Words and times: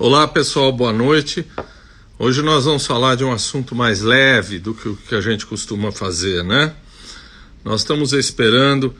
Olá 0.00 0.28
pessoal, 0.28 0.70
boa 0.70 0.92
noite. 0.92 1.44
Hoje 2.20 2.40
nós 2.40 2.66
vamos 2.66 2.86
falar 2.86 3.16
de 3.16 3.24
um 3.24 3.32
assunto 3.32 3.74
mais 3.74 4.00
leve 4.00 4.60
do 4.60 4.72
que 4.72 4.88
o 4.88 4.94
que 4.94 5.12
a 5.12 5.20
gente 5.20 5.44
costuma 5.44 5.90
fazer, 5.90 6.44
né? 6.44 6.72
Nós 7.64 7.80
estamos 7.80 8.12
esperando 8.12 8.94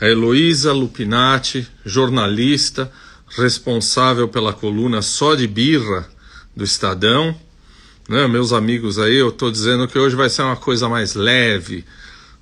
a 0.00 0.08
Heloísa 0.08 0.72
Lupinati, 0.72 1.68
jornalista, 1.86 2.90
responsável 3.28 4.26
pela 4.26 4.52
coluna 4.52 5.02
Só 5.02 5.36
de 5.36 5.46
Birra 5.46 6.08
do 6.56 6.64
Estadão. 6.64 7.32
Né, 8.08 8.26
meus 8.26 8.52
amigos 8.52 8.98
aí, 8.98 9.14
eu 9.14 9.28
estou 9.28 9.52
dizendo 9.52 9.86
que 9.86 10.00
hoje 10.00 10.16
vai 10.16 10.28
ser 10.28 10.42
uma 10.42 10.56
coisa 10.56 10.88
mais 10.88 11.14
leve, 11.14 11.84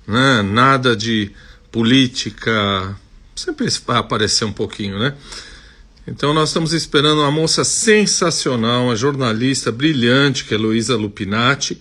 né? 0.07 0.41
nada 0.41 0.95
de 0.95 1.31
política. 1.71 2.97
Sempre 3.35 3.69
vai 3.85 3.97
aparecer 3.97 4.45
um 4.45 4.51
pouquinho, 4.51 4.97
né? 4.97 5.13
Então 6.07 6.33
nós 6.33 6.49
estamos 6.49 6.73
esperando 6.73 7.19
uma 7.21 7.31
moça 7.31 7.63
sensacional, 7.63 8.85
uma 8.85 8.95
jornalista 8.95 9.71
brilhante, 9.71 10.45
que 10.45 10.53
é 10.53 10.57
Luísa 10.57 10.95
Lupinati, 10.95 11.79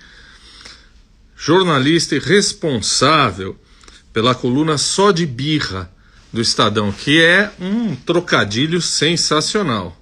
jornalista 1.37 2.17
e 2.17 2.19
responsável 2.19 3.57
pela 4.13 4.35
coluna 4.35 4.77
Só 4.77 5.13
de 5.13 5.25
Birra 5.25 5.91
do 6.33 6.41
Estadão, 6.41 6.93
que 6.93 7.23
é 7.23 7.51
um 7.61 7.95
trocadilho 7.95 8.83
sensacional. 8.83 9.97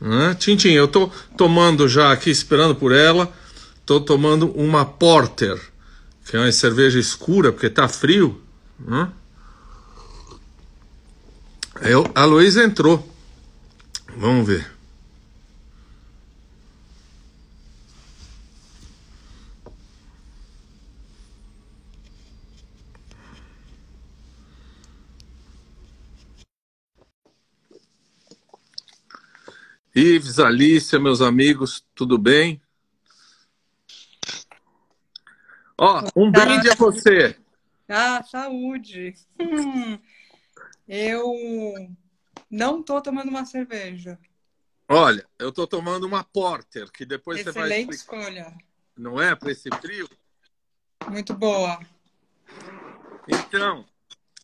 Né? 0.00 0.36
Eu 0.64 0.84
estou 0.84 1.12
tomando 1.36 1.88
já 1.88 2.12
aqui, 2.12 2.30
esperando 2.30 2.74
por 2.74 2.92
ela, 2.92 3.32
estou 3.80 4.00
tomando 4.00 4.50
uma 4.52 4.84
Porter, 4.84 5.60
que 6.26 6.36
é 6.36 6.40
uma 6.40 6.52
cerveja 6.52 6.98
escura, 6.98 7.52
porque 7.52 7.66
está 7.66 7.88
frio. 7.88 8.40
Né? 8.78 9.08
Eu, 11.82 12.10
a 12.14 12.24
Luísa 12.24 12.62
entrou. 12.62 13.13
Vamos 14.16 14.46
ver. 14.46 14.72
Ives, 29.94 30.38
Alicia, 30.38 30.98
meus 30.98 31.20
amigos, 31.20 31.84
tudo 31.94 32.16
bem? 32.18 32.60
Ó, 35.76 36.02
um 36.16 36.30
brinde 36.30 36.70
a 36.70 36.74
você. 36.74 37.36
Ah, 37.88 38.22
saúde. 38.22 39.14
Hum, 39.38 39.98
eu 40.88 41.32
não 42.54 42.82
tô 42.82 43.02
tomando 43.02 43.28
uma 43.28 43.44
cerveja. 43.44 44.16
Olha, 44.88 45.26
eu 45.38 45.50
tô 45.50 45.66
tomando 45.66 46.06
uma 46.06 46.22
Porter, 46.22 46.90
que 46.92 47.04
depois 47.04 47.40
Excelente 47.40 47.54
você 47.54 47.60
vai. 47.60 47.68
Excelente 47.68 47.94
escolha. 47.94 48.58
Não 48.96 49.20
é? 49.20 49.34
Para 49.34 49.50
esse 49.50 49.68
frio? 49.80 50.08
Muito 51.10 51.34
boa. 51.34 51.80
Então, 53.26 53.84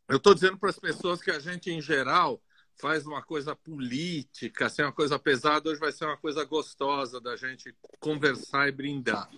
eu 0.08 0.16
estou 0.16 0.34
dizendo 0.34 0.58
para 0.58 0.70
as 0.70 0.78
pessoas 0.78 1.22
que 1.22 1.30
a 1.30 1.38
gente, 1.38 1.70
em 1.70 1.80
geral, 1.80 2.42
faz 2.80 3.06
uma 3.06 3.22
coisa 3.22 3.54
política, 3.54 4.66
assim, 4.66 4.82
uma 4.82 4.92
coisa 4.92 5.16
pesada, 5.18 5.68
hoje 5.68 5.78
vai 5.78 5.92
ser 5.92 6.06
uma 6.06 6.16
coisa 6.16 6.44
gostosa 6.44 7.20
da 7.20 7.36
gente 7.36 7.72
conversar 8.00 8.66
e 8.66 8.72
brindar. 8.72 9.30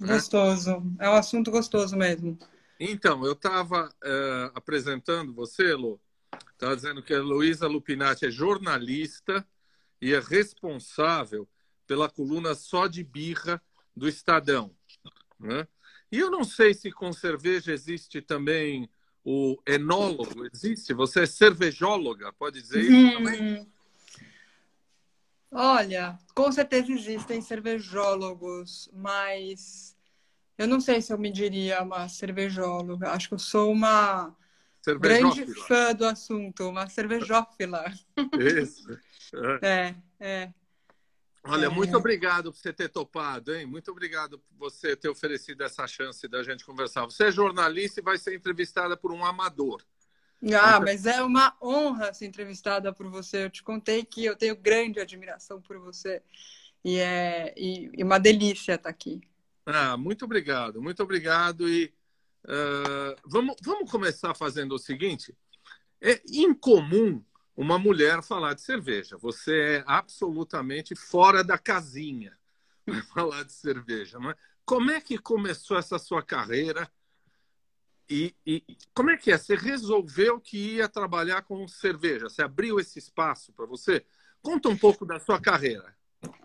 Né? 0.00 0.14
Gostoso. 0.14 0.82
É 0.98 1.08
um 1.08 1.14
assunto 1.14 1.50
gostoso 1.52 1.94
mesmo. 1.94 2.36
Então, 2.80 3.24
eu 3.24 3.32
estava 3.32 3.86
uh, 3.86 3.90
eh, 4.04 4.50
apresentando 4.54 5.32
você, 5.32 5.74
Lu, 5.74 6.00
Estava 6.56 6.74
dizendo 6.74 7.02
que 7.02 7.12
a 7.12 7.20
Luísa 7.20 7.66
Lupinati 7.66 8.24
é 8.24 8.30
jornalista 8.30 9.46
e 10.00 10.14
é 10.14 10.18
responsável 10.18 11.46
pela 11.86 12.08
coluna 12.08 12.54
Só 12.54 12.86
de 12.86 13.04
Birra 13.04 13.62
do 13.94 14.08
Estadão. 14.08 14.74
Né? 15.38 15.68
E 16.10 16.18
eu 16.18 16.30
não 16.30 16.44
sei 16.44 16.72
se 16.72 16.90
com 16.90 17.12
cerveja 17.12 17.72
existe 17.72 18.22
também 18.22 18.88
o 19.22 19.60
enólogo. 19.66 20.46
Existe? 20.50 20.94
Você 20.94 21.24
é 21.24 21.26
cervejóloga, 21.26 22.32
pode 22.32 22.62
dizer 22.62 22.80
isso 22.80 22.94
hum. 22.94 23.12
também? 23.12 23.72
Olha, 25.50 26.18
com 26.34 26.50
certeza 26.50 26.90
existem 26.90 27.42
cervejólogos, 27.42 28.88
mas 28.94 29.94
eu 30.56 30.66
não 30.66 30.80
sei 30.80 31.02
se 31.02 31.12
eu 31.12 31.18
me 31.18 31.30
diria 31.30 31.82
uma 31.82 32.08
cervejóloga. 32.08 33.10
Acho 33.10 33.28
que 33.28 33.34
eu 33.34 33.38
sou 33.38 33.70
uma 33.70 34.34
Grande 34.94 35.46
fã 35.66 35.94
do 35.94 36.06
assunto, 36.06 36.68
uma 36.68 36.88
cervejófila. 36.88 37.84
Isso. 38.38 38.86
É, 39.60 39.92
é. 40.20 40.52
Olha, 41.42 41.66
é. 41.66 41.68
muito 41.68 41.96
obrigado 41.96 42.52
por 42.52 42.58
você 42.58 42.72
ter 42.72 42.88
topado, 42.88 43.52
hein? 43.52 43.66
Muito 43.66 43.90
obrigado 43.90 44.38
por 44.38 44.54
você 44.56 44.94
ter 44.94 45.08
oferecido 45.08 45.64
essa 45.64 45.84
chance 45.86 46.28
da 46.28 46.44
gente 46.44 46.64
conversar. 46.64 47.04
Você 47.06 47.24
é 47.24 47.32
jornalista 47.32 47.98
e 47.98 48.04
vai 48.04 48.18
ser 48.18 48.36
entrevistada 48.36 48.96
por 48.96 49.10
um 49.10 49.24
amador. 49.24 49.82
Ah, 50.54 50.78
mas 50.80 51.06
é 51.06 51.22
uma 51.22 51.56
honra 51.62 52.12
ser 52.12 52.26
entrevistada 52.26 52.92
por 52.92 53.08
você. 53.08 53.44
Eu 53.44 53.50
te 53.50 53.62
contei 53.62 54.04
que 54.04 54.24
eu 54.24 54.36
tenho 54.36 54.54
grande 54.54 55.00
admiração 55.00 55.60
por 55.60 55.78
você 55.78 56.22
e 56.84 56.98
é 56.98 57.54
e, 57.56 57.90
e 57.94 58.04
uma 58.04 58.18
delícia 58.18 58.74
estar 58.74 58.88
aqui. 58.88 59.20
Ah, 59.64 59.96
muito 59.96 60.24
obrigado, 60.24 60.80
muito 60.80 61.02
obrigado 61.02 61.68
e 61.68 61.92
Uh, 62.46 63.16
vamos, 63.24 63.56
vamos 63.60 63.90
começar 63.90 64.32
fazendo 64.34 64.76
o 64.76 64.78
seguinte: 64.78 65.36
é 66.00 66.22
incomum 66.30 67.22
uma 67.56 67.78
mulher 67.78 68.22
falar 68.22 68.54
de 68.54 68.62
cerveja. 68.62 69.16
Você 69.16 69.58
é 69.58 69.84
absolutamente 69.86 70.94
fora 70.94 71.42
da 71.42 71.58
casinha 71.58 72.38
para 72.86 73.02
falar 73.02 73.42
de 73.42 73.52
cerveja. 73.52 74.18
Não 74.18 74.30
é? 74.30 74.36
Como 74.64 74.90
é 74.90 75.00
que 75.00 75.18
começou 75.18 75.76
essa 75.76 75.98
sua 75.98 76.22
carreira? 76.22 76.90
E, 78.08 78.34
e, 78.46 78.62
como 78.94 79.10
é 79.10 79.16
que 79.16 79.32
é? 79.32 79.38
Você 79.38 79.56
resolveu 79.56 80.40
que 80.40 80.76
ia 80.76 80.88
trabalhar 80.88 81.42
com 81.42 81.66
cerveja? 81.66 82.28
Você 82.28 82.42
abriu 82.42 82.78
esse 82.78 82.98
espaço 82.98 83.52
para 83.52 83.66
você? 83.66 84.04
Conta 84.40 84.68
um 84.68 84.76
pouco 84.76 85.04
da 85.04 85.18
sua 85.18 85.40
carreira. 85.40 85.96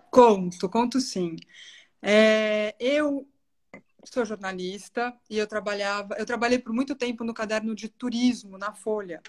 Conto, 0.10 0.68
conto 0.68 1.00
sim. 1.00 1.36
É, 2.02 2.76
eu 2.80 3.28
sou 4.06 4.26
jornalista 4.26 5.16
e 5.30 5.38
eu 5.38 5.48
trabalhava, 5.48 6.16
eu 6.18 6.26
trabalhei 6.26 6.60
por 6.60 6.74
muito 6.74 6.96
tempo 6.96 7.24
no 7.24 7.34
caderno 7.34 7.76
de 7.76 7.90
turismo 7.90 8.58
na 8.58 8.74
Folha. 8.74 9.22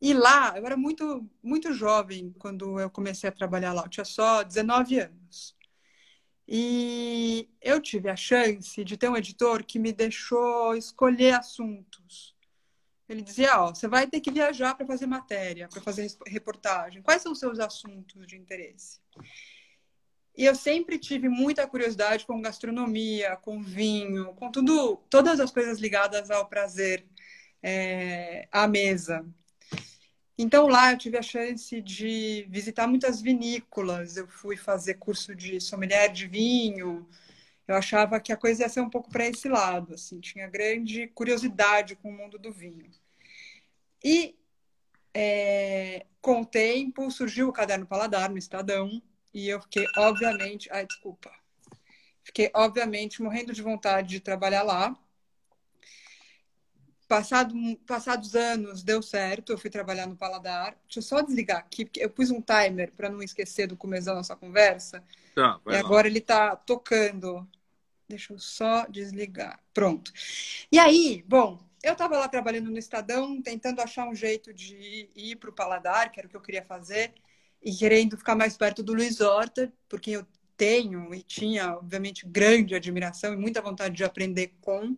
E 0.00 0.14
lá, 0.14 0.54
eu 0.56 0.64
era 0.66 0.76
muito 0.76 1.28
muito 1.42 1.72
jovem 1.72 2.32
quando 2.38 2.78
eu 2.80 2.90
comecei 2.90 3.28
a 3.28 3.32
trabalhar 3.32 3.72
lá, 3.72 3.82
eu 3.82 3.88
tinha 3.88 4.04
só 4.04 4.42
19 4.42 5.00
anos. 5.00 5.56
E 6.46 7.48
eu 7.60 7.80
tive 7.80 8.08
a 8.08 8.16
chance 8.16 8.82
de 8.82 8.96
ter 8.96 9.08
um 9.08 9.16
editor 9.16 9.62
que 9.64 9.78
me 9.78 9.92
deixou 9.92 10.74
escolher 10.74 11.34
assuntos. 11.34 12.34
Ele 13.08 13.22
dizia: 13.22 13.60
Ó, 13.60 13.74
você 13.74 13.88
vai 13.88 14.06
ter 14.06 14.20
que 14.20 14.30
viajar 14.30 14.74
para 14.74 14.86
fazer 14.86 15.06
matéria, 15.06 15.68
para 15.68 15.82
fazer 15.82 16.10
reportagem. 16.26 17.02
Quais 17.02 17.22
são 17.22 17.32
os 17.32 17.38
seus 17.38 17.58
assuntos 17.58 18.26
de 18.26 18.36
interesse? 18.36 19.00
E 20.38 20.44
eu 20.44 20.54
sempre 20.54 21.00
tive 21.00 21.28
muita 21.28 21.66
curiosidade 21.66 22.24
com 22.24 22.40
gastronomia, 22.40 23.34
com 23.38 23.60
vinho, 23.60 24.32
com 24.34 24.52
tudo, 24.52 24.96
todas 25.10 25.40
as 25.40 25.50
coisas 25.50 25.80
ligadas 25.80 26.30
ao 26.30 26.46
prazer 26.46 27.04
é, 27.60 28.46
à 28.52 28.68
mesa. 28.68 29.26
Então 30.38 30.68
lá 30.68 30.92
eu 30.92 30.96
tive 30.96 31.18
a 31.18 31.22
chance 31.22 31.82
de 31.82 32.46
visitar 32.48 32.86
muitas 32.86 33.20
vinícolas. 33.20 34.16
Eu 34.16 34.28
fui 34.28 34.56
fazer 34.56 34.94
curso 34.94 35.34
de 35.34 35.60
sommelier 35.60 36.12
de 36.12 36.28
vinho. 36.28 37.08
Eu 37.66 37.74
achava 37.74 38.20
que 38.20 38.32
a 38.32 38.36
coisa 38.36 38.62
ia 38.62 38.68
ser 38.68 38.80
um 38.80 38.88
pouco 38.88 39.10
para 39.10 39.26
esse 39.26 39.48
lado, 39.48 39.94
assim, 39.94 40.20
tinha 40.20 40.46
grande 40.46 41.08
curiosidade 41.08 41.96
com 41.96 42.10
o 42.10 42.16
mundo 42.16 42.38
do 42.38 42.52
vinho. 42.52 42.88
E 44.04 44.36
é, 45.12 46.06
com 46.20 46.42
o 46.42 46.46
tempo 46.46 47.10
surgiu 47.10 47.48
o 47.48 47.52
caderno 47.52 47.84
Paladar 47.86 48.30
no 48.30 48.38
Estadão, 48.38 49.02
e 49.32 49.48
eu 49.48 49.60
fiquei, 49.60 49.86
obviamente, 49.96 50.68
ai, 50.72 50.86
desculpa. 50.86 51.30
Fiquei, 52.22 52.50
obviamente, 52.54 53.22
morrendo 53.22 53.52
de 53.52 53.62
vontade 53.62 54.08
de 54.08 54.20
trabalhar 54.20 54.62
lá. 54.62 54.96
Passado, 57.06 57.54
passados 57.86 58.34
anos, 58.34 58.82
deu 58.82 59.00
certo, 59.00 59.50
eu 59.50 59.58
fui 59.58 59.70
trabalhar 59.70 60.06
no 60.06 60.16
Paladar. 60.16 60.76
Deixa 60.84 60.98
eu 60.98 61.02
só 61.02 61.22
desligar 61.22 61.58
aqui, 61.58 61.86
porque 61.86 62.04
eu 62.04 62.10
pus 62.10 62.30
um 62.30 62.42
timer 62.42 62.92
para 62.92 63.08
não 63.08 63.22
esquecer 63.22 63.66
do 63.66 63.76
começo 63.76 64.06
da 64.06 64.14
nossa 64.14 64.36
conversa. 64.36 65.02
Tá, 65.34 65.58
e 65.68 65.76
agora 65.76 66.06
ele 66.06 66.18
está 66.18 66.54
tocando. 66.54 67.48
Deixa 68.06 68.32
eu 68.32 68.38
só 68.38 68.86
desligar. 68.86 69.58
Pronto. 69.72 70.12
E 70.70 70.78
aí, 70.78 71.24
bom, 71.26 71.58
eu 71.82 71.92
estava 71.92 72.18
lá 72.18 72.28
trabalhando 72.28 72.70
no 72.70 72.78
Estadão, 72.78 73.40
tentando 73.40 73.80
achar 73.80 74.06
um 74.06 74.14
jeito 74.14 74.52
de 74.52 75.08
ir 75.14 75.36
para 75.36 75.48
o 75.48 75.54
Paladar, 75.54 76.10
que 76.10 76.20
era 76.20 76.26
o 76.26 76.30
que 76.30 76.36
eu 76.36 76.42
queria 76.42 76.64
fazer 76.64 77.14
e 77.62 77.72
querendo 77.72 78.16
ficar 78.16 78.34
mais 78.34 78.56
perto 78.56 78.82
do 78.82 78.94
Luiz 78.94 79.20
Horta, 79.20 79.72
porque 79.88 80.12
eu 80.12 80.26
tenho 80.56 81.14
e 81.14 81.22
tinha, 81.22 81.76
obviamente, 81.76 82.26
grande 82.26 82.74
admiração 82.74 83.32
e 83.32 83.36
muita 83.36 83.62
vontade 83.62 83.94
de 83.96 84.04
aprender 84.04 84.54
com. 84.60 84.96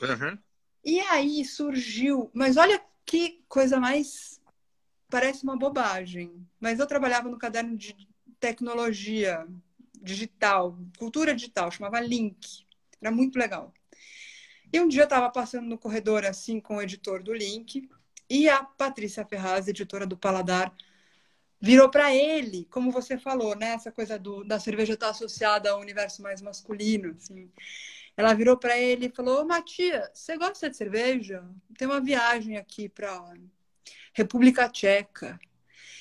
Uhum. 0.00 0.38
E 0.84 1.00
aí 1.00 1.44
surgiu, 1.44 2.30
mas 2.34 2.56
olha 2.56 2.80
que 3.04 3.42
coisa 3.48 3.78
mais 3.78 4.40
parece 5.08 5.44
uma 5.44 5.56
bobagem, 5.56 6.46
mas 6.60 6.80
eu 6.80 6.86
trabalhava 6.86 7.28
no 7.28 7.38
caderno 7.38 7.76
de 7.76 7.96
tecnologia 8.40 9.46
digital, 10.02 10.78
cultura 10.98 11.34
digital, 11.34 11.70
chamava 11.70 12.00
Link. 12.00 12.64
Era 13.00 13.10
muito 13.10 13.38
legal. 13.38 13.72
E 14.72 14.80
um 14.80 14.88
dia 14.88 15.02
eu 15.02 15.04
estava 15.04 15.30
passando 15.30 15.66
no 15.66 15.78
corredor 15.78 16.24
assim 16.24 16.60
com 16.60 16.76
o 16.76 16.82
editor 16.82 17.22
do 17.22 17.32
Link 17.32 17.88
e 18.28 18.48
a 18.48 18.64
Patrícia 18.64 19.24
Ferraz, 19.24 19.68
editora 19.68 20.06
do 20.06 20.16
Paladar, 20.16 20.74
virou 21.60 21.90
para 21.90 22.14
ele, 22.14 22.66
como 22.70 22.90
você 22.90 23.18
falou, 23.18 23.54
né? 23.56 23.70
Essa 23.70 23.90
coisa 23.90 24.18
do, 24.18 24.44
da 24.44 24.60
cerveja 24.60 24.94
estar 24.94 25.06
tá 25.06 25.12
associada 25.12 25.70
ao 25.70 25.80
universo 25.80 26.22
mais 26.22 26.40
masculino, 26.42 27.14
assim. 27.16 27.50
Ela 28.16 28.34
virou 28.34 28.56
para 28.56 28.78
ele 28.78 29.06
e 29.06 29.14
falou: 29.14 29.44
Matias, 29.44 30.10
você 30.14 30.36
gosta 30.36 30.70
de 30.70 30.76
cerveja? 30.76 31.44
Tem 31.76 31.86
uma 31.86 32.00
viagem 32.00 32.56
aqui 32.56 32.88
para 32.88 33.34
República 34.12 34.68
Tcheca. 34.68 35.38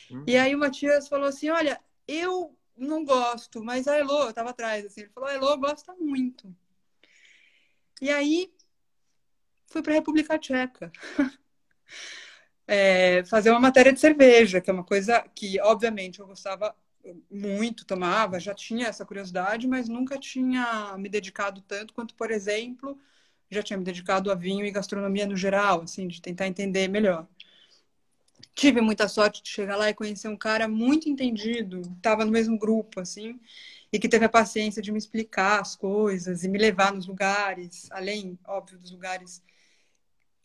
Uhum. 0.10 0.24
E 0.28 0.38
aí 0.38 0.56
o 0.56 0.60
Matias 0.60 1.08
falou 1.08 1.28
assim: 1.28 1.50
Olha, 1.50 1.80
eu 2.08 2.58
não 2.78 3.04
gosto, 3.04 3.64
mas 3.64 3.88
a 3.88 3.98
Elo, 3.98 4.24
eu 4.24 4.30
estava 4.30 4.52
atrás, 4.52 4.86
assim, 4.86 5.02
ele 5.02 5.10
falou: 5.10 5.30
A 5.30 5.34
Elo 5.34 5.58
gosta 5.58 5.94
muito. 5.96 6.56
E 8.02 8.10
aí 8.10 8.54
fui 9.68 9.82
para 9.82 9.94
a 9.94 9.96
República 9.96 10.38
Tcheca. 10.38 10.92
é, 12.68 13.24
fazer 13.26 13.52
uma 13.52 13.60
matéria 13.60 13.94
de 13.94 14.00
cerveja, 14.00 14.62
que 14.62 14.70
é 14.70 14.74
uma 14.74 14.84
coisa 14.84 15.24
que, 15.36 15.60
obviamente, 15.62 16.20
eu 16.20 16.28
gostava 16.28 16.76
muito, 17.30 17.86
tomava, 17.86 18.40
já 18.40 18.54
tinha 18.54 18.88
essa 18.88 19.06
curiosidade, 19.06 19.68
mas 19.68 19.88
nunca 19.88 20.18
tinha 20.18 20.96
me 20.98 21.08
dedicado 21.10 21.62
tanto 21.62 21.94
quanto, 21.94 22.16
por 22.16 22.32
exemplo, 22.32 22.98
já 23.50 23.62
tinha 23.62 23.78
me 23.78 23.84
dedicado 23.84 24.32
a 24.32 24.36
vinho 24.36 24.66
e 24.66 24.72
gastronomia 24.72 25.28
no 25.28 25.36
geral, 25.36 25.82
assim, 25.82 26.08
de 26.08 26.22
tentar 26.22 26.48
entender 26.48 26.88
melhor. 26.88 27.28
Tive 28.56 28.82
muita 28.82 29.08
sorte 29.08 29.44
de 29.44 29.50
chegar 29.50 29.76
lá 29.76 29.90
e 29.90 29.94
conhecer 29.94 30.28
um 30.30 30.38
cara 30.38 30.68
muito 30.68 31.10
entendido, 31.10 31.82
estava 31.98 32.26
no 32.26 32.32
mesmo 32.32 32.58
grupo, 32.58 33.02
assim, 33.02 33.40
e 33.92 34.00
que 34.00 34.10
teve 34.10 34.26
a 34.26 34.30
paciência 34.30 34.82
de 34.82 34.92
me 34.92 34.98
explicar 34.98 35.62
as 35.62 35.76
coisas 35.76 36.44
e 36.44 36.48
me 36.48 36.58
levar 36.58 36.94
nos 36.94 37.06
lugares, 37.06 37.88
além, 37.92 38.40
óbvio, 38.46 38.80
dos 38.80 38.92
lugares 38.92 39.44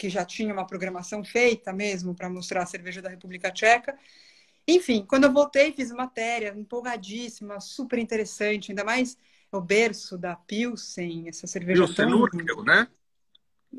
que 0.01 0.09
já 0.09 0.25
tinha 0.25 0.51
uma 0.51 0.67
programação 0.67 1.23
feita 1.23 1.75
mesmo 1.75 2.15
para 2.15 2.31
mostrar 2.31 2.63
a 2.63 2.67
cerveja 2.67 3.03
da 3.03 3.11
República 3.11 3.53
Tcheca. 3.53 3.99
Enfim, 4.67 5.05
quando 5.07 5.25
eu 5.25 5.33
voltei, 5.33 5.75
fiz 5.75 5.91
matéria 5.91 6.55
empolgadíssima, 6.57 7.61
super 7.61 7.99
interessante, 7.99 8.73
ainda 8.73 8.83
mais 8.83 9.19
o 9.53 9.61
berço 9.61 10.17
da 10.17 10.35
Pilsen, 10.35 11.29
essa 11.29 11.47
cerveja 11.47 11.85
Pilsen 11.85 12.09
tão... 12.09 12.19
Urkel, 12.19 12.65
né? 12.65 12.89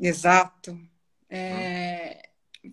Exato. 0.00 0.78
É... 1.28 2.30
Hum. 2.64 2.72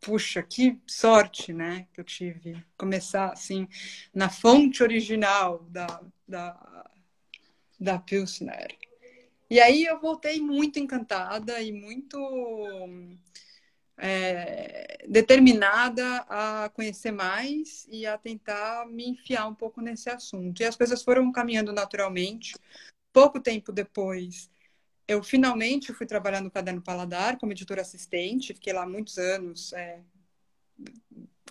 Puxa, 0.00 0.40
que 0.40 0.78
sorte, 0.86 1.52
né, 1.52 1.88
que 1.92 2.00
eu 2.00 2.04
tive. 2.04 2.64
Começar, 2.76 3.32
assim, 3.32 3.66
na 4.14 4.28
fonte 4.28 4.84
original 4.84 5.64
da, 5.68 6.00
da, 6.28 6.90
da 7.80 7.98
Pilsner. 7.98 8.76
E 9.50 9.60
aí 9.60 9.84
eu 9.84 10.00
voltei 10.00 10.40
muito 10.40 10.78
encantada 10.78 11.60
e 11.60 11.72
muito 11.72 12.18
é, 13.96 15.04
determinada 15.08 16.24
a 16.28 16.70
conhecer 16.70 17.12
mais 17.12 17.86
e 17.88 18.06
a 18.06 18.18
tentar 18.18 18.86
me 18.86 19.08
enfiar 19.08 19.46
um 19.46 19.54
pouco 19.54 19.80
nesse 19.80 20.10
assunto. 20.10 20.60
E 20.60 20.64
as 20.64 20.76
coisas 20.76 21.02
foram 21.02 21.30
caminhando 21.30 21.72
naturalmente. 21.72 22.54
Pouco 23.12 23.38
tempo 23.40 23.70
depois, 23.70 24.50
eu 25.06 25.22
finalmente 25.22 25.92
fui 25.92 26.06
trabalhar 26.06 26.40
no 26.40 26.50
Caderno 26.50 26.82
Paladar 26.82 27.38
como 27.38 27.52
editora 27.52 27.82
assistente. 27.82 28.54
Fiquei 28.54 28.72
lá 28.72 28.86
muitos 28.86 29.18
anos 29.18 29.72
é, 29.72 30.00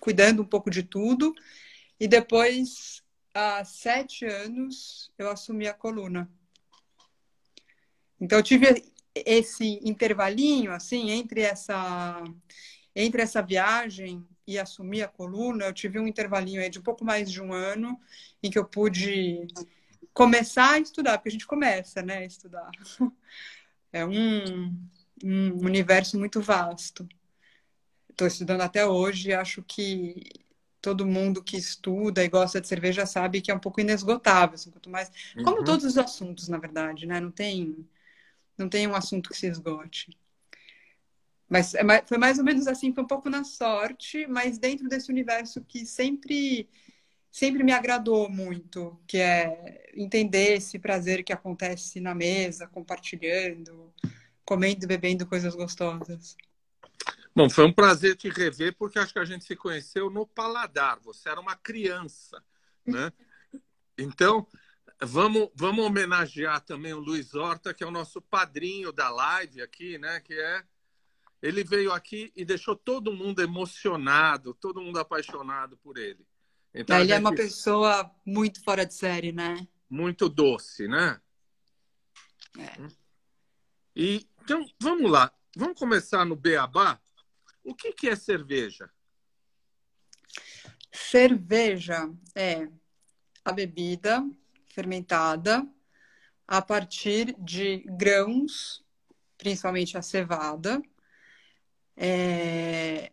cuidando 0.00 0.42
um 0.42 0.46
pouco 0.46 0.70
de 0.70 0.82
tudo. 0.82 1.34
E 1.98 2.08
depois, 2.08 3.02
há 3.32 3.64
sete 3.64 4.26
anos, 4.26 5.10
eu 5.16 5.30
assumi 5.30 5.66
a 5.68 5.72
coluna. 5.72 6.30
Então 8.20 8.38
eu 8.38 8.42
tive 8.42 8.82
esse 9.14 9.80
intervalinho 9.82 10.72
assim 10.72 11.10
entre 11.10 11.42
essa 11.42 12.22
entre 12.94 13.22
essa 13.22 13.42
viagem 13.42 14.24
e 14.46 14.58
assumir 14.58 15.02
a 15.02 15.08
coluna, 15.08 15.64
eu 15.64 15.72
tive 15.72 15.98
um 15.98 16.06
intervalinho 16.06 16.60
aí 16.60 16.68
de 16.68 16.78
um 16.78 16.82
pouco 16.82 17.04
mais 17.04 17.30
de 17.30 17.40
um 17.40 17.52
ano 17.52 17.98
em 18.42 18.50
que 18.50 18.58
eu 18.58 18.64
pude 18.64 19.46
começar 20.12 20.74
a 20.74 20.78
estudar, 20.78 21.18
porque 21.18 21.30
a 21.30 21.32
gente 21.32 21.46
começa, 21.46 22.02
né, 22.02 22.18
a 22.18 22.24
estudar. 22.24 22.70
É 23.92 24.04
um, 24.04 24.76
um 25.22 25.64
universo 25.64 26.18
muito 26.18 26.40
vasto. 26.40 27.08
Estou 28.10 28.26
estudando 28.26 28.60
até 28.60 28.84
hoje 28.84 29.30
e 29.30 29.32
acho 29.32 29.62
que 29.62 30.20
todo 30.80 31.06
mundo 31.06 31.42
que 31.42 31.56
estuda 31.56 32.24
e 32.24 32.28
gosta 32.28 32.60
de 32.60 32.66
cerveja 32.66 33.06
sabe 33.06 33.40
que 33.40 33.50
é 33.50 33.54
um 33.54 33.58
pouco 33.58 33.80
inesgotável, 33.80 34.56
assim, 34.56 34.70
quanto 34.70 34.90
mais, 34.90 35.10
como 35.44 35.58
uhum. 35.58 35.64
todos 35.64 35.84
os 35.84 35.96
assuntos, 35.96 36.48
na 36.48 36.58
verdade, 36.58 37.06
né? 37.06 37.20
Não 37.20 37.30
tem 37.30 37.88
não 38.56 38.68
tem 38.68 38.86
um 38.86 38.94
assunto 38.94 39.30
que 39.30 39.36
se 39.36 39.46
esgote. 39.46 40.16
Mas 41.48 41.74
é 41.74 41.82
foi 42.06 42.18
mais 42.18 42.38
ou 42.38 42.44
menos 42.44 42.66
assim, 42.66 42.92
foi 42.92 43.04
um 43.04 43.06
pouco 43.06 43.28
na 43.28 43.44
sorte, 43.44 44.26
mas 44.26 44.58
dentro 44.58 44.88
desse 44.88 45.10
universo 45.10 45.60
que 45.62 45.84
sempre 45.86 46.68
sempre 47.30 47.64
me 47.64 47.72
agradou 47.72 48.30
muito, 48.30 48.96
que 49.08 49.18
é 49.18 49.90
entender 49.92 50.54
esse 50.54 50.78
prazer 50.78 51.24
que 51.24 51.32
acontece 51.32 51.98
na 51.98 52.14
mesa, 52.14 52.68
compartilhando, 52.68 53.92
comendo 54.44 54.86
bebendo 54.86 55.26
coisas 55.26 55.52
gostosas. 55.54 56.36
Bom, 57.34 57.50
foi 57.50 57.64
um 57.64 57.72
prazer 57.72 58.14
te 58.14 58.28
rever, 58.28 58.76
porque 58.76 59.00
acho 59.00 59.12
que 59.12 59.18
a 59.18 59.24
gente 59.24 59.44
se 59.44 59.56
conheceu 59.56 60.08
no 60.08 60.24
paladar. 60.24 61.00
Você 61.00 61.28
era 61.28 61.40
uma 61.40 61.56
criança, 61.56 62.42
né? 62.86 63.12
Então, 63.96 64.44
Vamos, 65.04 65.50
vamos 65.54 65.84
homenagear 65.84 66.60
também 66.60 66.92
o 66.92 67.00
Luiz 67.00 67.34
Horta, 67.34 67.74
que 67.74 67.84
é 67.84 67.86
o 67.86 67.90
nosso 67.90 68.20
padrinho 68.20 68.92
da 68.92 69.10
live 69.10 69.62
aqui, 69.62 69.98
né? 69.98 70.20
Que 70.20 70.34
é. 70.34 70.64
Ele 71.42 71.62
veio 71.62 71.92
aqui 71.92 72.32
e 72.34 72.44
deixou 72.44 72.74
todo 72.74 73.12
mundo 73.12 73.42
emocionado, 73.42 74.54
todo 74.54 74.80
mundo 74.80 74.98
apaixonado 74.98 75.76
por 75.76 75.98
ele. 75.98 76.26
Então, 76.74 76.96
ele 76.96 77.12
é 77.12 77.16
gente... 77.16 77.16
é 77.16 77.28
uma 77.28 77.34
pessoa 77.34 78.10
muito 78.24 78.62
fora 78.62 78.84
de 78.84 78.94
série, 78.94 79.30
né? 79.30 79.66
Muito 79.88 80.28
doce, 80.28 80.88
né? 80.88 81.20
É. 82.58 82.88
E, 83.94 84.28
então, 84.42 84.64
vamos 84.80 85.10
lá. 85.10 85.32
Vamos 85.56 85.78
começar 85.78 86.24
no 86.24 86.34
Beabá. 86.34 87.00
O 87.62 87.74
que, 87.74 87.92
que 87.92 88.08
é 88.08 88.16
cerveja? 88.16 88.90
Cerveja 90.92 92.10
é 92.34 92.68
a 93.44 93.52
bebida 93.52 94.24
fermentada 94.74 95.66
a 96.46 96.60
partir 96.60 97.34
de 97.38 97.78
grãos, 97.86 98.84
principalmente 99.38 99.96
a 99.96 100.02
cevada, 100.02 100.82
é... 101.96 103.12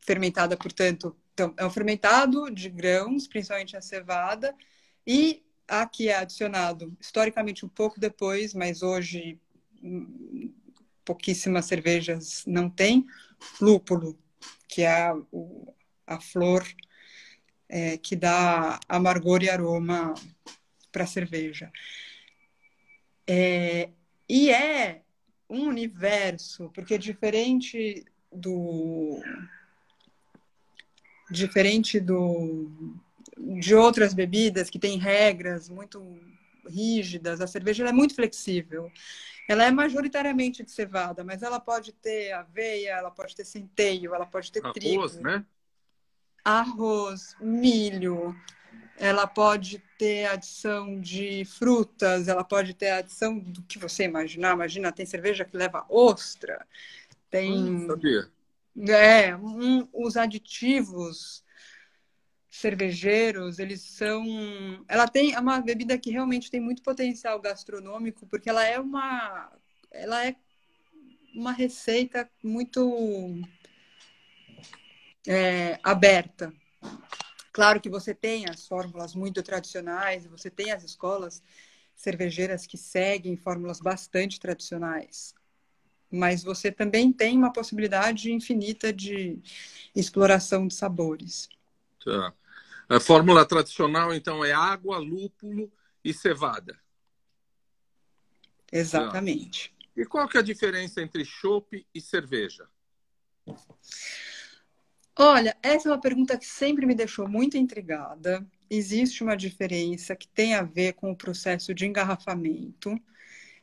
fermentada, 0.00 0.56
portanto, 0.56 1.16
então, 1.34 1.54
é 1.56 1.64
um 1.64 1.70
fermentado 1.70 2.50
de 2.50 2.68
grãos, 2.68 3.26
principalmente 3.26 3.76
a 3.76 3.80
cevada, 3.80 4.54
e 5.06 5.44
aqui 5.66 6.08
é 6.08 6.16
adicionado, 6.16 6.96
historicamente 7.00 7.64
um 7.64 7.68
pouco 7.68 7.98
depois, 7.98 8.54
mas 8.54 8.82
hoje 8.82 9.40
hum, 9.82 10.54
pouquíssimas 11.04 11.64
cervejas 11.66 12.44
não 12.46 12.68
têm, 12.68 13.06
lúpulo, 13.60 14.18
que 14.68 14.82
é 14.82 15.08
a, 15.08 15.14
a 16.06 16.20
flor 16.20 16.64
é, 17.70 17.96
que 17.96 18.16
dá 18.16 18.80
amargor 18.88 19.42
e 19.42 19.48
aroma 19.48 20.12
para 20.90 21.04
a 21.04 21.06
cerveja. 21.06 21.70
É, 23.26 23.88
e 24.28 24.50
é 24.50 25.02
um 25.48 25.68
universo, 25.68 26.70
porque 26.74 26.98
diferente 26.98 28.04
do 28.32 29.22
diferente 31.30 32.00
do 32.00 32.68
de 33.38 33.74
outras 33.74 34.12
bebidas 34.12 34.68
que 34.68 34.78
têm 34.78 34.98
regras 34.98 35.68
muito 35.68 36.18
rígidas, 36.68 37.40
a 37.40 37.46
cerveja 37.46 37.88
é 37.88 37.92
muito 37.92 38.14
flexível. 38.14 38.90
Ela 39.48 39.64
é 39.64 39.70
majoritariamente 39.70 40.62
de 40.62 40.70
cevada, 40.70 41.24
mas 41.24 41.42
ela 41.42 41.58
pode 41.58 41.92
ter 41.92 42.32
aveia, 42.32 42.90
ela 42.90 43.10
pode 43.10 43.34
ter 43.34 43.44
centeio, 43.44 44.14
ela 44.14 44.26
pode 44.26 44.52
ter 44.52 44.60
Arroz, 44.60 44.74
trigo. 44.74 45.20
né? 45.20 45.44
Arroz, 46.44 47.36
milho, 47.40 48.34
ela 48.96 49.26
pode 49.26 49.82
ter 49.98 50.26
adição 50.26 51.00
de 51.00 51.44
frutas, 51.44 52.28
ela 52.28 52.44
pode 52.44 52.74
ter 52.74 52.90
adição 52.90 53.38
do 53.38 53.62
que 53.62 53.78
você 53.78 54.04
imaginar. 54.04 54.54
Imagina, 54.54 54.92
tem 54.92 55.06
cerveja 55.06 55.44
que 55.44 55.56
leva 55.56 55.86
ostra, 55.88 56.66
tem. 57.30 57.52
Hum, 57.52 57.86
sabia. 57.86 58.30
É, 58.88 59.34
um, 59.36 59.88
os 59.92 60.16
aditivos 60.16 61.42
cervejeiros, 62.50 63.58
eles 63.58 63.80
são. 63.80 64.24
Ela 64.86 65.08
tem 65.08 65.32
é 65.34 65.40
uma 65.40 65.60
bebida 65.60 65.96
que 65.96 66.10
realmente 66.10 66.50
tem 66.50 66.60
muito 66.60 66.82
potencial 66.82 67.40
gastronômico, 67.40 68.26
porque 68.26 68.50
ela 68.50 68.64
é 68.64 68.78
uma. 68.78 69.50
Ela 69.90 70.26
é 70.26 70.36
uma 71.34 71.52
receita 71.52 72.28
muito 72.42 73.40
é, 75.26 75.78
aberta. 75.82 76.52
Claro 77.52 77.80
que 77.80 77.90
você 77.90 78.14
tem 78.14 78.48
as 78.48 78.66
fórmulas 78.66 79.14
muito 79.14 79.42
tradicionais, 79.42 80.26
você 80.26 80.48
tem 80.50 80.70
as 80.72 80.84
escolas 80.84 81.42
cervejeiras 81.94 82.66
que 82.66 82.78
seguem 82.78 83.36
fórmulas 83.36 83.80
bastante 83.80 84.40
tradicionais, 84.40 85.34
mas 86.10 86.42
você 86.42 86.72
também 86.72 87.12
tem 87.12 87.36
uma 87.36 87.52
possibilidade 87.52 88.32
infinita 88.32 88.92
de 88.92 89.38
exploração 89.94 90.66
de 90.66 90.74
sabores. 90.74 91.48
Tá. 92.04 92.32
A 92.88 92.98
fórmula 92.98 93.44
tradicional, 93.46 94.12
então, 94.14 94.44
é 94.44 94.52
água, 94.52 94.98
lúpulo 94.98 95.70
e 96.02 96.12
cevada. 96.12 96.80
Exatamente. 98.72 99.68
Tá. 99.68 99.80
E 99.96 100.04
qual 100.06 100.28
que 100.28 100.36
é 100.36 100.40
a 100.40 100.44
diferença 100.44 101.02
entre 101.02 101.24
chopp 101.24 101.86
e 101.94 102.00
cerveja? 102.00 102.66
Olha, 105.22 105.54
essa 105.62 105.86
é 105.86 105.92
uma 105.92 106.00
pergunta 106.00 106.38
que 106.38 106.46
sempre 106.46 106.86
me 106.86 106.94
deixou 106.94 107.28
muito 107.28 107.54
intrigada. 107.58 108.42
Existe 108.70 109.22
uma 109.22 109.36
diferença 109.36 110.16
que 110.16 110.26
tem 110.26 110.54
a 110.54 110.62
ver 110.62 110.94
com 110.94 111.10
o 111.10 111.16
processo 111.16 111.74
de 111.74 111.84
engarrafamento, 111.84 112.98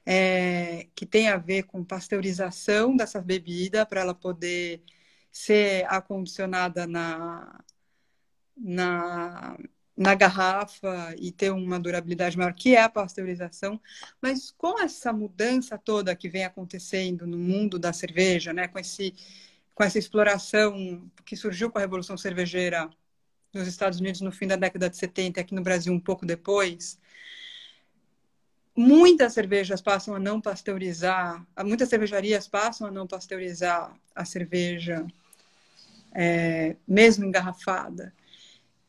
é, 0.05 0.87
que 0.93 1.03
tem 1.03 1.29
a 1.29 1.37
ver 1.37 1.63
com 1.63 1.83
pasteurização 1.83 2.95
dessa 2.95 3.19
bebida 3.19 3.87
para 3.87 4.01
ela 4.01 4.13
poder 4.13 4.83
ser 5.31 5.85
acondicionada 5.89 6.85
na, 6.85 7.59
na, 8.55 9.57
na 9.97 10.13
garrafa 10.13 11.15
e 11.17 11.31
ter 11.31 11.51
uma 11.51 11.79
durabilidade 11.79 12.37
maior, 12.37 12.53
que 12.53 12.75
é 12.75 12.83
a 12.83 12.89
pasteurização. 12.89 13.81
Mas 14.21 14.51
com 14.51 14.79
essa 14.79 15.11
mudança 15.11 15.75
toda 15.75 16.15
que 16.15 16.29
vem 16.29 16.45
acontecendo 16.45 17.25
no 17.25 17.37
mundo 17.39 17.79
da 17.79 17.91
cerveja, 17.93 18.53
né, 18.53 18.67
com 18.67 18.77
esse 18.77 19.11
com 19.77 19.83
essa 19.83 19.99
exploração 19.99 21.07
que 21.23 21.35
surgiu 21.35 21.69
com 21.69 21.77
a 21.77 21.81
Revolução 21.81 22.17
Cervejeira 22.17 22.89
nos 23.53 23.67
Estados 23.67 23.99
Unidos 23.99 24.21
no 24.21 24.31
fim 24.31 24.47
da 24.47 24.55
década 24.55 24.89
de 24.89 24.97
70 24.97 25.39
e 25.39 25.41
aqui 25.41 25.53
no 25.53 25.61
Brasil 25.61 25.93
um 25.93 25.99
pouco 25.99 26.25
depois, 26.25 26.99
muitas 28.75 29.33
cervejas 29.33 29.79
passam 29.79 30.15
a 30.15 30.19
não 30.19 30.41
pasteurizar, 30.41 31.45
muitas 31.63 31.89
cervejarias 31.89 32.47
passam 32.47 32.87
a 32.87 32.91
não 32.91 33.05
pasteurizar 33.05 33.95
a 34.15 34.25
cerveja, 34.25 35.05
é, 36.11 36.75
mesmo 36.87 37.23
engarrafada. 37.23 38.11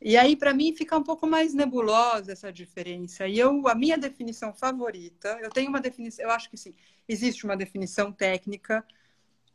E 0.00 0.16
aí, 0.16 0.36
para 0.36 0.54
mim, 0.54 0.74
fica 0.74 0.96
um 0.96 1.02
pouco 1.02 1.26
mais 1.26 1.52
nebulosa 1.52 2.32
essa 2.32 2.50
diferença. 2.50 3.28
E 3.28 3.38
eu, 3.38 3.68
a 3.68 3.74
minha 3.74 3.98
definição 3.98 4.54
favorita, 4.54 5.38
eu 5.42 5.50
tenho 5.50 5.68
uma 5.68 5.82
definição, 5.82 6.24
eu 6.24 6.30
acho 6.30 6.48
que 6.48 6.56
sim, 6.56 6.74
existe 7.06 7.44
uma 7.44 7.58
definição 7.58 8.10
técnica 8.10 8.82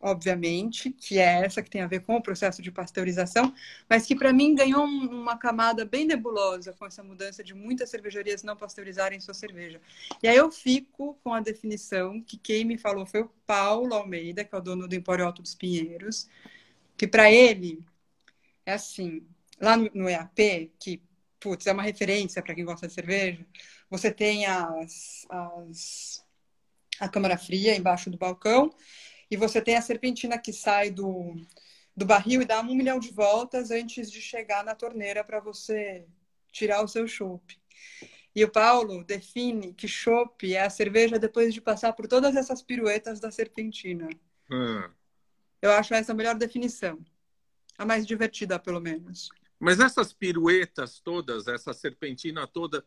obviamente, 0.03 0.91
que 0.91 1.17
é 1.17 1.45
essa 1.45 1.63
que 1.63 1.69
tem 1.69 1.81
a 1.81 1.88
ver 1.88 2.01
com 2.01 2.17
o 2.17 2.22
processo 2.22 2.62
de 2.62 2.69
pasteurização, 2.69 3.53
mas 3.89 4.05
que 4.05 4.13
para 4.13 4.33
mim 4.33 4.53
ganhou 4.53 4.83
uma 4.83 5.38
camada 5.38 5.86
bem 5.86 6.05
nebulosa 6.05 6.74
com 6.74 6.86
essa 6.86 7.01
mudança 7.01 7.41
de 7.41 7.53
muitas 7.53 7.89
cervejarias 7.89 8.43
não 8.43 8.55
pasteurizarem 8.57 9.22
sua 9.22 9.33
cerveja. 9.33 9.79
E 10.22 10.27
aí 10.27 10.36
eu 10.36 10.51
fico 10.51 11.17
com 11.24 11.33
a 11.33 11.39
definição 11.39 12.22
que 12.22 12.38
quem 12.38 12.65
me 12.65 12.77
falou 12.77 13.05
foi 13.05 13.22
o 13.22 13.31
Paulo 13.48 13.93
Almeida, 13.93 14.43
que 14.43 14.53
é 14.53 14.57
o 14.57 14.62
dono 14.62 14.89
do 14.89 14.93
Empório 14.95 15.25
Alto 15.25 15.41
dos 15.41 15.55
Pinheiros, 15.55 16.27
que 16.98 17.07
para 17.07 17.31
ele 17.31 17.81
é 18.65 18.74
assim, 18.74 19.25
lá 19.60 19.77
no, 19.77 20.10
EAP, 20.10 20.74
que 20.77 21.01
putz, 21.39 21.65
é 21.65 21.72
uma 21.72 21.83
referência 21.83 22.41
para 22.41 22.53
quem 22.53 22.65
gosta 22.65 22.88
de 22.88 22.93
cerveja, 22.93 23.45
você 23.89 24.12
tem 24.12 24.45
as, 24.45 25.25
as 25.29 26.25
a 27.00 27.07
câmara 27.07 27.38
fria 27.38 27.75
embaixo 27.75 28.10
do 28.10 28.17
balcão 28.17 28.74
e 29.34 29.36
você 29.36 29.60
tem 29.60 29.75
a 29.75 29.82
serpentina 29.82 30.38
que 30.38 30.54
sai 30.54 30.92
do, 30.92 31.36
do 31.98 32.06
barril 32.06 32.44
e 32.44 32.46
dá 32.46 32.62
um 32.62 32.75
milhão 32.75 33.00
de 33.00 33.12
voltas 33.12 33.72
antes 33.72 34.12
de 34.12 34.22
chegar 34.22 34.63
na 34.63 34.75
torneira 34.75 35.24
para 35.24 35.40
você 35.40 36.06
tirar 36.52 36.84
o 36.84 36.88
seu 36.88 37.08
chopp. 37.08 37.60
E 38.36 38.44
o 38.44 38.52
Paulo 38.52 39.04
define 39.04 39.74
que 39.74 39.88
chopp 39.88 40.54
é 40.54 40.62
a 40.62 40.70
cerveja 40.70 41.18
depois 41.18 41.52
de 41.52 41.60
passar 41.60 41.94
por 41.94 42.08
todas 42.08 42.36
essas 42.36 42.62
piruetas 42.62 43.20
da 43.20 43.32
serpentina. 43.32 44.08
Hum. 44.52 44.88
Eu 45.60 45.72
acho 45.72 45.96
essa 45.96 46.12
a 46.12 46.16
melhor 46.16 46.36
definição. 46.36 47.04
A 47.75 47.88
mais 47.88 48.06
divertida, 48.06 48.60
pelo 48.60 48.80
menos. 48.80 49.30
Mas 49.60 49.80
essas 49.80 50.13
piruetas 50.13 51.00
todas, 51.00 51.48
essa 51.48 51.74
serpentina 51.74 52.46
toda, 52.46 52.86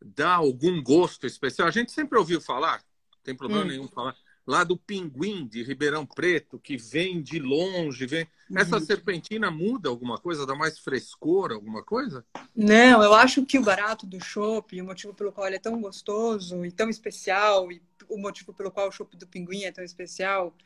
dá 0.00 0.34
algum 0.34 0.80
gosto 0.80 1.26
especial? 1.26 1.66
A 1.66 1.72
gente 1.72 1.90
sempre 1.90 2.16
ouviu 2.16 2.40
falar, 2.40 2.84
não 3.10 3.18
tem 3.24 3.34
problema 3.34 3.64
hum. 3.64 3.68
nenhum 3.68 3.88
falar, 3.88 4.16
lá 4.48 4.64
do 4.64 4.78
Pinguim 4.78 5.46
de 5.46 5.62
Ribeirão 5.62 6.06
Preto, 6.06 6.58
que 6.58 6.78
vem 6.78 7.20
de 7.20 7.38
longe, 7.38 8.06
vem. 8.06 8.26
Uhum. 8.48 8.58
Essa 8.58 8.80
serpentina 8.80 9.50
muda 9.50 9.90
alguma 9.90 10.16
coisa? 10.16 10.46
Dá 10.46 10.54
mais 10.54 10.78
frescor, 10.78 11.52
alguma 11.52 11.84
coisa? 11.84 12.24
Não, 12.56 13.02
eu 13.02 13.12
acho 13.12 13.44
que 13.44 13.58
o 13.58 13.62
barato 13.62 14.06
do 14.06 14.24
chopp, 14.24 14.80
o 14.80 14.84
motivo 14.86 15.12
pelo 15.12 15.32
qual 15.32 15.46
ele 15.46 15.56
é 15.56 15.60
tão 15.60 15.78
gostoso 15.82 16.64
e 16.64 16.72
tão 16.72 16.88
especial, 16.88 17.70
e 17.70 17.82
o 18.08 18.16
motivo 18.16 18.54
pelo 18.54 18.70
qual 18.70 18.88
o 18.88 18.90
chopp 18.90 19.14
do 19.18 19.26
Pinguim 19.26 19.64
é 19.64 19.70
tão 19.70 19.84
especial, 19.84 20.56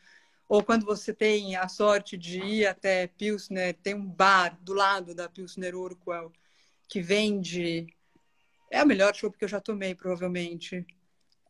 ou 0.49 0.63
quando 0.63 0.87
você 0.87 1.13
tem 1.13 1.57
a 1.57 1.67
sorte 1.67 2.17
de 2.17 2.39
ir 2.39 2.67
até 2.67 3.09
Pilsner, 3.09 3.75
tem 3.83 3.95
um 3.95 4.07
bar 4.07 4.57
do 4.61 4.75
lado 4.75 5.13
da 5.13 5.29
Pilsner 5.29 5.75
Urquell 5.75 6.31
que 6.89 7.01
vende. 7.01 7.89
É 8.71 8.79
a 8.79 8.87
melhor 8.87 9.13
chopp 9.13 9.37
que 9.37 9.45
eu 9.45 9.49
já 9.49 9.61
tomei, 9.61 9.93
provavelmente. 9.93 10.87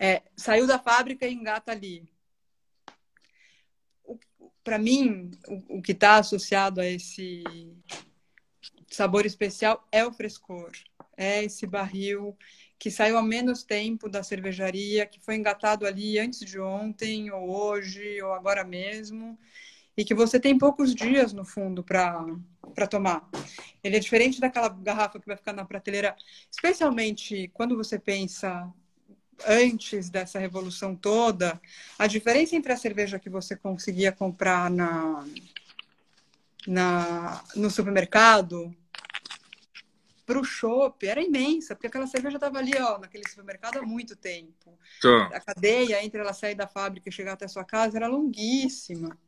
É, 0.01 0.23
saiu 0.35 0.67
da 0.67 0.79
fábrica 0.79 1.27
e 1.27 1.35
engata 1.35 1.73
ali 1.73 2.11
para 4.63 4.79
mim, 4.79 5.31
o, 5.47 5.79
o 5.79 5.83
que 5.83 5.93
está 5.93 6.17
associado 6.17 6.81
a 6.81 6.87
esse 6.87 7.43
sabor 8.89 9.27
especial 9.27 9.87
é 9.91 10.05
o 10.05 10.13
frescor. 10.13 10.71
É 11.17 11.45
esse 11.45 11.67
barril 11.67 12.37
que 12.79 12.91
saiu 12.91 13.17
há 13.17 13.23
menos 13.23 13.63
tempo 13.63 14.09
da 14.09 14.25
cervejaria, 14.25 15.07
que 15.07 15.21
foi 15.21 15.37
engatado 15.37 15.87
ali 15.87 16.19
antes 16.19 16.41
de 16.41 16.59
ontem, 16.59 17.31
ou 17.31 17.49
hoje, 17.49 18.21
ou 18.21 18.33
agora 18.33 18.65
mesmo, 18.65 19.39
e 19.97 20.05
que 20.05 20.15
você 20.15 20.41
tem 20.41 20.59
poucos 20.59 20.93
dias 20.93 21.33
no 21.33 21.45
fundo 21.45 21.85
para 21.85 22.87
tomar. 22.91 23.29
Ele 23.85 23.97
é 23.97 24.01
diferente 24.01 24.41
daquela 24.41 24.69
garrafa 24.69 25.21
que 25.21 25.27
vai 25.27 25.37
ficar 25.37 25.53
na 25.53 25.65
prateleira, 25.65 26.17
especialmente 26.51 27.49
quando 27.55 27.77
você 27.77 28.01
pensa 28.01 28.69
antes 29.47 30.11
dessa 30.11 30.39
revolução 30.39 30.95
toda, 30.95 31.61
a 31.99 32.07
diferença 32.07 32.57
entre 32.57 32.73
a 32.73 32.77
cerveja 32.77 33.19
que 33.19 33.31
você 33.31 33.57
conseguia 33.57 34.13
comprar 34.13 34.71
na, 34.71 35.25
na, 36.67 37.45
no 37.55 37.71
supermercado 37.71 38.75
para 40.25 40.39
o 40.39 40.45
shopping 40.45 41.07
era 41.07 41.23
imensa, 41.23 41.75
porque 41.75 41.89
aquela 41.89 42.07
cerveja 42.07 42.37
estava 42.37 42.59
ali, 42.59 42.73
ó, 42.79 42.99
naquele 42.99 43.29
supermercado 43.29 43.79
há 43.79 43.83
muito 43.83 44.17
tempo. 44.17 44.79
Tá. 45.01 45.27
A 45.27 45.41
cadeia 45.41 46.03
entre 46.05 46.21
ela 46.21 46.33
sair 46.33 46.55
da 46.55 46.67
fábrica 46.67 47.09
e 47.09 47.13
chegar 47.13 47.33
até 47.33 47.45
a 47.45 47.49
sua 47.49 47.65
casa 47.65 47.99
era 47.99 48.07
longuíssima. 48.07 49.19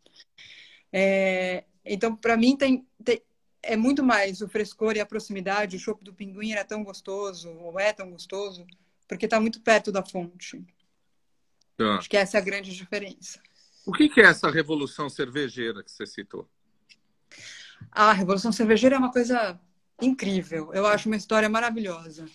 É, 0.93 1.65
então, 1.85 2.15
para 2.15 2.37
mim, 2.37 2.57
tem, 2.57 2.87
tem, 3.05 3.21
é 3.63 3.77
muito 3.77 4.03
mais 4.03 4.41
o 4.41 4.49
frescor 4.49 4.97
e 4.97 5.01
a 5.01 5.07
proximidade. 5.07 5.77
O 5.77 5.81
chopp 5.81 6.03
do 6.05 6.15
pinguim 6.15 6.53
era 6.53 6.65
tão 6.65 6.85
gostoso, 6.85 7.51
ou 7.51 7.79
é 7.79 7.93
tão 7.93 8.11
gostoso, 8.11 8.67
porque 9.07 9.27
está 9.27 9.41
muito 9.41 9.61
perto 9.61 9.93
da 9.93 10.05
fonte. 10.05 10.65
Tá. 11.77 11.97
Acho 11.97 12.09
que 12.09 12.17
essa 12.17 12.39
é 12.39 12.41
a 12.41 12.45
grande 12.45 12.75
diferença. 12.75 13.41
O 13.87 13.93
que, 13.93 14.09
que 14.09 14.21
é 14.21 14.25
essa 14.25 14.51
revolução 14.51 15.09
cervejeira 15.09 15.83
que 15.83 15.91
você 15.91 16.07
citou? 16.07 16.49
A 17.91 18.13
revolução 18.13 18.53
cervejeira 18.53 18.97
é 18.97 18.99
uma 18.99 19.13
coisa 19.13 19.61
incrível. 20.01 20.73
Eu 20.73 20.87
acho 20.87 21.09
uma 21.09 21.17
história 21.17 21.49
maravilhosa. 21.49 22.27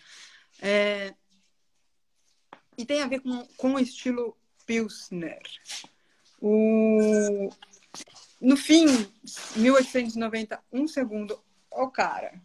É... 0.61 1.13
E 2.77 2.85
tem 2.85 3.01
a 3.01 3.07
ver 3.07 3.21
com, 3.21 3.45
com 3.57 3.73
o 3.73 3.79
estilo 3.79 4.37
Pilsner. 4.65 5.41
O... 6.39 7.49
No 8.39 8.55
fim, 8.55 8.85
1890, 9.55 10.63
um 10.71 10.87
segundo. 10.87 11.41
Oh, 11.71 11.89
cara, 11.89 12.41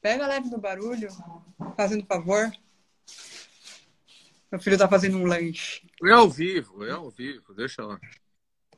Pega 0.00 0.26
leve 0.26 0.48
no 0.48 0.58
barulho, 0.58 1.08
fazendo 1.76 2.06
favor. 2.06 2.50
Meu 4.50 4.60
filho 4.60 4.78
tá 4.78 4.88
fazendo 4.88 5.18
um 5.18 5.26
lanche. 5.26 5.86
É 6.02 6.10
ao 6.10 6.28
vivo, 6.28 6.84
é 6.84 6.90
ao 6.90 7.10
vivo, 7.10 7.54
deixa 7.54 7.84
lá. 7.84 8.00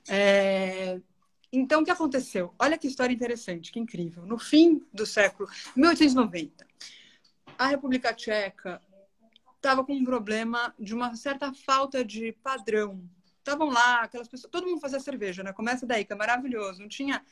É... 0.08 1.00
Então, 1.52 1.82
o 1.82 1.84
que 1.84 1.90
aconteceu? 1.90 2.54
Olha 2.58 2.76
que 2.76 2.86
história 2.86 3.12
interessante, 3.12 3.70
que 3.70 3.78
incrível. 3.78 4.26
No 4.26 4.38
fim 4.38 4.84
do 4.92 5.06
século 5.06 5.48
1890, 5.76 6.66
a 7.58 7.66
República 7.68 8.12
Tcheca 8.12 8.80
estava 9.56 9.84
com 9.84 9.94
um 9.94 10.04
problema 10.04 10.74
de 10.78 10.94
uma 10.94 11.14
certa 11.14 11.52
falta 11.54 12.04
de 12.04 12.32
padrão 12.42 13.08
estavam 13.42 13.68
lá, 13.70 14.02
aquelas 14.02 14.28
pessoas, 14.28 14.50
todo 14.50 14.66
mundo 14.66 14.80
fazia 14.80 15.00
cerveja, 15.00 15.42
né? 15.42 15.52
Começa 15.52 15.86
daí, 15.86 16.04
que 16.04 16.12
é 16.12 16.16
maravilhoso. 16.16 16.80
Não 16.80 16.88
tinha 16.88 17.22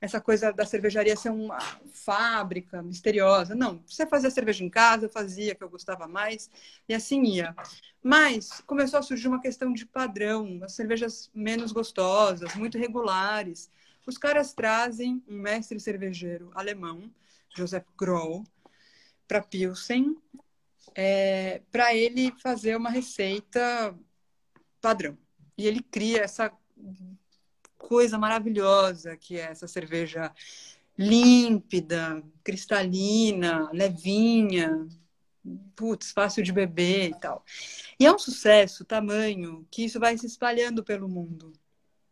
essa 0.00 0.20
coisa 0.20 0.52
da 0.52 0.64
cervejaria 0.64 1.16
ser 1.16 1.30
uma 1.30 1.58
fábrica 1.92 2.82
misteriosa. 2.82 3.54
Não, 3.54 3.82
você 3.86 4.06
fazia 4.06 4.30
cerveja 4.30 4.64
em 4.64 4.70
casa, 4.70 5.08
fazia 5.08 5.54
que 5.54 5.62
eu 5.64 5.68
gostava 5.68 6.06
mais, 6.06 6.50
e 6.88 6.94
assim 6.94 7.22
ia. 7.24 7.54
Mas 8.02 8.60
começou 8.66 8.98
a 9.00 9.02
surgir 9.02 9.28
uma 9.28 9.40
questão 9.40 9.72
de 9.72 9.84
padrão, 9.86 10.60
as 10.62 10.72
cervejas 10.72 11.30
menos 11.34 11.72
gostosas, 11.72 12.54
muito 12.54 12.78
regulares, 12.78 13.70
Os 14.06 14.16
caras 14.16 14.52
trazem 14.54 15.22
um 15.28 15.36
mestre 15.36 15.80
cervejeiro 15.80 16.50
alemão, 16.54 17.10
Joseph 17.56 17.86
Grohl, 17.98 18.44
para 19.26 19.42
Pilsen, 19.42 20.16
é, 20.94 21.60
para 21.72 21.94
ele 21.94 22.32
fazer 22.40 22.76
uma 22.76 22.90
receita 22.90 23.94
padrão. 24.80 25.18
E 25.56 25.66
ele 25.66 25.80
cria 25.80 26.22
essa 26.22 26.52
coisa 27.78 28.18
maravilhosa 28.18 29.16
que 29.16 29.38
é 29.38 29.42
essa 29.42 29.66
cerveja 29.66 30.32
límpida, 30.98 32.22
cristalina, 32.42 33.70
levinha, 33.72 34.86
putz, 35.74 36.10
fácil 36.10 36.42
de 36.42 36.52
beber 36.52 37.10
e 37.10 37.14
tal. 37.20 37.44
E 37.98 38.06
é 38.06 38.12
um 38.12 38.18
sucesso 38.18 38.84
tamanho 38.84 39.66
que 39.70 39.84
isso 39.84 40.00
vai 40.00 40.16
se 40.16 40.26
espalhando 40.26 40.82
pelo 40.82 41.08
mundo. 41.08 41.52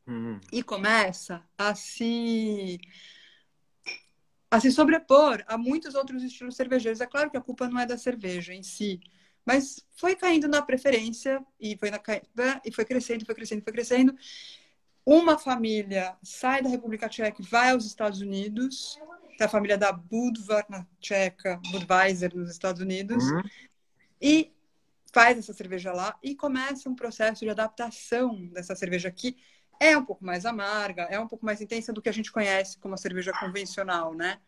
Uhum. 0.07 0.39
E 0.53 0.63
começa 0.63 1.43
a 1.57 1.75
se 1.75 2.79
a 4.51 4.61
se 4.61 4.71
sobrepor 4.71 5.43
a 5.49 5.59
muitos 5.59 5.95
outros 5.95 6.23
estilos 6.23 6.55
cervejeiros. 6.55 7.01
É 7.01 7.07
claro 7.07 7.31
que 7.31 7.37
a 7.37 7.41
culpa 7.41 7.69
não 7.69 7.81
é 7.81 7.87
da 7.87 7.99
cerveja 7.99 8.55
em 8.55 8.63
si, 8.63 9.01
mas 9.45 9.85
foi 9.97 10.17
caindo 10.17 10.49
na 10.49 10.63
preferência 10.63 11.45
e 11.61 11.77
foi, 11.77 11.91
na, 11.91 12.01
né, 12.35 12.61
e 12.65 12.73
foi 12.73 12.85
crescendo, 12.85 13.27
foi 13.27 13.35
crescendo, 13.35 13.63
foi 13.63 13.73
crescendo. 13.73 14.15
Uma 15.05 15.39
família 15.39 16.17
sai 16.23 16.63
da 16.63 16.69
República 16.69 17.09
Tcheca 17.09 17.43
e 17.43 17.45
vai 17.45 17.71
aos 17.71 17.85
Estados 17.85 18.21
Unidos, 18.21 18.99
da 19.39 19.49
família 19.49 19.77
da 19.77 19.93
Budvar 19.93 20.65
na 20.69 20.87
Tcheca, 21.01 21.61
Budweiser 21.71 22.35
nos 22.35 22.51
Estados 22.51 22.81
Unidos, 22.81 23.23
uhum. 23.25 23.43
e 24.21 24.51
faz 25.13 25.39
essa 25.39 25.53
cerveja 25.53 25.93
lá 25.93 26.19
e 26.23 26.35
começa 26.35 26.89
um 26.89 26.95
processo 26.95 27.45
de 27.45 27.51
adaptação 27.51 28.47
dessa 28.47 28.75
cerveja 28.75 29.09
aqui. 29.09 29.37
É 29.79 29.97
um 29.97 30.05
pouco 30.05 30.25
mais 30.25 30.47
amarga, 30.47 31.03
é 31.03 31.21
um 31.21 31.29
pouco 31.29 31.45
mais 31.45 31.61
intensa 31.61 31.93
do 31.93 32.01
que 32.01 32.09
a 32.09 32.13
gente 32.13 32.33
conhece 32.33 32.79
como 32.79 32.95
a 32.95 32.97
cerveja 32.97 33.33
convencional, 33.33 34.15
né? 34.15 34.39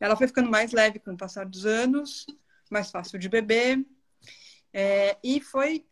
Ela 0.00 0.16
foi 0.16 0.26
ficando 0.28 0.50
mais 0.50 0.72
leve 0.72 0.98
com 0.98 1.12
o 1.12 1.16
passar 1.16 1.44
dos 1.44 1.66
anos, 1.66 2.24
mais 2.70 2.90
fácil 2.90 3.18
de 3.18 3.28
beber, 3.28 3.84
é, 4.72 5.16
e 5.22 5.40
foi 5.40 5.84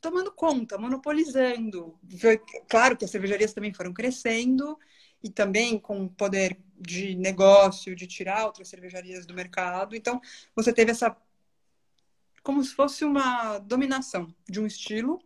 tomando 0.00 0.30
conta, 0.30 0.76
monopolizando. 0.76 1.98
Foi, 2.20 2.38
claro 2.68 2.96
que 2.96 3.04
as 3.04 3.10
cervejarias 3.10 3.54
também 3.54 3.72
foram 3.72 3.92
crescendo 3.92 4.78
e 5.22 5.30
também 5.30 5.78
com 5.78 6.06
poder 6.08 6.60
de 6.78 7.14
negócio, 7.14 7.96
de 7.96 8.06
tirar 8.06 8.44
outras 8.44 8.68
cervejarias 8.68 9.24
do 9.24 9.32
mercado. 9.32 9.96
Então, 9.96 10.20
você 10.54 10.72
teve 10.72 10.90
essa 10.90 11.16
como 12.42 12.62
se 12.62 12.74
fosse 12.74 13.06
uma 13.06 13.58
dominação 13.58 14.28
de 14.46 14.60
um 14.60 14.66
estilo 14.66 15.18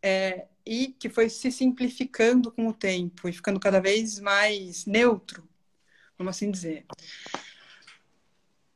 é, 0.00 0.46
e 0.64 0.88
que 0.92 1.08
foi 1.08 1.28
se 1.28 1.50
simplificando 1.50 2.52
com 2.52 2.68
o 2.68 2.72
tempo 2.72 3.28
e 3.28 3.32
ficando 3.32 3.58
cada 3.58 3.80
vez 3.80 4.20
mais 4.20 4.86
neutro, 4.86 5.48
vamos 6.16 6.36
assim 6.36 6.48
dizer. 6.48 6.86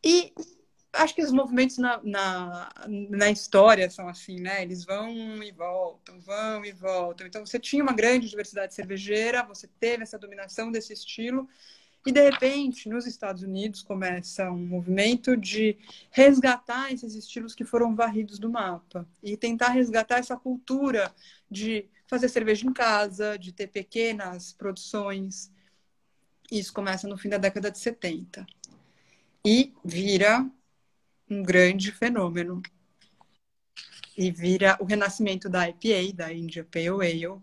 E 0.03 0.33
acho 0.93 1.15
que 1.15 1.23
os 1.23 1.33
movimentos 1.33 1.79
na, 1.79 2.01
na, 2.03 2.71
na, 2.89 3.31
história 3.31 3.89
são 3.91 4.09
assim, 4.09 4.41
né? 4.41 4.63
Eles 4.63 4.85
vão 4.85 5.43
e 5.43 5.53
voltam, 5.53 6.21
vão 6.21 6.65
e 6.65 6.73
voltam. 6.73 7.27
Então, 7.27 7.45
você 7.45 7.59
tinha 7.59 7.83
uma 7.83 7.93
grande 7.93 8.29
diversidade 8.29 8.75
cervejeira, 8.75 9.45
você 9.45 9.69
teve 9.79 10.03
essa 10.03 10.19
dominação 10.19 10.71
desse 10.71 10.93
estilo, 10.93 11.49
e 12.07 12.13
de 12.13 12.23
repente, 12.31 12.89
nos 12.89 13.07
Estados 13.07 13.43
Unidos, 13.43 13.83
começa 13.83 14.51
um 14.51 14.67
movimento 14.67 15.37
de 15.37 15.77
resgatar 16.11 16.93
esses 16.93 17.15
estilos 17.15 17.55
que 17.55 17.65
foram 17.65 17.95
varridos 17.95 18.39
do 18.39 18.49
mapa 18.49 19.07
e 19.23 19.37
tentar 19.37 19.71
resgatar 19.71 20.19
essa 20.19 20.37
cultura 20.37 21.15
de 21.51 21.87
fazer 22.07 22.29
cerveja 22.29 22.67
em 22.67 22.73
casa, 22.73 23.39
de 23.39 23.53
ter 23.53 23.67
pequenas 23.67 24.53
produções. 24.53 25.53
Isso 26.51 26.73
começa 26.73 27.07
no 27.07 27.19
fim 27.19 27.29
da 27.29 27.37
década 27.37 27.71
de 27.71 27.79
70 27.79 28.47
e 29.45 29.75
vira 29.85 30.51
um 31.31 31.43
grande 31.43 31.93
fenômeno. 31.93 32.63
E 34.17 34.31
vira 34.31 34.77
o 34.81 34.85
renascimento 34.85 35.49
da 35.49 35.69
IPA, 35.69 36.13
da 36.15 36.33
India 36.33 36.65
Pale 36.65 36.89
Ale, 36.89 37.41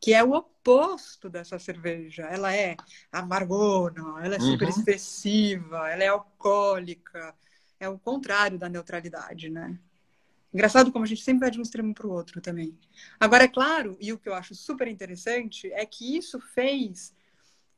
que 0.00 0.14
é 0.14 0.24
o 0.24 0.32
oposto 0.32 1.28
dessa 1.28 1.58
cerveja. 1.58 2.22
Ela 2.24 2.54
é 2.54 2.76
amargona, 3.12 4.24
ela 4.24 4.36
é 4.36 4.40
super 4.40 4.68
uhum. 4.68 4.70
expressiva, 4.70 5.90
ela 5.90 6.02
é 6.02 6.08
alcoólica. 6.08 7.34
É 7.78 7.88
o 7.88 7.98
contrário 7.98 8.58
da 8.58 8.68
neutralidade, 8.68 9.50
né? 9.50 9.78
Engraçado 10.52 10.92
como 10.92 11.04
a 11.04 11.08
gente 11.08 11.22
sempre 11.22 11.40
vai 11.40 11.50
de 11.50 11.58
um 11.58 11.62
extremo 11.62 11.92
para 11.92 12.06
o 12.06 12.12
outro 12.12 12.40
também. 12.40 12.78
Agora, 13.18 13.44
é 13.44 13.48
claro, 13.48 13.96
e 14.00 14.12
o 14.12 14.18
que 14.18 14.28
eu 14.28 14.34
acho 14.34 14.54
super 14.54 14.86
interessante 14.86 15.70
é 15.72 15.84
que 15.84 16.16
isso 16.16 16.38
fez 16.38 17.12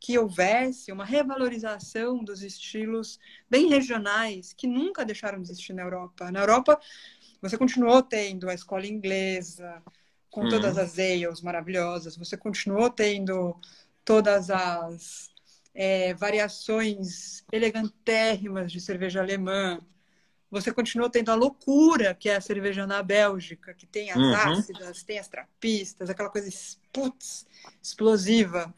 que 0.07 0.17
houvesse 0.17 0.93
uma 0.93 1.05
revalorização 1.05 2.23
dos 2.23 2.41
estilos 2.41 3.19
bem 3.51 3.69
regionais 3.69 4.53
que 4.53 4.69
nunca 4.69 5.05
deixaram 5.05 5.43
de 5.43 5.51
existir 5.51 5.73
na 5.73 5.83
Europa. 5.83 6.31
Na 6.31 6.39
Europa, 6.39 6.79
você 7.43 7.59
continuou 7.59 8.01
tendo 8.01 8.49
a 8.49 8.55
escola 8.55 8.87
inglesa, 8.87 9.83
com 10.31 10.43
uhum. 10.43 10.49
todas 10.49 10.79
as 10.79 10.97
ales 10.97 11.41
maravilhosas, 11.41 12.17
você 12.17 12.37
continuou 12.37 12.89
tendo 12.89 13.57
todas 14.05 14.49
as 14.49 15.29
é, 15.75 16.15
variações 16.15 17.43
elegantérrimas 17.51 18.71
de 18.71 18.81
cerveja 18.81 19.21
alemã. 19.21 19.81
Você 20.53 20.73
continuou 20.73 21.11
tendo 21.11 21.33
a 21.33 21.35
loucura 21.35 22.15
que 22.15 22.29
é 22.29 22.37
a 22.37 22.41
cerveja 22.41 22.87
na 22.87 23.03
Bélgica, 23.03 23.75
que 23.75 23.89
tem 23.89 24.13
as 24.13 24.17
uhum. 24.19 24.35
ácidas, 24.37 25.03
tem 25.03 25.19
as 25.19 25.27
trapistas, 25.27 26.09
aquela 26.09 26.31
coisa 26.31 26.49
putz, 26.93 27.45
explosiva. 27.83 28.73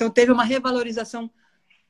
Então, 0.00 0.08
teve 0.08 0.32
uma 0.32 0.44
revalorização 0.44 1.30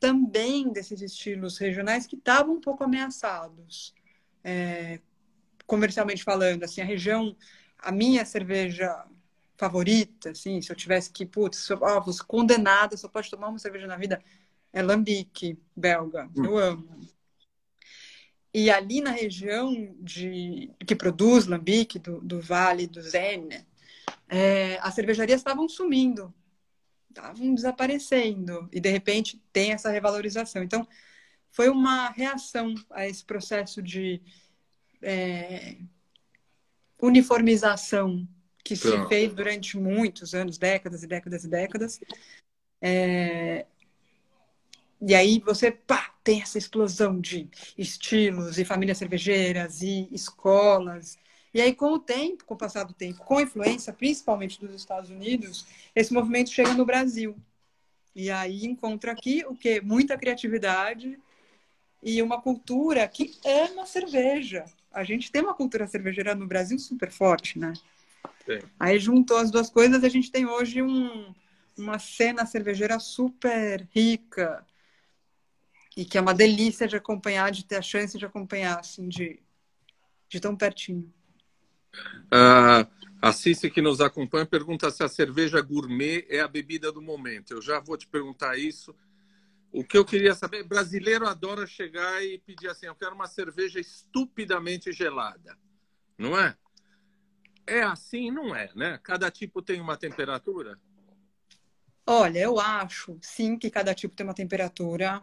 também 0.01 0.73
desses 0.73 1.01
estilos 1.01 1.59
regionais 1.59 2.09
que 2.09 2.17
estavam 2.17 2.57
um 2.57 2.61
pouco 2.61 2.83
ameaçados, 2.83 3.95
é, 4.43 4.99
comercialmente 5.65 6.25
falando. 6.25 6.65
Assim, 6.65 6.81
a 6.81 6.85
região, 6.85 7.37
a 7.79 7.93
minha 7.93 8.25
cerveja 8.25 9.05
favorita, 9.57 10.31
assim, 10.31 10.61
se 10.61 10.73
eu 10.73 10.75
tivesse 10.75 11.13
que, 11.13 11.25
putz, 11.25 11.59
sou, 11.59 11.79
oh, 11.81 12.01
vou 12.01 12.13
condenada, 12.27 12.97
só 12.97 13.07
pode 13.07 13.31
tomar 13.31 13.47
uma 13.47 13.61
cerveja 13.61 13.87
na 13.87 13.97
vida, 13.97 14.21
é 14.73 14.83
Lambic, 14.83 15.57
belga. 15.77 16.29
Hum. 16.37 16.47
Eu 16.47 16.59
amo. 16.59 16.89
E 18.53 18.73
ali 18.73 19.01
na 19.01 19.13
região 19.13 19.95
de, 20.01 20.69
que 20.85 20.97
produz 20.97 21.47
Lambic, 21.47 21.97
do, 22.01 22.21
do 22.21 22.41
Vale 22.41 22.89
do 22.89 23.01
Zene, 23.01 23.65
é, 24.29 24.81
as 24.83 24.95
cervejarias 24.95 25.39
estavam 25.39 25.69
sumindo 25.69 26.35
estavam 27.11 27.55
desaparecendo 27.55 28.69
e 28.73 28.81
de 28.81 28.89
repente 28.89 29.43
tem 29.53 29.73
essa 29.73 29.91
revalorização. 29.91 30.63
Então 30.63 30.87
foi 31.51 31.69
uma 31.69 32.11
reação 32.11 32.75
a 32.91 33.07
esse 33.07 33.25
processo 33.25 33.83
de 33.83 34.23
é, 35.03 35.77
uniformização 37.01 38.27
que 38.65 38.77
se 38.77 38.89
Pronto. 38.89 39.09
fez 39.09 39.35
durante 39.35 39.77
muitos 39.77 40.35
anos, 40.35 40.59
décadas 40.59 41.03
e 41.03 41.07
décadas 41.07 41.45
e 41.45 41.49
décadas. 41.49 42.01
É, 42.81 43.67
e 45.01 45.15
aí 45.15 45.41
você 45.41 45.71
pá, 45.71 46.15
tem 46.23 46.43
essa 46.43 46.59
explosão 46.59 47.21
de 47.21 47.49
estilos 47.77 48.59
e 48.59 48.65
famílias 48.65 48.99
cervejeiras 48.99 49.83
e 49.83 50.09
escolas 50.13 51.19
e 51.53 51.61
aí, 51.61 51.75
com 51.75 51.93
o 51.93 51.99
tempo, 51.99 52.45
com 52.45 52.55
o 52.55 52.59
passar 52.59 52.85
do 52.85 52.95
tempo, 52.95 53.25
com 53.25 53.39
a 53.39 53.43
influência 53.43 53.93
principalmente 53.93 54.61
dos 54.61 54.75
Estados 54.75 55.11
Unidos, 55.11 55.67
esse 55.95 56.13
movimento 56.13 56.51
chega 56.51 56.75
no 56.75 56.85
Brasil. 56.85 57.37
E 58.15 58.31
aí 58.31 58.65
encontra 58.65 59.13
aqui 59.13 59.45
o 59.47 59.55
que? 59.55 59.81
Muita 59.81 60.17
criatividade 60.17 61.19
e 62.03 62.23
uma 62.23 62.41
cultura 62.41 63.07
que 63.09 63.37
ama 63.45 63.85
cerveja. 63.85 64.65
A 64.93 65.05
gente 65.05 65.31
tem 65.31 65.43
uma 65.43 65.55
cultura 65.55 65.87
cervejeira 65.87 66.35
no 66.35 66.47
Brasil 66.47 66.79
super 66.79 67.11
forte, 67.11 67.59
né? 67.59 67.73
Sim. 68.45 68.61
Aí 68.79 68.99
juntou 68.99 69.37
as 69.37 69.51
duas 69.51 69.71
coisas, 69.71 70.03
a 70.03 70.09
gente 70.09 70.31
tem 70.31 70.47
hoje 70.47 70.83
um, 70.83 71.35
uma 71.77 71.99
cena 71.99 72.47
cervejeira 72.47 72.99
super 72.99 73.89
rica 73.95 74.65
e 75.97 76.05
que 76.05 76.17
é 76.17 76.21
uma 76.21 76.35
delícia 76.35 76.87
de 76.87 76.97
acompanhar, 76.97 77.51
de 77.51 77.65
ter 77.65 77.77
a 77.77 77.83
chance 77.83 78.17
de 78.17 78.25
acompanhar, 78.25 78.79
assim, 78.79 79.09
de, 79.09 79.41
de 80.29 80.41
tão 80.41 80.57
pertinho. 80.57 81.13
Uh, 82.27 82.89
a 83.21 83.33
Cici 83.33 83.71
que 83.71 83.83
nos 83.83 84.01
acompanha 84.01 84.47
pergunta 84.47 84.91
se 84.91 85.03
a 85.03 85.09
cerveja 85.09 85.61
gourmet 85.61 86.25
é 86.29 86.41
a 86.41 86.49
bebida 86.49 86.91
do 86.91 87.03
momento. 87.03 87.53
Eu 87.53 87.61
já 87.61 87.79
vou 87.79 87.97
te 87.97 88.07
perguntar 88.07 88.57
isso. 88.57 88.95
O 89.73 89.85
que 89.85 89.97
eu 89.97 90.05
queria 90.05 90.35
saber, 90.35 90.65
brasileiro 90.65 91.29
adora 91.29 91.67
chegar 91.67 92.25
e 92.25 92.39
pedir 92.39 92.69
assim, 92.69 92.87
eu 92.87 92.95
quero 92.95 93.15
uma 93.15 93.29
cerveja 93.29 93.79
estupidamente 93.79 94.91
gelada, 94.91 95.57
não 96.19 96.39
é? 96.39 96.57
É 97.67 97.83
assim, 97.83 98.31
não 98.31 98.55
é, 98.55 98.71
né? 98.75 98.99
Cada 99.03 99.31
tipo 99.31 99.63
tem 99.63 99.81
uma 99.81 99.97
temperatura. 99.97 100.77
Olha, 102.05 102.41
eu 102.41 102.59
acho 102.59 103.17
sim 103.23 103.57
que 103.57 103.71
cada 103.71 103.95
tipo 103.95 104.17
tem 104.17 104.27
uma 104.27 104.35
temperatura. 104.35 105.23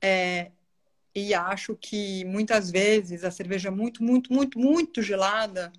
É, 0.00 0.52
e 1.12 1.34
acho 1.34 1.74
que 1.74 2.24
muitas 2.26 2.70
vezes 2.70 3.24
a 3.24 3.30
cerveja 3.30 3.70
muito, 3.70 4.04
muito, 4.04 4.32
muito, 4.32 4.58
muito 4.58 5.02
gelada 5.02 5.72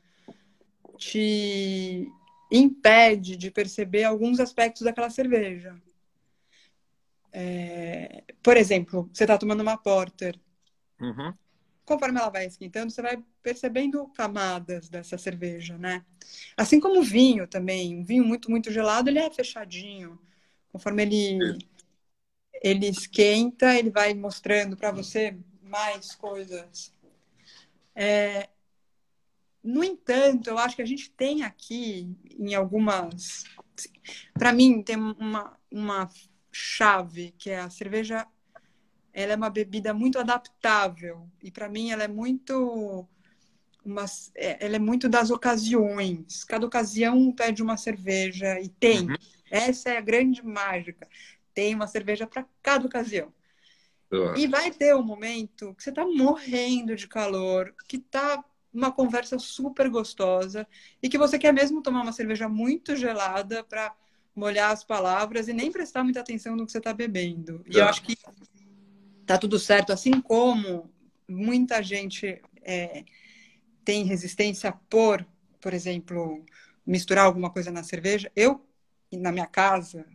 te 1.02 2.08
impede 2.52 3.36
de 3.36 3.50
perceber 3.50 4.04
alguns 4.04 4.40
aspectos 4.40 4.84
daquela 4.84 5.10
cerveja. 5.10 5.76
É, 7.34 8.24
por 8.44 8.56
exemplo, 8.56 9.10
você 9.12 9.24
está 9.24 9.36
tomando 9.38 9.62
uma 9.62 9.78
porter. 9.78 10.40
Uhum. 11.00 11.34
Conforme 11.84 12.20
ela 12.20 12.30
vai 12.30 12.46
esquentando, 12.46 12.92
você 12.92 13.02
vai 13.02 13.22
percebendo 13.42 14.08
camadas 14.10 14.90
dessa 14.90 15.18
cerveja, 15.18 15.76
né? 15.78 16.06
Assim 16.56 16.80
como 16.80 17.00
o 17.00 17.04
vinho 17.04 17.48
também. 17.48 17.98
Um 17.98 18.06
vinho 18.06 18.24
muito, 18.24 18.52
muito 18.52 18.72
gelado, 18.72 19.10
ele 19.10 19.20
é 19.20 19.32
fechadinho. 19.32 20.20
Conforme 20.72 21.02
ele, 21.02 21.58
ele 22.62 22.88
esquenta, 22.88 23.76
ele 23.76 23.90
vai 23.90 24.14
mostrando 24.14 24.78
para 24.78 24.92
você 24.92 25.36
mais 25.64 26.14
coisas. 26.14 26.94
É, 27.96 28.50
no 29.64 29.84
entanto, 29.84 30.50
eu 30.50 30.58
acho 30.58 30.76
que 30.76 30.82
a 30.82 30.86
gente 30.88 31.12
tem 31.12 31.44
aqui, 31.44 32.16
em 32.38 32.56
algumas. 32.56 33.44
Para 34.34 34.52
mim, 34.52 34.82
tem 34.82 34.96
uma, 34.96 35.58
uma 35.70 36.10
chave, 36.52 37.34
que 37.38 37.50
é 37.50 37.60
a 37.60 37.70
cerveja. 37.70 38.26
Ela 39.14 39.34
é 39.34 39.36
uma 39.36 39.50
bebida 39.50 39.94
muito 39.94 40.18
adaptável. 40.18 41.30
E 41.44 41.52
para 41.52 41.70
mim, 41.70 41.92
ela 41.92 42.04
é 42.04 42.08
muito. 42.08 43.08
Uma, 43.84 44.06
é, 44.36 44.66
ela 44.66 44.76
é 44.76 44.80
muito 44.80 45.08
das 45.08 45.30
ocasiões. 45.30 46.44
Cada 46.44 46.66
ocasião 46.66 47.32
pede 47.32 47.62
uma 47.62 47.78
cerveja 47.78 48.60
e 48.60 48.70
tem. 48.70 49.10
Uhum. 49.10 49.16
Essa 49.50 49.90
é 49.90 49.98
a 49.98 50.02
grande 50.02 50.44
mágica. 50.44 51.08
Tem 51.54 51.76
uma 51.76 51.88
cerveja 51.88 52.26
para 52.26 52.48
cada 52.64 52.86
ocasião. 52.86 53.32
E 54.36 54.46
vai 54.46 54.72
ter 54.72 54.94
um 54.94 55.04
momento 55.04 55.74
que 55.74 55.84
você 55.84 55.90
está 55.90 56.06
morrendo 56.06 56.96
de 56.96 57.08
calor, 57.08 57.74
que 57.88 57.96
está 57.96 58.44
uma 58.74 58.92
conversa 58.92 59.38
super 59.38 59.90
gostosa 59.90 60.68
e 61.02 61.10
que 61.10 61.18
você 61.18 61.38
quer 61.38 61.54
mesmo 61.54 61.82
tomar 61.82 62.02
uma 62.02 62.14
cerveja 62.14 62.48
muito 62.48 62.96
gelada 62.96 63.64
para 63.64 63.94
molhar 64.36 64.72
as 64.72 64.84
palavras 64.84 65.48
e 65.48 65.54
nem 65.54 65.72
prestar 65.72 66.04
muita 66.04 66.22
atenção 66.22 66.56
no 66.56 66.66
que 66.66 66.72
você 66.72 66.78
está 66.78 66.94
bebendo. 66.94 67.64
E 67.70 67.78
eu 67.78 67.86
acho 67.86 68.02
que 68.02 68.18
tá 69.26 69.38
tudo 69.38 69.60
certo, 69.60 69.92
assim 69.92 70.22
como 70.22 70.90
muita 71.28 71.82
gente 71.84 72.42
é, 72.62 73.04
tem 73.84 74.04
resistência 74.06 74.72
por, 74.90 75.26
por 75.60 75.74
exemplo, 75.74 76.46
misturar 76.86 77.26
alguma 77.26 77.50
coisa 77.50 77.72
na 77.72 77.84
cerveja. 77.84 78.32
Eu, 78.36 78.66
na 79.12 79.32
minha 79.32 79.48
casa, 79.48 80.06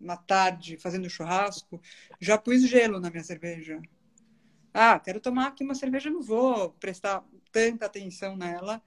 uma 0.00 0.16
tarde, 0.16 0.76
fazendo 0.76 1.08
churrasco, 1.10 1.80
já 2.20 2.38
pus 2.38 2.66
gelo 2.68 3.00
na 3.00 3.10
minha 3.10 3.24
cerveja. 3.24 3.80
Ah, 4.72 4.98
quero 4.98 5.20
tomar 5.20 5.48
aqui 5.48 5.64
uma 5.64 5.74
cerveja, 5.74 6.10
não 6.10 6.22
vou 6.22 6.70
prestar 6.72 7.24
tanta 7.56 7.86
atenção 7.86 8.36
nela. 8.36 8.82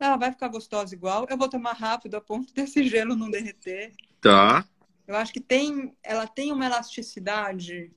Ela 0.00 0.16
vai 0.16 0.32
ficar 0.32 0.48
gostosa 0.48 0.92
igual. 0.92 1.28
Eu 1.30 1.38
vou 1.38 1.48
tomar 1.48 1.74
rápido 1.74 2.16
a 2.16 2.20
ponto 2.20 2.52
desse 2.54 2.82
gelo 2.82 3.14
não 3.14 3.30
derreter. 3.30 3.92
Tá. 4.20 4.66
Eu 5.06 5.14
acho 5.14 5.32
que 5.32 5.40
tem, 5.40 5.96
ela 6.02 6.26
tem 6.26 6.50
uma 6.50 6.66
elasticidade 6.66 7.92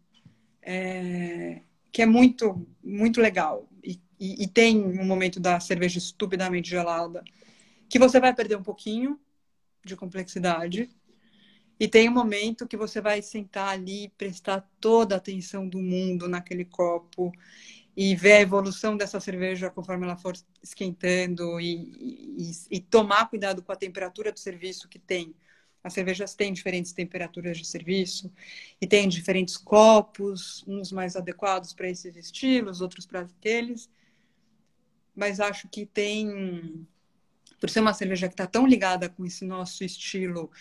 é, 0.62 1.62
que 1.92 2.04
é 2.04 2.06
muito, 2.06 2.68
muito 2.84 3.20
legal. 3.20 3.68
E, 3.84 4.00
e, 4.20 4.44
e 4.44 4.48
tem 4.48 4.84
um 4.84 5.04
momento 5.04 5.40
da 5.40 5.60
cerveja 5.60 5.98
estupidamente 5.98 6.70
gelada 6.70 7.24
que 7.90 7.98
você 7.98 8.20
vai 8.20 8.36
perder 8.36 8.58
um 8.58 8.64
pouquinho 8.64 9.20
de 9.84 9.96
complexidade 9.96 10.90
e 11.80 11.88
tem 11.88 12.08
um 12.08 12.14
momento 12.14 12.68
que 12.68 12.78
você 12.78 13.02
vai 13.02 13.22
sentar 13.22 13.70
ali, 13.70 14.10
prestar 14.18 14.68
toda 14.80 15.16
a 15.16 15.18
atenção 15.18 15.68
do 15.68 15.80
mundo 15.80 16.28
naquele 16.28 16.66
copo 16.66 17.32
e 17.96 18.14
ver 18.16 18.34
a 18.34 18.42
evolução 18.42 18.98
dessa 18.98 19.20
cerveja 19.20 19.70
conforme 19.70 20.06
ela 20.06 20.18
for 20.18 20.34
esquentando 20.62 21.60
e, 21.60 22.36
e, 22.38 22.52
e, 22.72 22.80
tomar 22.82 23.30
cuidado 23.30 23.64
com 23.64 23.72
a 23.72 23.76
temperatura 23.76 24.32
do 24.32 24.40
serviço 24.40 24.90
que 24.90 25.00
tem. 25.00 25.34
As 25.82 25.94
cervejas 25.94 26.34
têm 26.34 26.52
diferentes 26.52 26.92
temperaturas 26.92 27.58
de 27.58 27.66
serviço 27.66 28.34
e 28.82 28.88
tem 28.88 29.08
diferentes 29.08 29.56
copos, 29.56 30.64
uns 30.68 30.92
mais 30.92 31.16
adequados 31.16 31.74
para 31.74 31.90
esses 31.90 32.16
estilos, 32.16 32.82
outros 32.82 33.06
para 33.06 33.22
aqueles. 33.22 33.90
Mas 35.16 35.40
acho 35.40 35.70
que 35.70 35.86
tem, 35.86 36.86
por 37.62 37.70
ser 37.70 37.80
uma 37.80 37.94
cerveja 37.94 38.28
que 38.28 38.34
está 38.34 38.48
tão 38.48 38.68
ligada 38.68 39.08
com 39.08 39.26
esse 39.26 39.46
nosso 39.46 39.84
estilo 39.84 40.52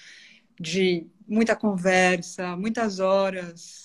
de 0.61 1.07
muita 1.27 1.57
conversa, 1.57 2.57
muitas 2.57 3.01
horas 3.01 3.83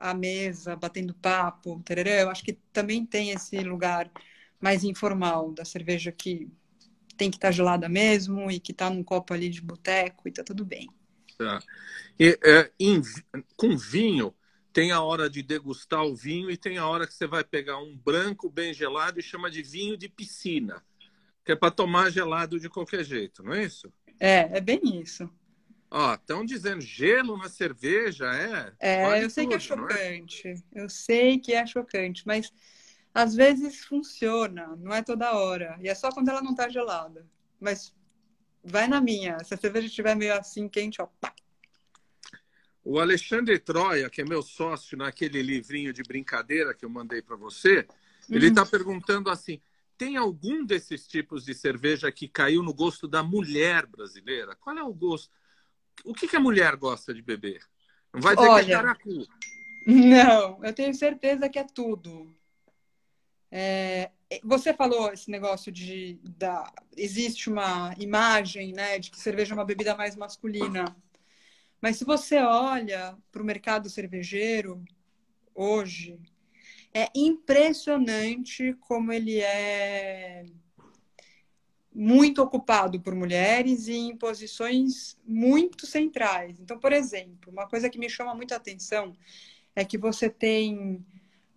à 0.00 0.14
mesa, 0.14 0.74
batendo 0.74 1.14
papo, 1.14 1.82
tererê, 1.84 2.22
eu 2.22 2.30
acho 2.30 2.42
que 2.42 2.54
também 2.72 3.04
tem 3.04 3.30
esse 3.30 3.58
lugar 3.58 4.10
mais 4.58 4.82
informal 4.82 5.52
da 5.52 5.64
cerveja 5.64 6.10
que 6.10 6.50
tem 7.16 7.30
que 7.30 7.36
estar 7.36 7.48
tá 7.48 7.52
gelada 7.52 7.86
mesmo 7.86 8.50
e 8.50 8.58
que 8.58 8.72
está 8.72 8.88
num 8.88 9.04
copo 9.04 9.34
ali 9.34 9.50
de 9.50 9.60
boteco 9.60 10.26
e 10.26 10.32
tá 10.32 10.42
tudo 10.42 10.64
bem. 10.64 10.88
Tá. 11.36 11.62
E, 12.18 12.38
é, 12.42 12.70
em, 12.80 13.02
com 13.56 13.76
vinho, 13.76 14.34
tem 14.72 14.90
a 14.90 15.02
hora 15.02 15.28
de 15.28 15.42
degustar 15.42 16.04
o 16.04 16.16
vinho 16.16 16.50
e 16.50 16.56
tem 16.56 16.78
a 16.78 16.86
hora 16.86 17.06
que 17.06 17.12
você 17.12 17.26
vai 17.26 17.44
pegar 17.44 17.78
um 17.78 17.94
branco 17.96 18.48
bem 18.48 18.72
gelado 18.72 19.20
e 19.20 19.22
chama 19.22 19.50
de 19.50 19.62
vinho 19.62 19.96
de 19.96 20.08
piscina, 20.08 20.82
que 21.44 21.52
é 21.52 21.56
para 21.56 21.70
tomar 21.70 22.10
gelado 22.10 22.58
de 22.58 22.70
qualquer 22.70 23.04
jeito, 23.04 23.42
não 23.42 23.52
é 23.52 23.64
isso? 23.64 23.92
É, 24.18 24.58
é 24.58 24.60
bem 24.60 24.80
isso. 25.00 25.28
Ó, 25.90 26.14
estão 26.14 26.44
dizendo 26.44 26.80
gelo 26.80 27.36
na 27.36 27.48
cerveja, 27.48 28.26
é? 28.32 28.72
É, 28.78 29.24
eu 29.24 29.28
sei 29.28 29.44
tudo, 29.44 29.50
que 29.50 29.54
é, 29.54 29.56
é? 29.56 29.60
chocante. 29.60 30.48
É? 30.48 30.54
Eu 30.72 30.88
sei 30.88 31.38
que 31.38 31.52
é 31.52 31.66
chocante, 31.66 32.22
mas 32.24 32.52
às 33.12 33.34
vezes 33.34 33.84
funciona, 33.84 34.76
não 34.76 34.94
é 34.94 35.02
toda 35.02 35.32
hora. 35.32 35.76
E 35.80 35.88
é 35.88 35.94
só 35.94 36.10
quando 36.10 36.28
ela 36.28 36.42
não 36.42 36.54
tá 36.54 36.68
gelada. 36.68 37.26
Mas 37.58 37.92
vai 38.62 38.86
na 38.86 39.00
minha. 39.00 39.42
Se 39.42 39.52
a 39.52 39.56
cerveja 39.56 39.88
estiver 39.88 40.14
meio 40.14 40.34
assim, 40.34 40.68
quente, 40.68 41.02
ó, 41.02 41.06
pá. 41.20 41.34
O 42.84 42.98
Alexandre 42.98 43.58
Troia, 43.58 44.08
que 44.08 44.22
é 44.22 44.24
meu 44.24 44.42
sócio 44.42 44.96
naquele 44.96 45.42
livrinho 45.42 45.92
de 45.92 46.02
brincadeira 46.02 46.72
que 46.72 46.84
eu 46.84 46.88
mandei 46.88 47.20
para 47.20 47.36
você, 47.36 47.86
ele 48.30 48.46
está 48.46 48.62
uhum. 48.62 48.68
perguntando 48.68 49.28
assim: 49.28 49.60
tem 49.98 50.16
algum 50.16 50.64
desses 50.64 51.06
tipos 51.06 51.44
de 51.44 51.52
cerveja 51.52 52.10
que 52.10 52.28
caiu 52.28 52.62
no 52.62 52.72
gosto 52.72 53.06
da 53.06 53.22
mulher 53.22 53.86
brasileira? 53.86 54.54
Qual 54.54 54.78
é 54.78 54.82
o 54.82 54.94
gosto? 54.94 55.30
O 56.04 56.14
que, 56.14 56.28
que 56.28 56.36
a 56.36 56.40
mulher 56.40 56.76
gosta 56.76 57.12
de 57.12 57.22
beber? 57.22 57.60
Não 58.12 58.20
vai 58.20 58.34
dizer 58.34 58.48
Olha, 58.48 58.64
que 58.64 58.72
é 58.72 58.76
caracu. 58.76 59.26
Não, 59.86 60.64
eu 60.64 60.72
tenho 60.72 60.94
certeza 60.94 61.48
que 61.48 61.58
é 61.58 61.64
tudo. 61.64 62.34
É, 63.50 64.10
você 64.44 64.72
falou 64.72 65.12
esse 65.12 65.30
negócio 65.30 65.72
de 65.72 66.20
da, 66.38 66.72
existe 66.96 67.48
uma 67.48 67.94
imagem 67.98 68.72
né, 68.72 68.98
de 68.98 69.10
que 69.10 69.18
cerveja 69.18 69.52
é 69.52 69.56
uma 69.56 69.64
bebida 69.64 69.96
mais 69.96 70.14
masculina. 70.14 70.96
Mas 71.80 71.96
se 71.96 72.04
você 72.04 72.38
olha 72.38 73.16
para 73.32 73.42
o 73.42 73.44
mercado 73.44 73.88
cervejeiro 73.88 74.84
hoje, 75.54 76.18
é 76.92 77.08
impressionante 77.14 78.74
como 78.80 79.12
ele 79.12 79.40
é 79.40 80.44
muito 81.92 82.40
ocupado 82.42 83.00
por 83.00 83.14
mulheres 83.14 83.88
e 83.88 83.94
em 83.94 84.16
posições 84.16 85.18
muito 85.26 85.86
centrais. 85.86 86.60
Então, 86.60 86.78
por 86.78 86.92
exemplo, 86.92 87.52
uma 87.52 87.68
coisa 87.68 87.90
que 87.90 87.98
me 87.98 88.08
chama 88.08 88.34
muita 88.34 88.56
atenção 88.56 89.12
é 89.74 89.84
que 89.84 89.98
você 89.98 90.30
tem 90.30 91.04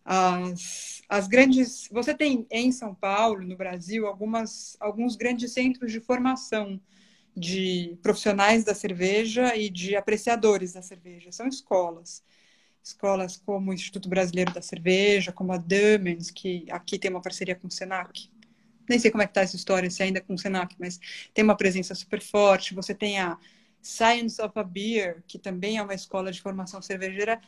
as, 0.04 1.02
as 1.08 1.28
grandes. 1.28 1.88
Você 1.92 2.14
tem 2.14 2.48
em 2.50 2.72
São 2.72 2.94
Paulo, 2.96 3.46
no 3.46 3.56
Brasil, 3.56 4.08
algumas, 4.08 4.76
alguns 4.80 5.16
grandes 5.16 5.52
centros 5.54 5.92
de 5.92 6.00
formação 6.00 6.80
de 7.36 7.98
profissionais 8.02 8.64
da 8.64 8.76
cerveja 8.76 9.56
e 9.56 9.70
de 9.70 9.96
apreciadores 9.96 10.74
da 10.74 10.82
cerveja. 10.82 11.32
São 11.32 11.48
escolas. 11.48 12.24
Escolas 12.84 13.38
como 13.38 13.72
o 13.72 13.74
Instituto 13.74 14.10
Brasileiro 14.10 14.54
da 14.54 14.62
Cerveja, 14.62 15.32
como 15.32 15.54
a 15.54 15.58
Dumens, 15.58 16.30
que 16.30 16.66
aqui 16.70 17.00
tem 17.00 17.10
uma 17.10 17.22
parceria 17.22 17.56
com 17.56 17.68
o 17.68 17.72
Senac, 17.72 18.30
nem 18.88 19.00
sei 19.00 19.12
como 19.12 19.24
é 19.24 19.28
que 19.28 19.34
tá 19.34 19.42
essa 19.42 19.56
história, 19.56 19.90
se 19.90 20.04
ainda 20.04 20.20
é 20.20 20.22
com 20.22 20.34
o 20.34 20.38
Senac, 20.38 20.76
mas 20.80 21.00
tem 21.34 21.44
uma 21.44 21.56
presença 21.58 21.96
super 21.96 22.22
forte. 22.22 22.74
Você 22.74 22.94
tem 22.94 23.20
a 23.20 23.38
Science 23.82 24.42
of 24.42 24.58
a 24.58 24.64
Beer, 24.64 25.24
que 25.28 25.38
também 25.38 25.78
é 25.78 25.82
uma 25.82 25.94
escola 25.94 26.32
de 26.32 26.42
formação 26.42 26.82
cervejeira, 26.82 27.42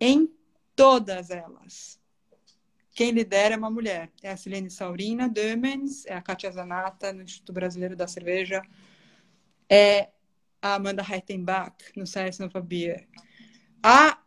em 0.00 0.32
todas 0.74 1.30
elas. 1.30 1.98
Quem 2.92 3.10
lidera 3.10 3.54
é 3.54 3.58
uma 3.58 3.70
mulher. 3.70 4.10
É 4.22 4.30
a 4.30 4.36
Silene 4.36 4.70
Saurina 4.70 5.28
Dömens, 5.28 6.06
é 6.06 6.14
a 6.14 6.22
Katia 6.22 6.50
Zanata, 6.50 7.12
no 7.12 7.22
Instituto 7.22 7.52
Brasileiro 7.52 7.96
da 7.96 8.06
Cerveja, 8.06 8.62
é 9.68 10.10
a 10.60 10.74
Amanda 10.74 11.02
Reitenbach, 11.02 11.76
no 11.96 12.06
Science 12.06 12.42
of 12.42 12.56
a 12.56 12.60
Beer. 12.60 13.06
A... 13.82 14.18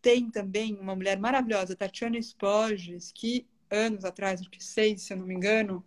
Tem 0.00 0.30
também 0.30 0.76
uma 0.78 0.94
mulher 0.94 1.18
maravilhosa, 1.18 1.74
Tatiana 1.74 2.18
Spoges, 2.18 3.10
que 3.10 3.44
anos 3.70 4.04
atrás, 4.04 4.40
acho 4.40 4.50
que 4.50 4.62
seis, 4.62 5.02
se 5.02 5.12
eu 5.12 5.16
não 5.16 5.26
me 5.26 5.34
engano, 5.34 5.84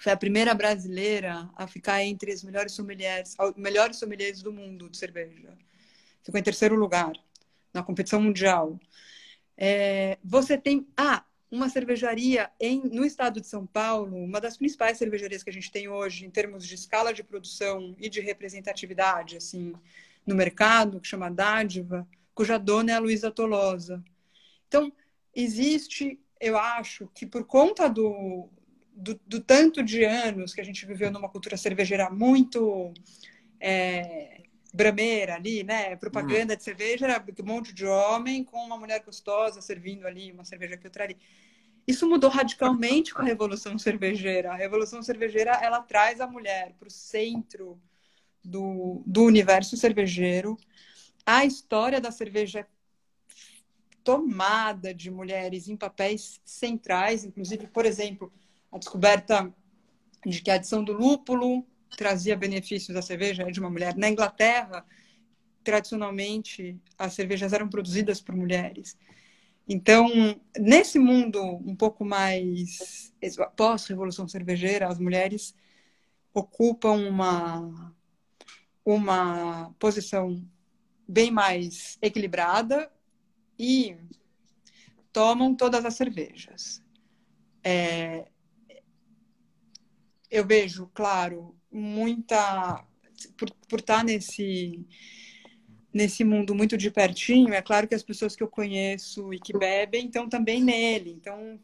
foi 0.00 0.12
a 0.12 0.16
primeira 0.16 0.54
brasileira 0.54 1.50
a 1.56 1.66
ficar 1.66 2.02
entre 2.02 2.32
as 2.32 2.42
melhores 2.42 2.72
sommeliers, 2.72 3.36
melhores 3.56 3.96
sommeliers 3.96 4.42
do 4.42 4.52
mundo 4.52 4.88
de 4.88 4.96
cerveja. 4.96 5.56
Ficou 6.22 6.38
em 6.38 6.42
terceiro 6.42 6.76
lugar 6.76 7.12
na 7.72 7.82
competição 7.82 8.20
mundial. 8.20 8.78
É, 9.56 10.18
você 10.22 10.56
tem. 10.56 10.86
Ah, 10.96 11.24
uma 11.50 11.68
cervejaria 11.68 12.50
em, 12.60 12.82
no 12.82 13.04
estado 13.04 13.40
de 13.40 13.46
São 13.46 13.66
Paulo, 13.66 14.16
uma 14.16 14.40
das 14.40 14.56
principais 14.56 14.98
cervejarias 14.98 15.42
que 15.42 15.50
a 15.50 15.52
gente 15.52 15.70
tem 15.70 15.88
hoje 15.88 16.26
em 16.26 16.30
termos 16.30 16.66
de 16.66 16.74
escala 16.74 17.12
de 17.12 17.22
produção 17.22 17.96
e 17.98 18.08
de 18.10 18.20
representatividade 18.20 19.36
assim 19.36 19.72
no 20.26 20.34
mercado, 20.34 21.00
que 21.00 21.08
chama 21.08 21.30
Dádiva, 21.30 22.06
cuja 22.34 22.58
dona 22.58 22.92
é 22.92 22.94
a 22.94 22.98
Luísa 22.98 23.30
Tolosa. 23.30 24.04
Então, 24.68 24.92
existe, 25.34 26.20
eu 26.40 26.58
acho, 26.58 27.08
que 27.14 27.26
por 27.26 27.44
conta 27.44 27.88
do, 27.88 28.48
do, 28.92 29.20
do, 29.26 29.40
tanto 29.40 29.82
de 29.82 30.04
anos 30.04 30.54
que 30.54 30.60
a 30.60 30.64
gente 30.64 30.86
viveu 30.86 31.10
numa 31.10 31.28
cultura 31.28 31.56
cervejeira 31.56 32.10
muito 32.10 32.92
é, 33.60 34.42
brameira 34.72 35.34
ali, 35.34 35.62
né? 35.62 35.96
Propaganda 35.96 36.56
de 36.56 36.62
cerveja 36.62 37.06
era 37.06 37.24
um 37.40 37.46
monte 37.46 37.72
de 37.72 37.86
homem 37.86 38.44
com 38.44 38.58
uma 38.58 38.78
mulher 38.78 39.02
gostosa 39.04 39.60
servindo 39.60 40.06
ali 40.06 40.32
uma 40.32 40.44
cerveja 40.44 40.76
que 40.76 40.86
outra 40.86 41.04
ali. 41.04 41.16
Isso 41.86 42.08
mudou 42.08 42.28
radicalmente 42.28 43.14
com 43.14 43.22
a 43.22 43.24
revolução 43.24 43.78
cervejeira. 43.78 44.52
A 44.52 44.56
revolução 44.56 45.02
cervejeira 45.02 45.52
ela 45.52 45.80
traz 45.80 46.20
a 46.20 46.26
mulher 46.26 46.74
para 46.78 46.88
o 46.88 46.90
centro 46.90 47.80
do, 48.44 49.02
do 49.06 49.24
universo 49.24 49.76
cervejeiro. 49.76 50.56
A 51.24 51.44
história 51.44 52.00
da 52.00 52.10
cerveja 52.10 52.60
é 52.60 52.66
tomada 54.08 54.94
de 54.94 55.10
mulheres 55.10 55.68
em 55.68 55.76
papéis 55.76 56.40
centrais, 56.42 57.24
inclusive, 57.24 57.66
por 57.66 57.84
exemplo, 57.84 58.32
a 58.72 58.78
descoberta 58.78 59.54
de 60.24 60.40
que 60.40 60.50
a 60.50 60.54
adição 60.54 60.82
do 60.82 60.94
lúpulo 60.94 61.62
trazia 61.94 62.34
benefícios 62.34 62.96
à 62.96 63.02
cerveja 63.02 63.44
de 63.52 63.60
uma 63.60 63.68
mulher. 63.68 63.94
Na 63.98 64.08
Inglaterra, 64.08 64.82
tradicionalmente, 65.62 66.74
as 66.96 67.12
cervejas 67.12 67.52
eram 67.52 67.68
produzidas 67.68 68.18
por 68.18 68.34
mulheres. 68.34 68.96
Então, 69.68 70.08
nesse 70.58 70.98
mundo 70.98 71.42
um 71.44 71.76
pouco 71.76 72.02
mais 72.02 73.12
pós-revolução 73.56 74.26
cervejeira, 74.26 74.88
as 74.88 74.98
mulheres 74.98 75.54
ocupam 76.32 76.94
uma, 76.94 77.94
uma 78.86 79.70
posição 79.78 80.42
bem 81.06 81.30
mais 81.30 81.98
equilibrada 82.00 82.90
e 83.58 83.96
tomam 85.12 85.54
todas 85.54 85.84
as 85.84 85.94
cervejas. 85.94 86.82
É, 87.64 88.28
eu 90.30 90.46
vejo, 90.46 90.90
claro, 90.94 91.54
muita. 91.70 92.84
Por, 93.36 93.50
por 93.68 93.80
estar 93.80 94.04
nesse, 94.04 94.86
nesse 95.92 96.22
mundo 96.22 96.54
muito 96.54 96.76
de 96.76 96.90
pertinho, 96.90 97.52
é 97.52 97.60
claro 97.60 97.88
que 97.88 97.94
as 97.94 98.02
pessoas 98.02 98.36
que 98.36 98.42
eu 98.42 98.48
conheço 98.48 99.32
e 99.34 99.40
que 99.40 99.56
bebem 99.56 100.06
estão 100.06 100.28
também 100.28 100.62
nele, 100.62 101.10
então 101.10 101.58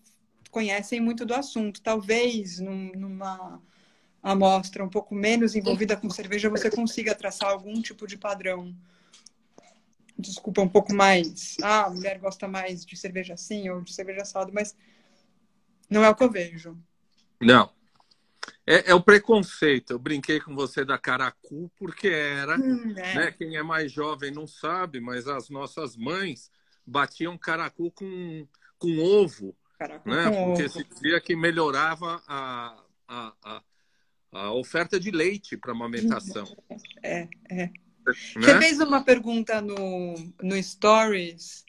conhecem 0.50 1.00
muito 1.00 1.24
do 1.24 1.34
assunto. 1.34 1.80
Talvez 1.80 2.58
num, 2.58 2.90
numa 2.96 3.62
amostra 4.22 4.84
um 4.84 4.88
pouco 4.88 5.14
menos 5.14 5.54
envolvida 5.54 5.96
com 5.96 6.08
cerveja 6.08 6.48
você 6.48 6.70
consiga 6.70 7.14
traçar 7.14 7.50
algum 7.50 7.80
tipo 7.80 8.06
de 8.06 8.16
padrão. 8.16 8.74
Desculpa, 10.24 10.62
um 10.62 10.68
pouco 10.68 10.94
mais. 10.94 11.56
Ah, 11.62 11.84
a 11.84 11.90
mulher 11.90 12.18
gosta 12.18 12.48
mais 12.48 12.84
de 12.84 12.96
cerveja 12.96 13.34
assim 13.34 13.68
ou 13.68 13.80
de 13.80 13.92
cerveja 13.92 14.22
assado, 14.22 14.52
mas 14.52 14.74
não 15.88 16.04
é 16.04 16.10
o 16.10 16.14
que 16.14 16.24
eu 16.24 16.30
vejo. 16.30 16.76
Não, 17.40 17.70
é, 18.66 18.90
é, 18.90 18.94
o 18.94 19.00
preconceito. 19.00 19.92
Eu 19.92 19.98
brinquei 19.98 20.40
com 20.40 20.54
você 20.54 20.84
da 20.84 20.98
caracu 20.98 21.70
porque 21.76 22.08
era, 22.08 22.56
hum, 22.56 22.94
é. 22.96 23.14
né? 23.14 23.32
Quem 23.32 23.56
é 23.56 23.62
mais 23.62 23.92
jovem 23.92 24.30
não 24.30 24.46
sabe, 24.46 25.00
mas 25.00 25.28
as 25.28 25.50
nossas 25.50 25.96
mães 25.96 26.50
batiam 26.86 27.36
caracu 27.36 27.90
com, 27.90 28.46
com 28.78 28.98
ovo, 28.98 29.54
caracu 29.78 30.08
né? 30.08 30.30
Com 30.30 30.44
porque 30.46 30.64
ovo. 30.64 30.72
se 30.72 30.84
dizia 30.84 31.20
que 31.20 31.36
melhorava 31.36 32.22
a, 32.26 32.82
a, 33.06 33.32
a, 33.42 33.62
a 34.32 34.52
oferta 34.52 34.98
de 34.98 35.10
leite 35.10 35.56
para 35.56 35.72
amamentação. 35.72 36.44
É, 37.02 37.28
é. 37.50 37.70
Né? 38.06 38.12
Você 38.42 38.58
fez 38.58 38.80
uma 38.80 39.02
pergunta 39.02 39.60
no, 39.60 40.14
no 40.42 40.62
Stories 40.62 41.64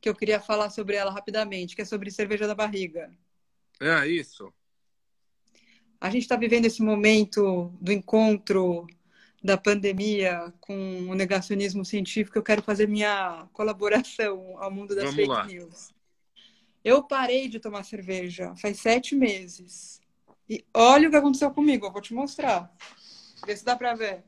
que 0.00 0.08
eu 0.08 0.14
queria 0.14 0.40
falar 0.40 0.70
sobre 0.70 0.96
ela 0.96 1.10
rapidamente, 1.10 1.76
que 1.76 1.82
é 1.82 1.84
sobre 1.84 2.10
cerveja 2.10 2.46
da 2.46 2.54
barriga. 2.54 3.10
É 3.80 4.06
isso. 4.06 4.52
A 6.00 6.08
gente 6.08 6.22
está 6.22 6.36
vivendo 6.36 6.64
esse 6.64 6.82
momento 6.82 7.72
do 7.80 7.92
encontro 7.92 8.86
da 9.42 9.56
pandemia 9.56 10.52
com 10.60 11.08
o 11.08 11.14
negacionismo 11.14 11.84
científico. 11.84 12.38
Eu 12.38 12.42
quero 12.42 12.62
fazer 12.62 12.88
minha 12.88 13.46
colaboração 13.52 14.56
ao 14.58 14.70
mundo 14.70 14.94
das 14.94 15.04
Vamos 15.04 15.16
fake 15.16 15.28
lá. 15.28 15.46
news. 15.46 15.92
Eu 16.82 17.02
parei 17.02 17.48
de 17.48 17.60
tomar 17.60 17.84
cerveja 17.84 18.54
faz 18.56 18.80
sete 18.80 19.14
meses. 19.14 20.00
E 20.48 20.64
olha 20.72 21.08
o 21.08 21.10
que 21.10 21.16
aconteceu 21.16 21.50
comigo. 21.50 21.86
Eu 21.86 21.92
vou 21.92 22.00
te 22.00 22.14
mostrar. 22.14 22.74
Vê 23.46 23.56
se 23.56 23.64
dá 23.64 23.76
para 23.76 23.94
ver. 23.94 24.24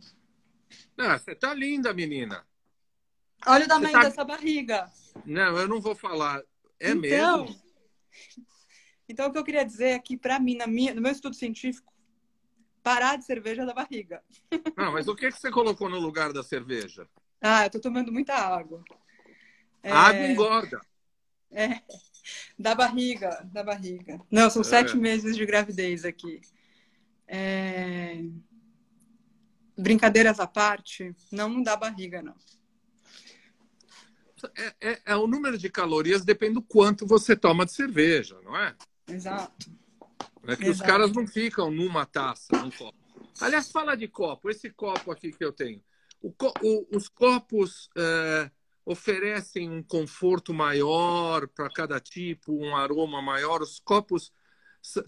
Ah, 1.05 1.19
você 1.19 1.35
tá 1.35 1.53
linda, 1.53 1.93
menina. 1.93 2.47
Olha 3.45 3.65
o 3.65 3.69
tamanho 3.69 3.93
tá... 3.93 4.03
dessa 4.03 4.25
barriga. 4.25 4.89
Não, 5.27 5.59
eu 5.59 5.67
não 5.67 5.81
vou 5.81 5.97
falar. 5.97 6.41
É 6.79 6.91
então, 6.91 7.45
mesmo? 7.45 7.63
Então, 9.09 9.27
o 9.27 9.33
que 9.33 9.39
eu 9.39 9.45
queria 9.45 9.65
dizer 9.65 9.89
é 9.89 9.99
que, 9.99 10.17
para 10.17 10.39
mim, 10.39 10.57
na 10.57 10.67
minha, 10.67 10.95
no 10.95 11.03
meu 11.03 11.13
estudo 11.13 11.35
científico, 11.35 11.93
parar 12.83 13.17
de 13.17 13.27
cerveja 13.27 13.67
da 13.67 13.75
barriga. 13.75 14.23
Ah, 14.77 14.91
mas 14.91 15.07
o 15.07 15.15
que, 15.15 15.31
que 15.31 15.39
você 15.39 15.51
colocou 15.51 15.91
no 15.91 15.99
lugar 15.99 16.33
da 16.33 16.43
cerveja? 16.43 17.07
Ah, 17.41 17.67
eu 17.67 17.71
tô 17.71 17.79
tomando 17.79 18.11
muita 18.11 18.35
água. 18.35 18.83
É... 19.83 19.91
Água 19.91 20.27
engorda. 20.27 20.81
É, 21.51 21.83
da 22.59 22.75
barriga, 22.75 23.47
da 23.53 23.63
barriga. 23.63 24.19
Não, 24.31 24.49
são 24.49 24.63
é. 24.63 24.65
sete 24.65 24.97
meses 24.97 25.37
de 25.37 25.45
gravidez 25.45 26.07
aqui. 26.07 26.41
É... 27.27 28.23
Brincadeiras 29.77 30.39
à 30.39 30.47
parte, 30.47 31.15
não, 31.31 31.63
dá 31.63 31.77
barriga, 31.77 32.23
não. 32.23 32.35
É, 34.57 34.75
é, 34.81 35.03
é, 35.07 35.17
o 35.17 35.27
número 35.27 35.57
de 35.57 35.71
calorias 35.71 36.25
depende 36.25 36.55
do 36.55 36.63
quanto 36.63 37.07
você 37.07 37.37
toma 37.37 37.65
de 37.65 37.73
cerveja, 37.73 38.39
não 38.43 38.57
é? 38.57 38.75
Exato. 39.09 39.71
É 40.45 40.57
que 40.57 40.65
Exato. 40.65 40.71
os 40.71 40.81
caras 40.81 41.13
não 41.13 41.27
ficam 41.27 41.71
numa 41.71 42.05
taça, 42.05 42.49
num 42.61 42.71
copo. 42.71 42.99
Aliás, 43.41 43.71
fala 43.71 43.97
de 43.97 44.09
copo. 44.09 44.51
Esse 44.51 44.71
copo 44.71 45.11
aqui 45.11 45.33
que 45.33 45.45
eu 45.45 45.53
tenho. 45.53 45.83
O, 46.21 46.33
o, 46.63 46.97
os 46.97 47.09
copos 47.09 47.89
é, 47.97 48.51
oferecem 48.85 49.71
um 49.71 49.83
conforto 49.83 50.53
maior 50.53 51.47
para 51.49 51.71
cada 51.71 52.01
tipo, 52.01 52.53
um 52.53 52.77
aroma 52.77 53.23
maior. 53.23 53.63
Os 53.63 53.81
copos 53.81 54.33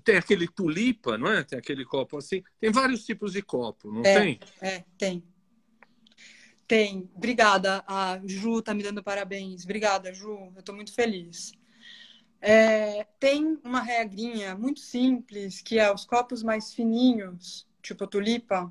tem 0.05 0.17
aquele 0.17 0.47
tulipa, 0.47 1.19
não 1.19 1.29
é? 1.29 1.43
Tem 1.43 1.59
aquele 1.59 1.85
copo 1.85 2.19
assim. 2.19 2.43
Tem 2.61 2.71
vários 2.71 3.05
tipos 3.05 3.33
de 3.33 3.43
copo, 3.43 3.91
não 3.91 4.03
é, 4.03 4.21
tem? 4.21 4.41
É, 4.61 4.85
tem. 4.97 5.25
Tem. 6.67 7.11
Obrigada. 7.15 7.85
A 7.87 8.21
Ju 8.25 8.63
tá 8.63 8.73
me 8.73 8.83
dando 8.83 9.03
parabéns. 9.03 9.65
Obrigada, 9.65 10.13
Ju. 10.15 10.53
Eu 10.55 10.61
estou 10.61 10.75
muito 10.75 10.95
feliz. 10.95 11.53
É, 12.41 13.05
tem 13.19 13.59
uma 13.65 13.81
regrinha 13.81 14.55
muito 14.55 14.81
simples, 14.81 15.63
que 15.63 15.79
é 15.79 15.93
os 15.93 16.05
copos 16.05 16.43
mais 16.43 16.75
fininhos, 16.75 17.67
tipo 17.83 18.07
tulipa, 18.07 18.71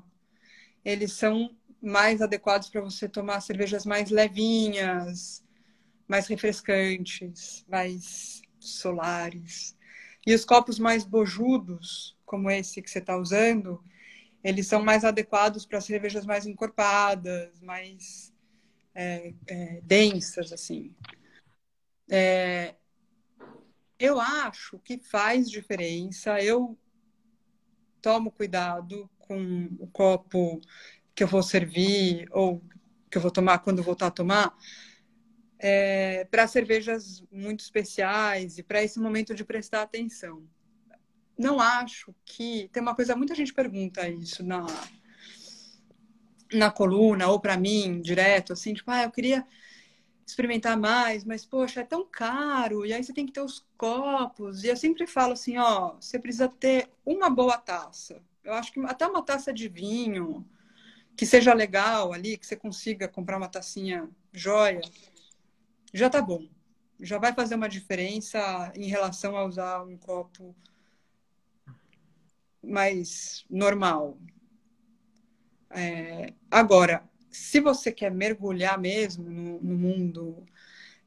eles 0.84 1.12
são 1.12 1.50
mais 1.82 2.22
adequados 2.22 2.68
para 2.68 2.80
você 2.80 3.08
tomar 3.08 3.40
cervejas 3.40 3.84
mais 3.84 4.10
levinhas, 4.10 5.44
mais 6.06 6.28
refrescantes, 6.28 7.64
mais 7.68 8.42
solares. 8.60 9.76
E 10.26 10.34
os 10.34 10.44
copos 10.44 10.78
mais 10.78 11.04
bojudos, 11.04 12.16
como 12.24 12.50
esse 12.50 12.80
que 12.80 12.90
você 12.90 12.98
está 12.98 13.16
usando, 13.16 13.82
eles 14.42 14.66
são 14.66 14.82
mais 14.82 15.04
adequados 15.04 15.66
para 15.66 15.80
cervejas 15.80 16.24
mais 16.24 16.46
encorpadas, 16.46 17.60
mais 17.60 18.32
é, 18.94 19.34
é, 19.46 19.80
densas, 19.82 20.52
assim. 20.52 20.94
É, 22.10 22.74
eu 23.98 24.20
acho 24.20 24.78
que 24.78 24.98
faz 24.98 25.50
diferença. 25.50 26.38
Eu 26.40 26.78
tomo 28.02 28.30
cuidado 28.30 29.08
com 29.18 29.68
o 29.78 29.86
copo 29.86 30.60
que 31.14 31.22
eu 31.22 31.28
vou 31.28 31.42
servir 31.42 32.28
ou 32.30 32.62
que 33.10 33.16
eu 33.16 33.22
vou 33.22 33.30
tomar 33.30 33.60
quando 33.60 33.82
voltar 33.82 34.08
a 34.08 34.10
tomar. 34.10 34.54
É, 35.58 36.24
para 36.30 36.46
cervejas 36.46 37.22
muito 37.30 37.60
especiais 37.60 38.58
e 38.58 38.62
para 38.62 38.82
esse 38.82 38.98
momento 38.98 39.34
de 39.34 39.44
prestar 39.44 39.82
atenção. 39.82 40.42
Não 41.38 41.60
acho 41.60 42.14
que. 42.24 42.68
Tem 42.72 42.82
uma 42.82 42.94
coisa, 42.94 43.16
muita 43.16 43.34
gente 43.34 43.52
pergunta 43.52 44.08
isso 44.08 44.44
na, 44.44 44.66
na 46.52 46.70
coluna 46.70 47.28
ou 47.28 47.40
para 47.40 47.56
mim, 47.56 48.00
direto, 48.00 48.52
assim, 48.52 48.74
tipo, 48.74 48.90
ah, 48.90 49.04
eu 49.04 49.10
queria 49.10 49.46
experimentar 50.26 50.78
mais, 50.78 51.24
mas 51.24 51.44
poxa, 51.44 51.80
é 51.80 51.84
tão 51.84 52.06
caro, 52.06 52.86
e 52.86 52.92
aí 52.92 53.02
você 53.02 53.12
tem 53.12 53.26
que 53.26 53.32
ter 53.32 53.42
os 53.42 53.64
copos. 53.76 54.64
E 54.64 54.68
eu 54.68 54.76
sempre 54.76 55.06
falo 55.06 55.34
assim, 55.34 55.58
ó, 55.58 55.96
você 56.00 56.18
precisa 56.18 56.48
ter 56.48 56.88
uma 57.04 57.28
boa 57.28 57.58
taça. 57.58 58.22
Eu 58.42 58.54
acho 58.54 58.72
que 58.72 58.80
até 58.80 59.06
uma 59.06 59.22
taça 59.22 59.52
de 59.52 59.68
vinho 59.68 60.44
que 61.16 61.26
seja 61.26 61.54
legal 61.54 62.12
ali, 62.12 62.36
que 62.36 62.46
você 62.46 62.56
consiga 62.56 63.06
comprar 63.06 63.36
uma 63.36 63.48
tacinha 63.48 64.08
joia, 64.32 64.80
já 65.94 66.10
tá 66.10 66.20
bom. 66.20 66.46
já 67.00 67.18
vai 67.18 67.32
fazer 67.32 67.54
uma 67.54 67.68
diferença 67.68 68.72
em 68.74 68.88
relação 68.88 69.36
a 69.36 69.44
usar 69.44 69.82
um 69.84 69.96
copo 69.96 70.54
mais 72.62 73.44
normal. 73.48 74.18
É, 75.70 76.32
agora, 76.50 77.08
se 77.30 77.60
você 77.60 77.92
quer 77.92 78.10
mergulhar 78.10 78.78
mesmo 78.78 79.28
no, 79.30 79.60
no 79.60 79.76
mundo 79.76 80.44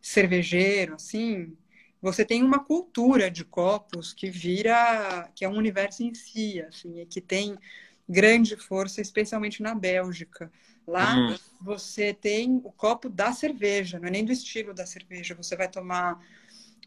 cervejeiro, 0.01 0.95
assim, 0.95 1.57
você 2.01 2.23
tem 2.23 2.43
uma 2.43 2.63
cultura 2.63 3.29
de 3.29 3.43
copos 3.43 4.13
que 4.13 4.29
vira, 4.29 5.29
que 5.35 5.43
é 5.43 5.49
um 5.49 5.57
universo 5.57 6.03
em 6.03 6.13
si, 6.13 6.61
assim, 6.61 7.01
e 7.01 7.05
que 7.05 7.19
tem 7.19 7.57
grande 8.07 8.55
força, 8.55 9.01
especialmente 9.01 9.61
na 9.61 9.73
Bélgica. 9.75 10.51
Lá 10.87 11.17
uhum. 11.17 11.35
você 11.61 12.13
tem 12.13 12.61
o 12.63 12.71
copo 12.71 13.09
da 13.09 13.33
cerveja, 13.33 13.99
não 13.99 14.07
é 14.07 14.11
nem 14.11 14.23
do 14.23 14.31
estilo 14.31 14.73
da 14.73 14.85
cerveja. 14.85 15.35
Você 15.35 15.55
vai 15.55 15.67
tomar 15.67 16.23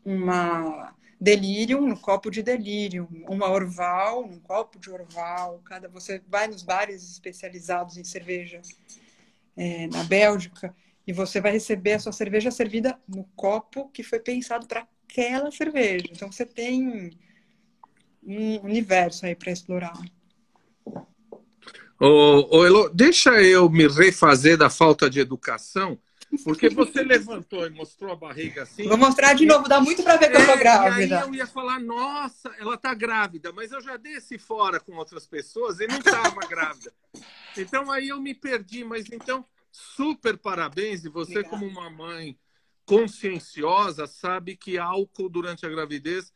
uma 0.03 0.95
delirium 1.21 1.87
no 1.87 1.99
copo 1.99 2.31
de 2.31 2.43
delirium, 2.43 3.07
uma 3.29 3.51
orval 3.51 4.25
um 4.25 4.39
copo 4.39 4.79
de 4.79 4.91
orval. 4.91 5.61
Cada 5.65 5.87
você 5.87 6.23
vai 6.27 6.49
nos 6.49 6.63
bares 6.63 7.03
especializados 7.11 7.99
em 7.99 8.05
cerveja 8.05 8.63
é, 9.55 9.87
na 9.89 10.03
Bélgica 10.05 10.75
e 11.07 11.13
você 11.13 11.41
vai 11.41 11.53
receber 11.53 11.95
a 11.95 11.99
sua 11.99 12.13
cerveja 12.13 12.51
servida 12.51 12.99
no 13.07 13.25
copo 13.37 13.91
que 13.91 14.03
foi 14.03 14.19
pensado 14.19 14.67
para 14.67 14.87
aquela 15.07 15.51
cerveja. 15.51 16.07
Então 16.11 16.33
você 16.33 16.47
tem 16.47 17.11
um 18.23 18.61
universo 18.65 19.27
aí 19.27 19.35
para 19.35 19.53
explorar. 19.53 19.93
Ô, 22.03 22.57
ô, 22.57 22.65
Elo, 22.65 22.89
deixa 22.89 23.43
eu 23.43 23.69
me 23.69 23.87
refazer 23.87 24.57
da 24.57 24.71
falta 24.71 25.11
de 25.11 25.21
educação, 25.21 26.01
porque 26.43 26.71
você 26.71 27.03
levantou 27.03 27.67
e 27.67 27.69
mostrou 27.69 28.11
a 28.11 28.17
barriga 28.17 28.63
assim. 28.63 28.89
Vou 28.89 28.97
mostrar 28.97 29.35
de 29.35 29.45
novo, 29.45 29.69
dá 29.69 29.83
muito 29.83 30.03
para 30.03 30.17
ver 30.17 30.31
que 30.31 30.39
é, 30.39 30.41
eu 30.41 30.47
tô 30.47 30.57
grávida. 30.57 30.99
E 30.99 31.13
aí 31.13 31.21
eu 31.21 31.35
ia 31.35 31.47
falar, 31.47 31.79
nossa, 31.79 32.51
ela 32.59 32.79
tá 32.79 32.95
grávida, 32.95 33.53
mas 33.53 33.71
eu 33.71 33.83
já 33.83 33.99
desci 33.99 34.39
fora 34.39 34.81
com 34.81 34.97
outras 34.97 35.27
pessoas 35.27 35.79
e 35.79 35.87
não 35.87 36.01
tava 36.01 36.41
grávida. 36.49 36.91
Então 37.55 37.91
aí 37.91 38.09
eu 38.09 38.19
me 38.19 38.35
perdi, 38.35 38.83
mas 38.83 39.05
então, 39.13 39.45
super 39.71 40.39
parabéns, 40.39 41.05
e 41.05 41.11
você, 41.11 41.41
Obrigada. 41.41 41.51
como 41.51 41.67
uma 41.67 41.91
mãe 41.91 42.35
conscienciosa, 42.87 44.07
sabe 44.07 44.57
que 44.57 44.79
álcool 44.79 45.29
durante 45.29 45.67
a 45.67 45.69
gravidez 45.69 46.33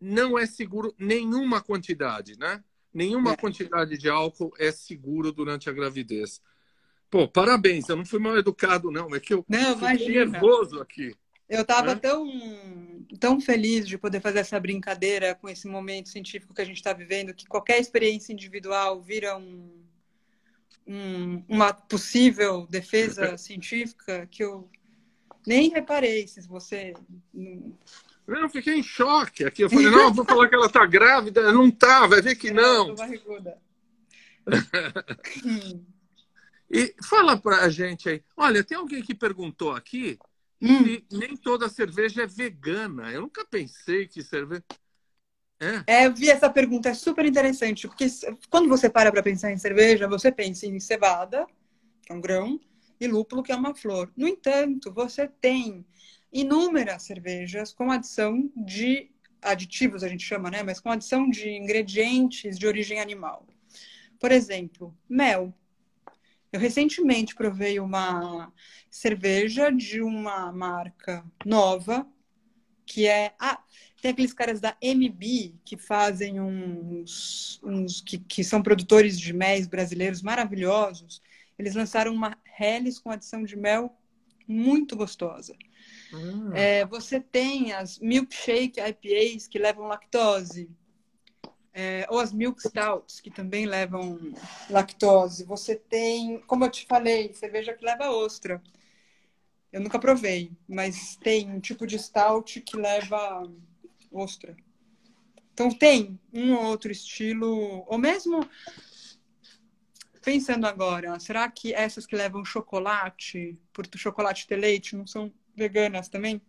não 0.00 0.36
é 0.36 0.44
seguro 0.44 0.92
nenhuma 0.98 1.62
quantidade, 1.62 2.36
né? 2.36 2.64
Nenhuma 2.92 3.32
é. 3.32 3.36
quantidade 3.36 3.96
de 3.96 4.08
álcool 4.08 4.52
é 4.58 4.70
seguro 4.70 5.32
durante 5.32 5.68
a 5.70 5.72
gravidez. 5.72 6.40
Pô, 7.10 7.28
parabéns, 7.28 7.88
eu 7.88 7.96
não 7.96 8.06
fui 8.06 8.18
mal 8.18 8.38
educado, 8.38 8.90
não. 8.90 9.14
É 9.14 9.20
que 9.20 9.34
eu 9.34 9.44
não, 9.48 9.78
fiquei 9.78 10.08
nervoso 10.08 10.80
aqui. 10.80 11.14
Eu 11.48 11.60
estava 11.60 11.94
tão, 11.94 12.26
tão 13.20 13.38
feliz 13.38 13.86
de 13.86 13.98
poder 13.98 14.20
fazer 14.20 14.38
essa 14.38 14.58
brincadeira 14.58 15.34
com 15.34 15.48
esse 15.48 15.68
momento 15.68 16.08
científico 16.08 16.54
que 16.54 16.62
a 16.62 16.64
gente 16.64 16.78
está 16.78 16.94
vivendo, 16.94 17.34
que 17.34 17.46
qualquer 17.46 17.78
experiência 17.78 18.32
individual 18.32 19.02
vira 19.02 19.36
um, 19.36 19.84
um, 20.86 21.44
uma 21.46 21.74
possível 21.74 22.66
defesa 22.66 23.36
científica, 23.36 24.26
que 24.30 24.42
eu 24.42 24.66
nem 25.46 25.68
reparei 25.68 26.26
se 26.26 26.40
você 26.48 26.94
eu 28.26 28.48
fiquei 28.48 28.74
em 28.74 28.82
choque 28.82 29.44
aqui. 29.44 29.62
Eu 29.62 29.70
falei, 29.70 29.90
não, 29.90 30.12
vou 30.12 30.24
falar 30.24 30.48
que 30.48 30.54
ela 30.54 30.66
está 30.66 30.86
grávida. 30.86 31.52
Não 31.52 31.70
tá, 31.70 32.06
vai 32.06 32.22
ver 32.22 32.36
que 32.36 32.50
não. 32.50 32.94
e 36.70 36.94
fala 37.04 37.36
para 37.36 37.64
a 37.64 37.68
gente 37.68 38.08
aí. 38.08 38.22
Olha, 38.36 38.64
tem 38.64 38.76
alguém 38.76 39.02
que 39.02 39.14
perguntou 39.14 39.72
aqui 39.72 40.18
hum. 40.60 40.84
se 40.84 41.04
nem 41.10 41.36
toda 41.36 41.68
cerveja 41.68 42.22
é 42.22 42.26
vegana. 42.26 43.10
Eu 43.12 43.22
nunca 43.22 43.44
pensei 43.44 44.06
que 44.06 44.22
cerveja. 44.22 44.64
É. 45.60 46.02
é, 46.02 46.06
eu 46.06 46.14
vi 46.14 46.28
essa 46.28 46.50
pergunta, 46.50 46.88
é 46.88 46.94
super 46.94 47.24
interessante, 47.24 47.86
porque 47.86 48.06
quando 48.50 48.68
você 48.68 48.90
para 48.90 49.12
para 49.12 49.22
pensar 49.22 49.52
em 49.52 49.56
cerveja, 49.56 50.08
você 50.08 50.32
pensa 50.32 50.66
em 50.66 50.80
cevada, 50.80 51.46
que 52.04 52.12
é 52.12 52.16
um 52.16 52.20
grão, 52.20 52.58
e 53.00 53.06
lúpulo, 53.06 53.44
que 53.44 53.52
é 53.52 53.56
uma 53.56 53.72
flor. 53.72 54.10
No 54.16 54.26
entanto, 54.26 54.92
você 54.92 55.28
tem 55.28 55.84
inúmeras 56.32 57.02
cervejas 57.02 57.72
com 57.72 57.90
adição 57.90 58.50
de 58.56 59.10
aditivos, 59.42 60.02
a 60.02 60.08
gente 60.08 60.24
chama, 60.24 60.50
né? 60.50 60.62
Mas 60.62 60.80
com 60.80 60.90
adição 60.90 61.28
de 61.28 61.50
ingredientes 61.50 62.58
de 62.58 62.66
origem 62.66 63.00
animal. 63.00 63.46
Por 64.18 64.30
exemplo, 64.30 64.96
mel. 65.08 65.52
Eu 66.52 66.60
recentemente 66.60 67.34
provei 67.34 67.80
uma 67.80 68.52
cerveja 68.90 69.70
de 69.70 70.00
uma 70.00 70.52
marca 70.52 71.24
nova, 71.44 72.06
que 72.86 73.06
é. 73.06 73.34
Ah, 73.40 73.62
tem 74.00 74.10
aqueles 74.10 74.32
caras 74.32 74.60
da 74.60 74.76
MB 74.82 75.54
que 75.64 75.76
fazem 75.76 76.40
uns. 76.40 77.60
uns 77.64 78.00
que, 78.00 78.18
que 78.18 78.44
são 78.44 78.62
produtores 78.62 79.18
de 79.18 79.32
mel 79.32 79.66
brasileiros 79.66 80.22
maravilhosos. 80.22 81.22
Eles 81.58 81.74
lançaram 81.74 82.12
uma 82.12 82.36
Helles 82.58 82.98
com 82.98 83.10
adição 83.10 83.44
de 83.44 83.56
mel 83.56 83.96
muito 84.46 84.96
gostosa. 84.96 85.56
Hum. 86.12 86.52
É, 86.52 86.84
você 86.84 87.20
tem 87.20 87.72
as 87.72 87.98
milkshake 87.98 88.80
IPAs 88.80 89.48
que 89.48 89.58
levam 89.58 89.86
lactose. 89.86 90.68
É, 91.74 92.06
ou 92.10 92.18
as 92.18 92.32
milk 92.32 92.60
stouts, 92.60 93.18
que 93.18 93.30
também 93.30 93.64
levam 93.64 94.18
lactose. 94.68 95.44
Você 95.44 95.74
tem, 95.74 96.38
como 96.40 96.64
eu 96.64 96.70
te 96.70 96.84
falei, 96.86 97.32
cerveja 97.32 97.72
que 97.72 97.84
leva 97.84 98.10
ostra. 98.10 98.62
Eu 99.72 99.80
nunca 99.80 99.98
provei, 99.98 100.52
mas 100.68 101.16
tem 101.16 101.50
um 101.50 101.58
tipo 101.58 101.86
de 101.86 101.98
stout 101.98 102.60
que 102.60 102.76
leva 102.76 103.50
ostra. 104.12 104.54
Então 105.54 105.70
tem 105.70 106.20
um 106.32 106.54
ou 106.54 106.64
outro 106.64 106.92
estilo, 106.92 107.84
ou 107.86 107.96
mesmo 107.96 108.46
pensando 110.22 110.66
agora, 110.66 111.18
será 111.18 111.50
que 111.50 111.74
essas 111.74 112.06
que 112.06 112.14
levam 112.14 112.44
chocolate, 112.44 113.58
por 113.72 113.86
chocolate 113.96 114.46
ter 114.46 114.56
leite, 114.56 114.94
não 114.94 115.06
são 115.06 115.32
veganas 115.56 116.08
também? 116.08 116.40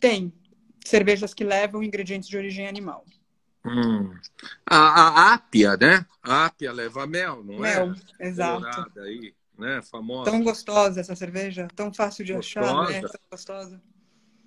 Tem 0.00 0.32
cervejas 0.84 1.34
que 1.34 1.44
levam 1.44 1.82
ingredientes 1.82 2.28
de 2.28 2.36
origem 2.36 2.66
animal. 2.66 3.04
Hum. 3.64 4.14
A, 4.64 4.76
a 4.76 5.34
ápia, 5.34 5.76
né? 5.76 6.06
A 6.22 6.46
ápia 6.46 6.72
leva 6.72 7.06
mel, 7.06 7.44
não 7.44 7.58
mel, 7.58 7.82
é? 7.82 7.86
Mel, 7.86 7.94
exato. 8.20 9.00
Aí, 9.00 9.34
né? 9.58 9.82
Famosa. 9.82 10.30
Tão 10.30 10.42
gostosa 10.42 11.00
essa 11.00 11.14
cerveja, 11.16 11.68
tão 11.74 11.92
fácil 11.92 12.24
de 12.24 12.32
gostosa. 12.32 12.70
achar, 12.70 12.90
né? 12.90 13.00
Tão 13.00 13.20
gostosa. 13.30 13.82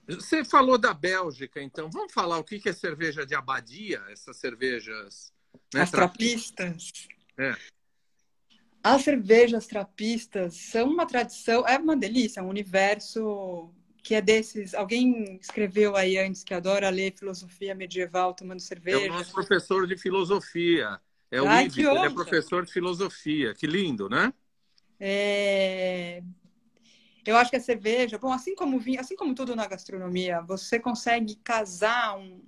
Você 0.08 0.44
falou 0.44 0.78
da 0.78 0.94
Bélgica, 0.94 1.62
então 1.62 1.90
vamos 1.90 2.12
falar 2.12 2.38
o 2.38 2.44
que 2.44 2.68
é 2.68 2.74
cerveja 2.74 3.26
de 3.26 3.36
abadia, 3.36 4.02
essas 4.10 4.38
cervejas. 4.38 5.32
Né? 5.74 5.82
As 5.82 5.92
trapistas. 5.92 7.08
É. 7.38 7.56
As 8.84 9.04
cervejas 9.04 9.68
trapistas 9.68 10.56
são 10.56 10.90
uma 10.90 11.06
tradição, 11.06 11.68
é 11.68 11.78
uma 11.78 11.96
delícia, 11.96 12.40
é 12.40 12.44
um 12.44 12.50
universo 12.50 13.72
que 14.02 14.16
é 14.16 14.22
desses. 14.22 14.74
Alguém 14.74 15.38
escreveu 15.40 15.96
aí 15.96 16.18
antes 16.18 16.44
que 16.44 16.54
adora 16.54 16.90
ler 16.90 17.14
filosofia 17.16 17.76
medieval 17.76 18.34
tomando 18.34 18.60
cerveja. 18.60 19.06
É 19.06 19.10
o 19.10 19.14
nosso 19.14 19.32
professor 19.32 19.86
de 19.86 19.96
filosofia. 19.98 21.00
É 21.30 21.42
o 21.42 21.48
Ai, 21.48 21.66
Ives, 21.66 21.78
ele 21.78 22.00
é 22.00 22.10
professor 22.10 22.66
de 22.66 22.74
filosofia. 22.74 23.54
Que 23.54 23.68
lindo, 23.68 24.10
né? 24.10 24.34
É... 25.00 26.24
Eu 27.26 27.38
acho 27.38 27.52
que 27.52 27.58
a 27.58 27.62
cerveja, 27.62 28.18
bom, 28.18 28.34
assim 28.34 28.56
como 28.56 28.80
vinho, 28.80 29.00
assim 29.00 29.16
como 29.16 29.36
tudo 29.36 29.56
na 29.56 29.68
gastronomia, 29.68 30.42
você 30.42 30.80
consegue 30.80 31.36
casar 31.36 32.18
um, 32.18 32.42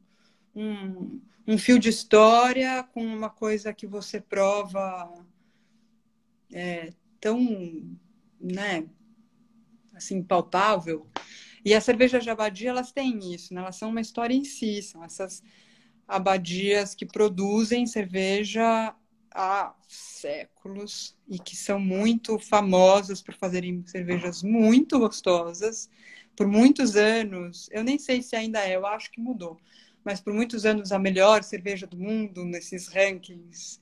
um, 0.56 1.22
um 1.48 1.58
fio 1.60 1.78
de 1.78 1.89
história 1.89 2.84
com 2.91 3.06
uma 3.06 3.30
coisa 3.30 3.72
que 3.72 3.86
você 3.86 4.19
prova 4.19 5.13
é, 6.54 6.94
tão, 7.20 7.39
né, 8.39 8.86
assim, 9.94 10.22
palpável. 10.22 11.08
E 11.66 11.74
as 11.74 11.84
cervejas 11.84 12.24
de 12.24 12.30
abadia, 12.30 12.70
elas 12.70 12.92
têm 12.92 13.34
isso, 13.34 13.54
né? 13.54 13.62
Elas 13.62 13.78
são 13.78 13.89
uma 13.89 14.02
história 14.02 14.34
em 14.34 14.44
si, 14.44 14.82
são 14.82 15.04
essas 15.04 15.42
abadias 16.08 16.94
que 16.94 17.06
produzem 17.06 17.88
cerveja 17.88 18.94
há 19.32 19.74
séculos 19.88 21.18
e 21.28 21.39
que 21.39 21.56
são 21.56 21.80
muito 21.80 22.38
famosas 22.38 23.22
por 23.22 23.34
fazerem 23.34 23.84
cervejas 23.88 24.43
muito 24.43 24.99
gostosas. 24.99 25.89
Por 26.36 26.47
muitos 26.47 26.95
anos, 26.95 27.70
eu 27.72 27.84
nem 27.84 27.97
sei 27.97 28.22
se 28.22 28.36
ainda 28.36 28.60
é, 28.60 28.76
eu 28.76 28.86
acho 28.86 29.12
que 29.12 29.22
mudou, 29.22 29.60
mas 30.04 30.20
por 30.20 30.34
muitos 30.34 30.66
anos 30.66 30.91
a 30.91 30.99
melhor 30.99 31.43
cerveja 31.43 31.88
do 31.88 31.97
mundo 31.97 32.43
nesses 32.43 32.88
rankings 32.88 33.80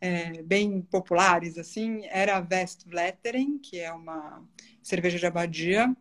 é, 0.00 0.42
bem 0.42 0.82
populares, 0.82 1.58
assim, 1.58 2.06
era 2.06 2.36
a 2.36 2.46
Westvleteren, 2.48 3.58
que 3.58 3.78
é 3.78 3.92
uma 3.92 4.42
cerveja 4.82 5.18
de 5.18 5.26
abadia. 5.26 5.94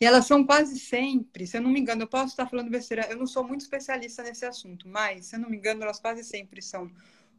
E 0.00 0.04
elas 0.04 0.26
são 0.26 0.44
quase 0.44 0.78
sempre, 0.78 1.46
se 1.46 1.56
eu 1.56 1.62
não 1.62 1.70
me 1.70 1.80
engano, 1.80 2.02
eu 2.02 2.06
posso 2.06 2.28
estar 2.28 2.46
falando 2.46 2.70
besteira, 2.70 3.06
eu 3.10 3.16
não 3.16 3.26
sou 3.26 3.42
muito 3.42 3.62
especialista 3.62 4.22
nesse 4.22 4.44
assunto, 4.44 4.88
mas, 4.88 5.26
se 5.26 5.36
eu 5.36 5.40
não 5.40 5.50
me 5.50 5.56
engano, 5.56 5.82
elas 5.82 5.98
quase 5.98 6.22
sempre 6.22 6.62
são 6.62 6.90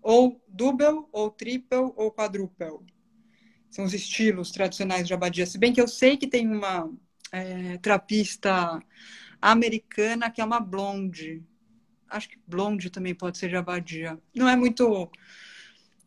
ou 0.01 0.41
double, 0.47 1.05
ou 1.11 1.29
triple, 1.29 1.91
ou 1.95 2.11
quadruple. 2.11 2.79
São 3.69 3.85
os 3.85 3.93
estilos 3.93 4.51
tradicionais 4.51 5.07
de 5.07 5.13
abadia. 5.13 5.45
Se 5.45 5.57
bem 5.57 5.73
que 5.73 5.81
eu 5.81 5.87
sei 5.87 6.17
que 6.17 6.27
tem 6.27 6.47
uma 6.47 6.89
é, 7.31 7.77
trapista 7.77 8.81
americana 9.41 10.31
que 10.31 10.41
é 10.41 10.45
uma 10.45 10.59
blonde. 10.59 11.43
Acho 12.09 12.29
que 12.29 12.39
blonde 12.47 12.89
também 12.89 13.13
pode 13.13 13.37
ser 13.37 13.49
de 13.49 13.55
abadia. 13.55 14.17
Não 14.35 14.47
é 14.47 14.55
muito. 14.55 15.09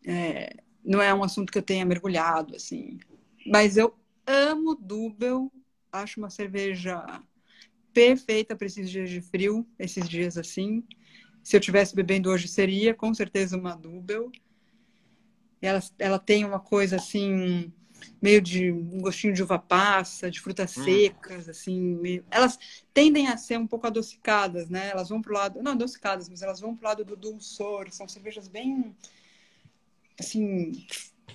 É, 0.07 0.57
não 0.85 1.01
é 1.01 1.13
um 1.13 1.23
assunto 1.23 1.53
que 1.53 1.59
eu 1.59 1.63
tenha 1.63 1.85
mergulhado, 1.85 2.57
assim. 2.57 2.99
Mas 3.47 3.77
eu 3.77 3.95
amo 4.27 4.75
Dubel. 4.75 5.53
Acho 5.93 6.21
uma 6.21 6.31
cerveja 6.31 7.03
perfeita 7.93 8.55
para 8.55 8.67
esses 8.67 8.89
dias 8.89 9.11
de 9.11 9.21
frio, 9.21 9.67
esses 9.79 10.09
dias 10.09 10.39
assim. 10.39 10.85
Se 11.43 11.57
eu 11.57 11.61
tivesse 11.61 11.95
bebendo 11.95 12.31
hoje, 12.31 12.49
seria 12.49 12.95
com 12.95 13.13
certeza 13.13 13.57
uma 13.57 13.75
Dubel. 13.75 14.31
Ela, 15.61 15.81
ela 15.99 16.19
tem 16.19 16.45
uma 16.45 16.61
coisa 16.61 16.97
assim 16.97 17.73
meio 18.21 18.41
de 18.41 18.71
um 18.71 19.01
gostinho 19.01 19.33
de 19.33 19.43
uva 19.43 19.59
passa, 19.59 20.31
de 20.31 20.41
frutas 20.41 20.77
hum. 20.77 20.85
secas, 20.85 21.49
assim, 21.49 21.79
meio... 21.97 22.25
elas 22.31 22.59
tendem 22.93 23.29
a 23.29 23.37
ser 23.37 23.59
um 23.59 23.67
pouco 23.67 23.87
adocicadas, 23.87 24.69
né? 24.69 24.91
Elas 24.91 25.09
vão 25.09 25.23
pro 25.23 25.35
lado, 25.35 25.63
não 25.63 25.73
adocicadas, 25.73 26.29
mas 26.29 26.43
elas 26.43 26.61
vão 26.61 26.75
pro 26.75 26.87
lado 26.87 27.05
do 27.05 27.17
dulçor, 27.17 27.91
são 27.91 28.09
cervejas 28.09 28.49
bem 28.49 28.95
assim 30.19 30.87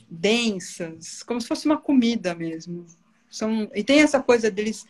densas, 0.10 1.24
como 1.24 1.42
se 1.42 1.48
fosse 1.48 1.66
uma 1.66 1.78
comida 1.78 2.36
mesmo. 2.36 2.86
São 3.30 3.70
e 3.74 3.84
tem 3.84 4.02
essa 4.02 4.22
coisa 4.22 4.52
deles 4.52 4.86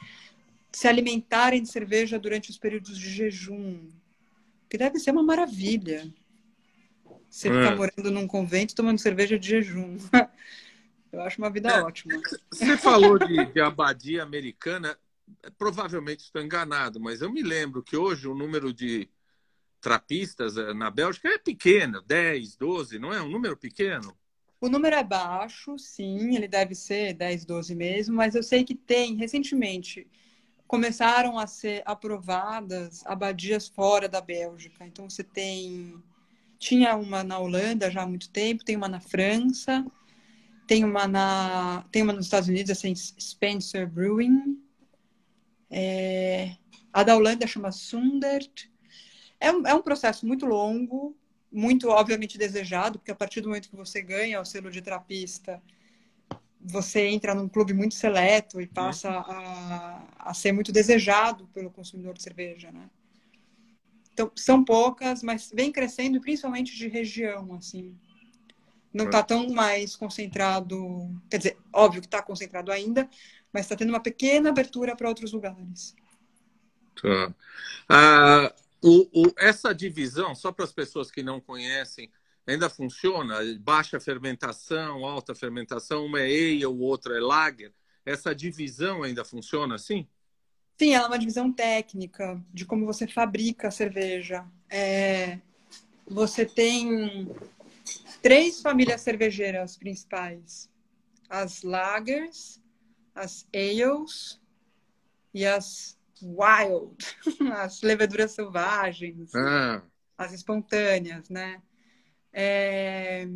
se 0.71 0.87
alimentarem 0.87 1.61
de 1.61 1.69
cerveja 1.69 2.19
durante 2.19 2.49
os 2.49 2.57
períodos 2.57 2.99
de 2.99 3.09
jejum, 3.09 3.87
que 4.69 4.77
deve 4.77 4.99
ser 4.99 5.11
uma 5.11 5.23
maravilha. 5.23 6.13
Você 7.29 7.49
ficar 7.49 7.73
é. 7.73 7.75
morando 7.75 8.11
num 8.11 8.27
convento 8.27 8.75
tomando 8.75 8.99
cerveja 8.99 9.39
de 9.39 9.49
jejum. 9.49 9.97
Eu 11.15 11.21
acho 11.21 11.37
uma 11.39 11.49
vida 11.49 11.69
é, 11.69 11.81
ótima. 11.81 12.21
Você 12.51 12.77
falou 12.77 13.17
de, 13.17 13.45
de 13.45 13.61
abadia 13.61 14.23
americana, 14.23 14.97
provavelmente 15.57 16.25
estou 16.25 16.41
enganado, 16.41 16.99
mas 16.99 17.21
eu 17.21 17.31
me 17.31 17.41
lembro 17.41 17.81
que 17.81 17.95
hoje 17.95 18.27
o 18.27 18.35
número 18.35 18.73
de 18.73 19.09
trapistas 19.79 20.57
eh, 20.57 20.73
na 20.73 20.89
Bélgica 20.89 21.29
é 21.29 21.37
pequeno, 21.37 22.01
10, 22.01 22.55
12, 22.57 22.99
não 22.99 23.13
é 23.13 23.21
um 23.21 23.29
número 23.29 23.55
pequeno? 23.55 24.17
O 24.59 24.67
número 24.67 24.95
é 24.95 25.03
baixo, 25.03 25.77
sim, 25.77 26.35
ele 26.35 26.47
deve 26.47 26.73
ser 26.73 27.13
10, 27.13 27.45
12 27.45 27.75
mesmo, 27.75 28.15
mas 28.15 28.33
eu 28.33 28.41
sei 28.41 28.63
que 28.63 28.73
tem, 28.73 29.15
recentemente, 29.15 30.07
começaram 30.67 31.37
a 31.37 31.45
ser 31.45 31.83
aprovadas 31.85 33.05
abadias 33.05 33.67
fora 33.67 34.09
da 34.09 34.19
Bélgica. 34.19 34.85
Então, 34.85 35.09
você 35.09 35.23
tem. 35.23 36.01
Tinha 36.57 36.95
uma 36.95 37.23
na 37.23 37.37
Holanda 37.37 37.91
já 37.91 38.03
há 38.03 38.07
muito 38.07 38.29
tempo, 38.29 38.65
tem 38.65 38.75
uma 38.75 38.87
na 38.87 38.99
França, 38.99 39.85
tem 40.67 40.83
uma, 40.83 41.07
na, 41.07 41.85
tem 41.91 42.01
uma 42.01 42.13
nos 42.13 42.25
Estados 42.25 42.49
Unidos, 42.49 42.71
assim, 42.71 42.93
Spencer 42.95 43.87
Brewing. 43.87 44.59
É, 45.69 46.55
a 46.91 47.03
da 47.03 47.15
Holanda 47.15 47.47
chama 47.47 47.71
Sundert. 47.71 48.69
É 49.39 49.51
um, 49.51 49.67
é 49.67 49.73
um 49.73 49.81
processo 49.81 50.25
muito 50.25 50.45
longo, 50.45 51.15
muito 51.51 51.89
obviamente 51.89 52.37
desejado, 52.37 52.99
porque 52.99 53.11
a 53.11 53.15
partir 53.15 53.41
do 53.41 53.49
momento 53.49 53.69
que 53.69 53.75
você 53.75 54.01
ganha 54.01 54.41
o 54.41 54.45
selo 54.45 54.71
de 54.71 54.81
trapista, 54.81 55.61
você 56.59 57.07
entra 57.07 57.35
num 57.35 57.47
clube 57.47 57.73
muito 57.73 57.93
seleto 57.93 58.59
e 58.59 58.65
passa 58.65 59.09
a, 59.09 60.03
a 60.17 60.33
ser 60.33 60.51
muito 60.51 60.71
desejado 60.71 61.47
pelo 61.53 61.69
consumidor 61.69 62.15
de 62.15 62.23
cerveja, 62.23 62.71
né? 62.71 62.89
Então, 64.13 64.31
são 64.33 64.63
poucas, 64.63 65.21
mas 65.21 65.51
vem 65.53 65.71
crescendo, 65.71 66.21
principalmente 66.21 66.75
de 66.75 66.87
região, 66.87 67.53
assim 67.53 67.95
não 68.95 69.05
está 69.05 69.21
tão 69.21 69.49
mais 69.49 69.93
concentrado. 69.93 71.11
Quer 71.29 71.37
dizer, 71.37 71.57
óbvio 71.73 72.01
que 72.01 72.07
está 72.07 72.21
concentrado 72.21 72.71
ainda, 72.71 73.09
mas 73.51 73.65
está 73.65 73.75
tendo 73.75 73.89
uma 73.89 73.99
pequena 73.99 74.49
abertura 74.49 74.95
para 74.95 75.09
outros 75.09 75.33
lugares. 75.33 75.93
Tá. 77.01 77.35
Ah, 77.89 78.53
o, 78.81 79.27
o, 79.27 79.33
essa 79.37 79.75
divisão, 79.75 80.33
só 80.33 80.49
para 80.49 80.63
as 80.63 80.71
pessoas 80.71 81.11
que 81.11 81.21
não 81.21 81.41
conhecem, 81.41 82.09
ainda 82.47 82.69
funciona? 82.69 83.39
Baixa 83.59 83.99
fermentação, 83.99 85.05
alta 85.05 85.35
fermentação, 85.35 86.05
uma 86.05 86.21
é 86.21 86.25
ale, 86.25 86.65
o 86.65 86.79
outro 86.79 87.13
é 87.13 87.19
lager. 87.19 87.73
Essa 88.05 88.33
divisão 88.33 89.03
ainda 89.03 89.25
funciona 89.25 89.75
assim? 89.75 90.07
Sim, 90.77 90.93
ela 90.93 91.05
é 91.05 91.07
uma 91.07 91.19
divisão 91.19 91.51
técnica 91.51 92.41
de 92.53 92.65
como 92.65 92.85
você 92.85 93.07
fabrica 93.07 93.67
a 93.67 93.71
cerveja. 93.71 94.45
É, 94.69 95.39
você 96.07 96.45
tem 96.45 97.29
três 98.21 98.61
famílias 98.61 99.01
cervejeiras 99.01 99.77
principais: 99.77 100.69
as 101.29 101.63
lagers, 101.63 102.61
as 103.13 103.47
ales 103.53 104.41
e 105.33 105.45
as 105.45 105.97
wild, 106.21 106.95
as 107.53 107.81
leveduras 107.81 108.31
selvagens, 108.31 109.33
ah. 109.35 109.83
as 110.17 110.33
espontâneas, 110.33 111.29
né? 111.29 111.61
É, 112.33 113.27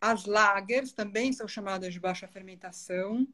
as 0.00 0.24
lagers 0.24 0.92
também 0.92 1.32
são 1.32 1.46
chamadas 1.46 1.92
de 1.92 2.00
baixa 2.00 2.26
fermentação. 2.26 3.28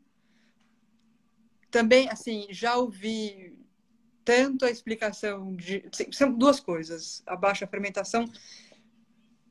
Também, 1.70 2.08
assim, 2.10 2.46
já 2.50 2.76
ouvi 2.76 3.56
tanto 4.24 4.64
a 4.64 4.70
explicação 4.70 5.54
de. 5.54 5.84
São 6.12 6.32
duas 6.32 6.58
coisas. 6.58 7.22
A 7.26 7.36
baixa 7.36 7.66
fermentação 7.66 8.28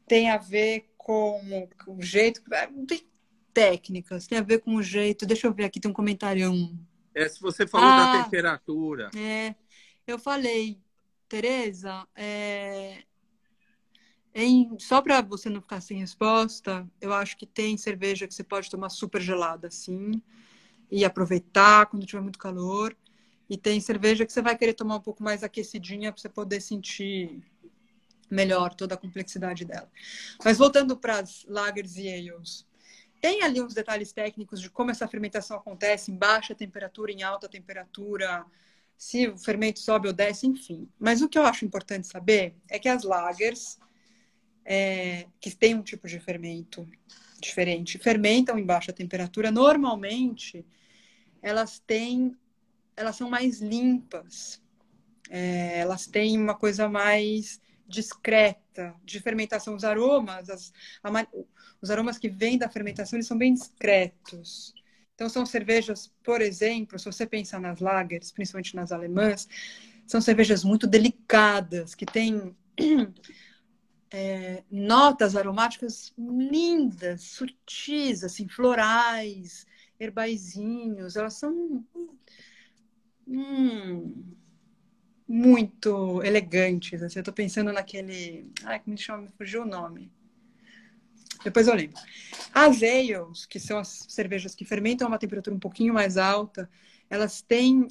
tem 0.05 0.29
a 0.29 0.37
ver 0.37 0.93
com 1.05 1.69
o 1.87 2.01
jeito. 2.01 2.41
Não 2.71 2.85
tem 2.85 3.07
técnicas, 3.53 4.25
tem 4.25 4.39
a 4.39 4.41
ver 4.41 4.59
com 4.59 4.75
o 4.75 4.83
jeito. 4.83 5.25
Deixa 5.25 5.45
eu 5.45 5.53
ver 5.53 5.65
aqui, 5.65 5.79
tem 5.79 5.91
um 5.91 5.93
comentário. 5.93 6.51
É, 7.13 7.29
se 7.29 7.39
você 7.39 7.67
falou 7.67 7.87
ah, 7.87 8.17
da 8.17 8.23
temperatura. 8.23 9.11
É, 9.15 9.53
eu 10.07 10.17
falei, 10.17 10.79
Tereza, 11.29 12.07
é, 12.15 13.03
em, 14.33 14.75
só 14.79 15.01
para 15.01 15.21
você 15.21 15.47
não 15.47 15.61
ficar 15.61 15.79
sem 15.79 15.99
resposta, 15.99 16.89
eu 16.99 17.13
acho 17.13 17.37
que 17.37 17.45
tem 17.45 17.77
cerveja 17.77 18.27
que 18.27 18.33
você 18.33 18.43
pode 18.43 18.69
tomar 18.69 18.89
super 18.89 19.21
gelada, 19.21 19.67
assim, 19.67 20.21
e 20.89 21.05
aproveitar 21.05 21.85
quando 21.85 22.05
tiver 22.05 22.21
muito 22.21 22.39
calor. 22.39 22.97
E 23.47 23.57
tem 23.57 23.79
cerveja 23.79 24.25
que 24.25 24.33
você 24.33 24.41
vai 24.41 24.57
querer 24.57 24.73
tomar 24.73 24.95
um 24.95 25.01
pouco 25.01 25.21
mais 25.21 25.43
aquecidinha 25.43 26.11
para 26.11 26.19
você 26.19 26.27
poder 26.27 26.59
sentir 26.59 27.43
melhor 28.29 28.73
toda 28.73 28.95
a 28.95 28.97
complexidade 28.97 29.65
dela. 29.65 29.89
Mas 30.43 30.57
voltando 30.57 30.97
para 30.97 31.19
as 31.19 31.45
lagers 31.47 31.95
e 31.97 32.07
ales, 32.07 32.65
tem 33.21 33.41
ali 33.41 33.61
uns 33.61 33.73
detalhes 33.73 34.11
técnicos 34.11 34.61
de 34.61 34.69
como 34.69 34.91
essa 34.91 35.07
fermentação 35.07 35.57
acontece 35.57 36.11
em 36.11 36.15
baixa 36.15 36.53
temperatura, 36.53 37.11
em 37.11 37.23
alta 37.23 37.49
temperatura, 37.49 38.45
se 38.97 39.27
o 39.27 39.37
fermento 39.37 39.79
sobe 39.79 40.07
ou 40.07 40.13
desce, 40.13 40.47
enfim. 40.47 40.87
Mas 40.99 41.21
o 41.21 41.29
que 41.29 41.37
eu 41.37 41.45
acho 41.45 41.65
importante 41.65 42.07
saber 42.07 42.55
é 42.69 42.79
que 42.79 42.87
as 42.87 43.03
lagers, 43.03 43.79
é, 44.63 45.27
que 45.39 45.55
têm 45.55 45.75
um 45.75 45.81
tipo 45.81 46.07
de 46.07 46.19
fermento 46.19 46.87
diferente, 47.39 47.97
fermentam 47.97 48.57
em 48.57 48.65
baixa 48.65 48.93
temperatura, 48.93 49.51
normalmente 49.51 50.65
elas 51.41 51.79
têm, 51.79 52.35
elas 52.95 53.15
são 53.15 53.29
mais 53.29 53.59
limpas, 53.61 54.61
é, 55.29 55.79
elas 55.79 56.07
têm 56.07 56.37
uma 56.37 56.55
coisa 56.55 56.87
mais 56.87 57.59
discreta 57.87 58.95
de 59.03 59.19
fermentação. 59.19 59.75
Os 59.75 59.83
aromas, 59.83 60.49
as, 60.49 60.73
a, 61.03 61.27
os 61.81 61.89
aromas 61.89 62.17
que 62.17 62.29
vêm 62.29 62.57
da 62.57 62.69
fermentação, 62.69 63.17
eles 63.17 63.27
são 63.27 63.37
bem 63.37 63.53
discretos. 63.53 64.73
Então, 65.13 65.29
são 65.29 65.45
cervejas, 65.45 66.11
por 66.23 66.41
exemplo, 66.41 66.99
se 66.99 67.05
você 67.05 67.25
pensar 67.25 67.59
nas 67.59 67.79
lagers, 67.79 68.31
principalmente 68.31 68.75
nas 68.75 68.91
alemãs, 68.91 69.47
são 70.05 70.19
cervejas 70.19 70.63
muito 70.63 70.85
delicadas, 70.85 71.95
que 71.95 72.05
têm 72.05 72.55
é, 74.11 74.63
notas 74.69 75.35
aromáticas 75.35 76.13
lindas, 76.17 77.21
sutis, 77.21 78.23
assim, 78.23 78.47
florais, 78.47 79.65
herbaizinhos. 79.99 81.15
Elas 81.15 81.35
são. 81.35 81.83
Hum, 83.27 84.35
muito 85.27 86.21
elegantes. 86.23 87.01
Assim, 87.01 87.19
eu 87.19 87.21
estou 87.21 87.33
pensando 87.33 87.71
naquele. 87.73 88.51
Ai, 88.63 88.79
como 88.79 88.97
chama? 88.97 89.23
Me 89.23 89.29
fugiu 89.37 89.63
o 89.63 89.65
nome. 89.65 90.11
Depois 91.43 91.67
eu 91.67 91.75
lembro. 91.75 91.95
As 92.53 92.81
ales, 92.81 93.45
que 93.45 93.59
são 93.59 93.77
as 93.77 94.05
cervejas 94.09 94.55
que 94.55 94.65
fermentam 94.65 95.07
a 95.07 95.09
uma 95.09 95.19
temperatura 95.19 95.55
um 95.55 95.59
pouquinho 95.59 95.93
mais 95.93 96.17
alta, 96.17 96.69
elas 97.09 97.41
têm 97.41 97.87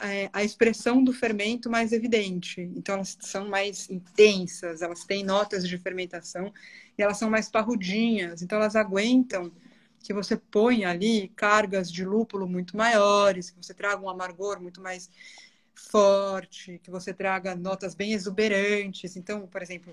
é, 0.00 0.30
a 0.32 0.44
expressão 0.44 1.02
do 1.02 1.12
fermento 1.12 1.68
mais 1.68 1.92
evidente. 1.92 2.60
Então, 2.76 2.96
elas 2.96 3.16
são 3.20 3.48
mais 3.48 3.90
intensas, 3.90 4.82
elas 4.82 5.04
têm 5.04 5.24
notas 5.24 5.66
de 5.66 5.76
fermentação 5.78 6.52
e 6.96 7.02
elas 7.02 7.18
são 7.18 7.28
mais 7.28 7.48
parrudinhas. 7.50 8.42
Então, 8.42 8.58
elas 8.58 8.76
aguentam 8.76 9.50
que 10.00 10.12
você 10.12 10.36
ponha 10.36 10.90
ali 10.90 11.28
cargas 11.36 11.90
de 11.90 12.04
lúpulo 12.04 12.48
muito 12.48 12.76
maiores, 12.76 13.50
que 13.50 13.56
você 13.64 13.72
traga 13.72 14.02
um 14.02 14.08
amargor 14.08 14.60
muito 14.60 14.80
mais 14.80 15.08
forte, 15.74 16.80
que 16.82 16.90
você 16.90 17.12
traga 17.12 17.54
notas 17.54 17.94
bem 17.94 18.12
exuberantes. 18.12 19.16
Então, 19.16 19.46
por 19.46 19.62
exemplo, 19.62 19.92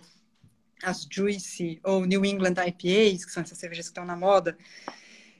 as 0.83 1.07
Juicy 1.09 1.79
ou 1.83 2.05
New 2.05 2.25
England 2.25 2.55
IPAs, 2.67 3.25
que 3.25 3.31
são 3.31 3.43
essas 3.43 3.57
cervejas 3.57 3.85
que 3.85 3.91
estão 3.91 4.05
na 4.05 4.15
moda, 4.15 4.57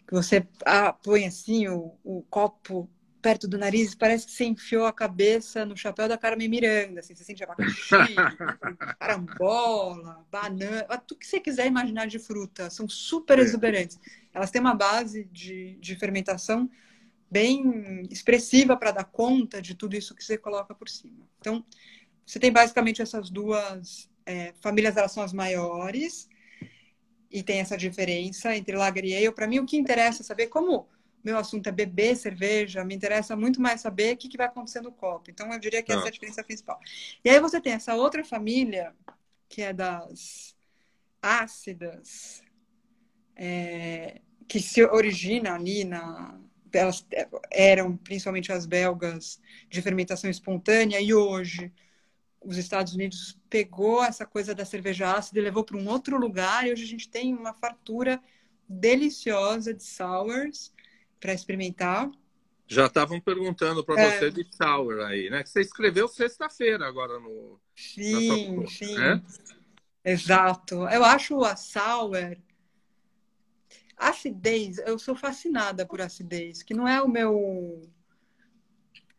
que 0.08 0.14
você 0.14 0.46
ah, 0.66 0.92
põe 0.92 1.26
assim 1.26 1.68
o, 1.68 1.96
o 2.04 2.24
copo 2.30 2.90
perto 3.22 3.48
do 3.48 3.58
nariz, 3.58 3.94
parece 3.94 4.26
que 4.26 4.32
você 4.32 4.46
enfiou 4.46 4.86
a 4.86 4.94
cabeça 4.94 5.66
no 5.66 5.76
chapéu 5.76 6.08
da 6.08 6.18
Carmen 6.18 6.48
Miranda. 6.48 7.02
Assim, 7.02 7.14
você 7.14 7.24
sente 7.24 7.44
abacaxi, 7.44 8.16
carambola, 9.00 10.26
banana, 10.32 10.86
tudo 11.06 11.20
que 11.20 11.28
você 11.28 11.40
quiser 11.40 11.68
imaginar 11.68 12.08
de 12.08 12.18
fruta. 12.18 12.70
São 12.70 12.88
super 12.88 13.38
é. 13.38 13.42
exuberantes. 13.42 14.00
Elas 14.34 14.52
têm 14.52 14.62
uma 14.62 14.74
base 14.74 15.26
de, 15.26 15.76
de 15.82 15.96
fermentação 15.96 16.70
bem 17.30 18.04
expressiva 18.10 18.76
para 18.76 18.92
dar 18.92 19.06
conta 19.06 19.62
de 19.62 19.76
tudo 19.76 19.96
isso 19.96 20.16
que 20.16 20.24
você 20.24 20.38
coloca 20.38 20.74
por 20.74 20.90
cima. 20.90 21.28
Então, 21.40 21.64
você 22.26 22.40
tem 22.40 22.52
basicamente 22.52 23.02
essas 23.02 23.30
duas 23.30 24.10
é, 24.26 24.54
famílias, 24.62 24.98
elas 24.98 25.12
são 25.12 25.24
as 25.24 25.34
maiores 25.34 26.28
e 27.32 27.44
tem 27.44 27.60
essa 27.60 27.78
diferença 27.78 28.56
entre 28.56 28.76
lager 28.76 29.06
e 29.06 29.16
ale. 29.16 29.32
Para 29.32 29.48
mim, 29.48 29.60
o 29.60 29.66
que 29.66 29.78
interessa 29.78 30.22
é 30.22 30.26
saber 30.26 30.48
como 30.48 30.88
meu 31.24 31.38
assunto 31.38 31.68
é 31.68 31.72
beber 31.72 32.16
cerveja, 32.16 32.84
me 32.84 32.96
interessa 32.96 33.36
muito 33.36 33.62
mais 33.62 33.82
saber 33.82 34.14
o 34.14 34.18
que, 34.18 34.30
que 34.30 34.38
vai 34.38 34.48
acontecer 34.48 34.82
no 34.82 34.92
copo. 34.92 35.30
Então, 35.30 35.52
eu 35.52 35.60
diria 35.60 35.84
que 35.84 35.92
essa 35.92 36.04
é 36.04 36.06
a 36.06 36.08
ah. 36.08 36.12
diferença 36.12 36.44
principal. 36.44 36.80
E 37.24 37.30
aí 37.30 37.40
você 37.40 37.60
tem 37.60 37.74
essa 37.74 37.96
outra 37.96 38.24
família, 38.24 38.96
que 39.48 39.62
é 39.62 39.74
das 39.74 40.56
ácidas, 41.22 42.42
é, 43.36 44.22
que 44.48 44.60
se 44.60 44.84
origina 44.84 45.54
ali 45.54 45.84
na. 45.84 46.40
Elas 46.74 47.05
eram 47.51 47.97
principalmente 47.97 48.51
as 48.51 48.65
belgas 48.65 49.41
de 49.70 49.82
fermentação 49.82 50.30
espontânea, 50.30 50.99
e 51.01 51.13
hoje 51.13 51.72
os 52.41 52.57
Estados 52.57 52.93
Unidos 52.93 53.38
pegou 53.49 54.03
essa 54.03 54.26
coisa 54.26 54.55
da 54.55 54.63
cerveja 54.63 55.11
ácida 55.11 55.39
e 55.39 55.43
levou 55.43 55.63
para 55.63 55.78
um 55.78 55.88
outro 55.88 56.17
lugar, 56.17 56.65
e 56.65 56.72
hoje 56.72 56.84
a 56.84 56.88
gente 56.88 57.09
tem 57.09 57.36
uma 57.36 57.53
fartura 57.53 58.22
deliciosa 58.67 59.74
de 59.74 59.84
sours 59.84 60.74
para 61.20 61.34
experimentar. 61.34 62.09
Já 62.67 62.86
estavam 62.86 63.20
perguntando 63.20 63.84
para 63.84 63.99
é... 63.99 64.20
você 64.20 64.32
de 64.32 64.45
sour 64.55 64.99
aí, 65.01 65.30
né? 65.30 65.41
Que 65.41 65.49
você 65.49 65.61
escreveu 65.61 66.07
sexta-feira 66.07 66.88
agora 66.88 67.20
no. 67.20 67.59
Sim, 67.76 68.67
sim. 68.67 68.95
É? 69.01 69.22
Exato. 70.11 70.88
Eu 70.88 71.03
acho 71.03 71.43
a 71.43 71.55
sour. 71.55 72.38
Acidez, 74.00 74.78
eu 74.78 74.97
sou 74.97 75.14
fascinada 75.14 75.86
por 75.86 76.00
acidez, 76.00 76.64
que 76.64 76.74
não 76.74 76.88
é 76.88 77.02
o 77.02 77.08
meu. 77.10 77.82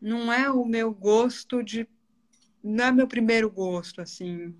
Não 0.01 0.33
é 0.33 0.49
o 0.49 0.65
meu 0.65 0.91
gosto 0.91 1.61
de. 1.61 1.87
Não 2.63 2.85
é 2.85 2.91
meu 2.91 3.07
primeiro 3.07 3.49
gosto, 3.49 4.01
assim. 4.01 4.55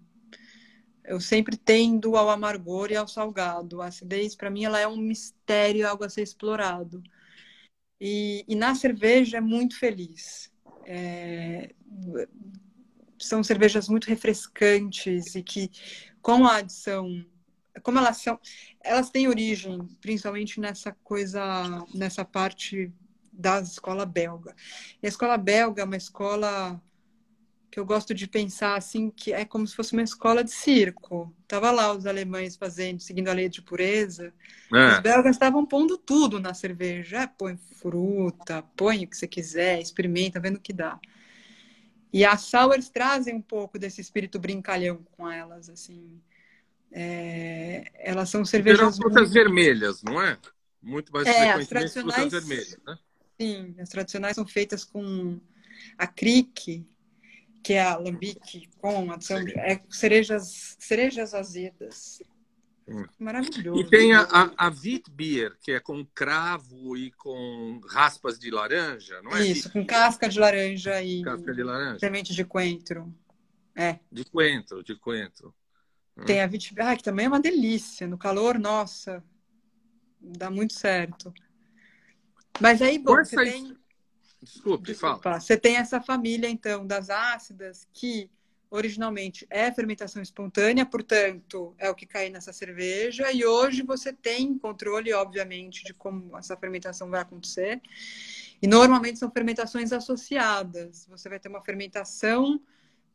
Eu 1.04 1.20
sempre 1.20 1.58
tendo 1.58 2.16
ao 2.16 2.30
amargor 2.30 2.92
e 2.92 2.96
ao 2.96 3.08
salgado. 3.08 3.82
A 3.82 3.88
acidez, 3.88 4.36
para 4.36 4.52
mim, 4.52 4.64
ela 4.64 4.80
é 4.80 4.88
um 4.88 4.96
mistério, 4.96 5.88
algo 5.88 6.04
a 6.04 6.10
ser 6.10 6.22
explorado. 6.22 7.02
E, 8.00 8.46
e 8.48 8.56
na 8.56 8.76
cerveja 8.76 9.38
é 9.38 9.42
muito 9.42 9.78
feliz. 9.78 10.52
É, 10.86 11.74
são 13.18 13.44
cervejas 13.44 13.90
muito 13.90 14.06
refrescantes 14.06 15.36
e 15.36 15.42
que, 15.42 15.72
com 16.22 16.46
a 16.46 16.58
adição, 16.58 17.26
como 17.84 18.00
elas 18.00 18.18
são, 18.18 18.40
elas 18.84 19.10
têm 19.10 19.28
origem 19.28 19.88
principalmente 20.02 20.60
nessa 20.60 20.92
coisa, 21.04 21.86
nessa 21.94 22.26
parte 22.26 22.92
da 23.32 23.62
escola 23.62 24.06
belga. 24.06 24.56
E 25.02 25.06
a 25.06 25.10
escola 25.10 25.38
belga 25.38 25.82
é 25.82 25.86
uma 25.86 25.98
escola 25.98 26.82
que 27.72 27.80
eu 27.80 27.86
gosto 27.86 28.14
de 28.14 28.28
pensar 28.28 28.76
assim 28.76 29.10
que 29.10 29.32
é 29.32 29.46
como 29.46 29.66
se 29.66 29.74
fosse 29.74 29.94
uma 29.94 30.02
escola 30.02 30.44
de 30.44 30.52
circo. 30.52 31.34
Tava 31.48 31.72
lá 31.72 31.94
os 31.94 32.06
alemães 32.06 32.58
fazendo, 32.58 33.00
seguindo 33.00 33.30
a 33.30 33.34
lei 33.34 33.48
de 33.48 33.62
pureza. 33.62 34.34
É. 34.74 34.88
Os 34.90 35.00
belgas 35.00 35.36
estavam 35.36 35.66
pondo 35.66 35.98
tudo 35.98 36.38
na 36.38 36.54
cerveja. 36.54 37.22
É, 37.22 37.28
põe 37.28 37.56
fruta, 37.56 38.62
põe 38.76 39.06
o 39.06 39.08
que 39.08 39.16
você 39.16 39.26
quiser, 39.26 39.80
experimenta, 39.80 40.40
vendo 40.40 40.58
o 40.58 40.62
que 40.62 40.74
dá. 40.74 41.00
E 42.12 42.26
as 42.26 42.42
sours 42.42 42.90
trazem 42.90 43.36
um 43.36 43.42
pouco 43.42 43.80
desse 43.80 44.02
espírito 44.02 44.38
brincalhão 44.38 45.06
com 45.14 45.30
elas, 45.30 45.70
assim. 45.70 46.22
É... 46.94 47.90
elas 47.96 48.30
são 48.30 48.44
cervejas 48.44 48.98
frutas 48.98 49.30
muito... 49.30 49.34
vermelhas, 49.34 50.04
não 50.04 50.22
é? 50.22 50.38
Muito 50.82 51.12
mais 51.14 51.28
é, 51.28 51.52
as 51.52 51.68
tradicionais, 51.68 52.16
frutas 52.16 52.32
vermelhas, 52.32 52.78
né? 52.86 52.98
Sim, 53.40 53.76
as 53.80 53.90
tradicionais 53.90 54.36
são 54.36 54.46
feitas 54.46 54.84
com 54.84 55.40
a 55.98 56.08
crique, 56.08 56.86
que 57.64 57.74
é 57.74 57.82
a 57.84 57.98
lambique 57.98 58.70
com 58.78 59.12
adição 59.12 59.38
é 59.38 59.82
cerejas, 59.90 60.76
cerejas 60.80 61.34
azedas. 61.34 62.22
Hum. 62.88 63.06
Maravilhoso. 63.20 63.80
E 63.80 63.90
tem 63.90 64.14
a, 64.14 64.22
a, 64.24 64.68
a 64.68 64.74
Beer, 65.12 65.56
que 65.62 65.72
é 65.72 65.80
com 65.80 66.06
cravo 66.06 66.98
e 66.98 67.12
com 67.12 67.80
raspas 67.88 68.38
de 68.38 68.50
laranja, 68.50 69.22
não 69.22 69.32
é? 69.32 69.46
Isso, 69.46 69.72
com 69.72 69.86
casca 69.86 70.28
de 70.28 70.40
laranja 70.40 71.02
e 71.02 71.22
casca 71.22 71.54
de 71.54 71.64
laranja. 71.64 72.00
semente 72.00 72.34
de 72.34 72.44
coentro. 72.44 73.14
É. 73.76 74.00
De 74.12 74.26
coentro, 74.26 74.84
de 74.84 74.96
coentro. 74.96 75.54
Hum. 76.18 76.26
Tem 76.26 76.42
a 76.42 76.48
Vitbier, 76.48 76.88
ah, 76.88 76.96
que 76.96 77.04
também 77.04 77.26
é 77.26 77.30
uma 77.30 77.40
delícia. 77.40 78.08
No 78.08 78.18
calor, 78.18 78.60
nossa, 78.60 79.24
dá 80.20 80.50
muito 80.50 80.74
certo. 80.74 81.34
Mas 82.60 82.82
aí, 82.82 82.98
bom, 82.98 83.16
você 83.16 83.36
tem... 83.36 83.78
Desculpe, 84.42 84.92
Desculpa. 84.92 85.22
fala. 85.22 85.40
Você 85.40 85.56
tem 85.56 85.78
essa 85.78 86.02
família, 86.02 86.50
então, 86.50 86.86
das 86.86 87.10
ácidas, 87.10 87.88
que 87.94 88.30
originalmente 88.72 89.46
é 89.50 89.72
fermentação 89.72 90.22
espontânea, 90.22 90.86
portanto, 90.86 91.76
é 91.78 91.90
o 91.90 91.96
que 91.96 92.06
cai 92.06 92.30
nessa 92.30 92.54
cerveja, 92.54 93.32
e 93.32 93.46
hoje 93.46 93.84
você 93.84 94.14
tem 94.14 94.58
controle, 94.58 95.14
obviamente, 95.14 95.84
de 95.84 95.94
como 95.94 96.38
essa 96.38 96.56
fermentação 96.56 97.10
vai 97.10 97.22
acontecer. 97.22 97.82
E 98.62 98.68
normalmente 98.68 99.20
são 99.20 99.30
fermentações 99.30 99.92
associadas. 99.92 101.06
Você 101.10 101.28
vai 101.28 101.40
ter 101.40 101.50
uma 101.50 101.62
fermentação 101.62 102.62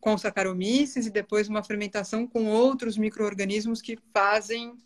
com 0.00 0.16
Saccharomyces 0.16 1.06
e 1.06 1.10
depois 1.10 1.48
uma 1.48 1.62
fermentação 1.62 2.26
com 2.26 2.46
outros 2.46 2.96
micro-organismos 2.96 3.82
que 3.82 3.98
fazem 4.12 4.76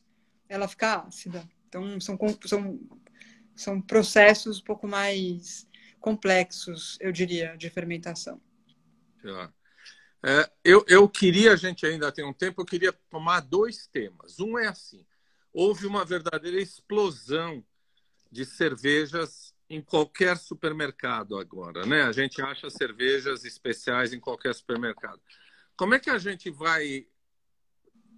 ela 0.49 0.69
ficar 0.69 1.07
ácida. 1.07 1.49
Então, 1.69 2.01
são, 2.01 2.19
são, 2.45 2.81
são 3.55 3.81
processos 3.81 4.61
um 4.61 4.65
pouco 4.65 4.89
mais 4.89 5.69
complexos, 6.01 6.97
eu 7.01 7.13
diria, 7.13 7.57
de 7.57 7.71
fermentação. 7.71 8.41
É, 10.23 10.51
eu, 10.65 10.85
eu 10.89 11.09
queria, 11.09 11.53
a 11.53 11.57
gente 11.57 11.87
ainda 11.87 12.13
tem 12.13 12.25
um 12.25 12.33
tempo, 12.33 12.61
eu 12.61 12.67
queria 12.67 12.93
tomar 13.09 13.41
dois 13.41 13.87
temas. 13.87 14.39
Um 14.39 14.59
é 14.59 14.67
assim: 14.67 15.05
houve 15.53 15.87
uma 15.87 16.05
verdadeira 16.05 16.61
explosão 16.61 17.65
de 18.31 18.45
cervejas 18.45 19.50
em 19.71 19.81
qualquer 19.81 20.37
supermercado 20.37 21.39
agora, 21.39 21.87
né? 21.87 22.03
A 22.03 22.13
gente 22.13 22.43
acha 22.43 22.69
cervejas 22.69 23.45
especiais 23.45 24.13
em 24.13 24.19
qualquer 24.19 24.53
supermercado. 24.53 25.21
Como 25.77 25.95
é 25.95 26.01
que 26.01 26.11
a 26.11 26.19
gente 26.19 26.51
vai 26.51 27.07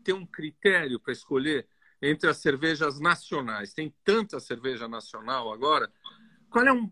ter 0.03 0.15
um 0.15 0.25
critério 0.25 0.99
para 0.99 1.13
escolher 1.13 1.69
entre 2.01 2.29
as 2.29 2.39
cervejas 2.39 2.99
nacionais? 2.99 3.75
Tem 3.75 3.95
tanta 4.03 4.41
cerveja 4.41 4.89
nacional 4.89 5.53
agora. 5.53 5.93
Qual 6.49 6.67
é 6.67 6.73
um 6.73 6.91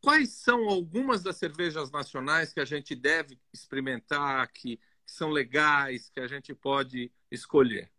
Quais 0.00 0.30
são 0.30 0.68
algumas 0.68 1.22
das 1.22 1.36
cervejas 1.36 1.90
nacionais 1.90 2.52
que 2.52 2.60
a 2.60 2.64
gente 2.64 2.94
deve 2.94 3.38
experimentar, 3.52 4.46
que, 4.52 4.76
que 4.76 5.12
são 5.12 5.30
legais, 5.30 6.08
que 6.08 6.20
a 6.20 6.28
gente 6.28 6.54
pode 6.54 7.10
escolher? 7.30 7.90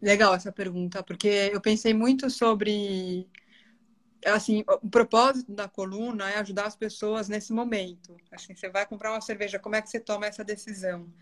Legal 0.00 0.34
essa 0.34 0.52
pergunta, 0.52 1.02
porque 1.02 1.50
eu 1.52 1.60
pensei 1.60 1.92
muito 1.92 2.30
sobre 2.30 3.28
assim, 4.24 4.64
o 4.82 4.88
propósito 4.88 5.52
da 5.52 5.68
coluna 5.68 6.30
é 6.30 6.38
ajudar 6.38 6.66
as 6.66 6.76
pessoas 6.76 7.28
nesse 7.28 7.52
momento. 7.52 8.16
Assim, 8.30 8.54
você 8.54 8.68
vai 8.68 8.86
comprar 8.86 9.12
uma 9.12 9.20
cerveja, 9.20 9.58
como 9.58 9.76
é 9.76 9.82
que 9.82 9.88
você 9.88 10.00
toma 10.00 10.26
essa 10.26 10.44
decisão? 10.44 11.12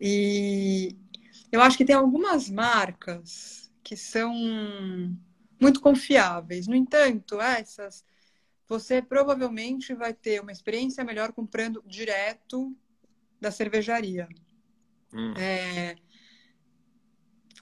E 0.00 0.96
eu 1.50 1.60
acho 1.60 1.76
que 1.76 1.84
tem 1.84 1.94
algumas 1.94 2.50
marcas 2.50 3.72
que 3.82 3.96
são 3.96 4.34
muito 5.60 5.80
confiáveis. 5.80 6.66
No 6.66 6.74
entanto, 6.74 7.40
essas 7.40 8.04
você 8.68 9.00
provavelmente 9.00 9.94
vai 9.94 10.12
ter 10.12 10.40
uma 10.40 10.50
experiência 10.50 11.04
melhor 11.04 11.32
comprando 11.32 11.82
direto 11.86 12.76
da 13.40 13.50
cervejaria. 13.50 14.28
Hum. 15.12 15.34
É, 15.36 15.96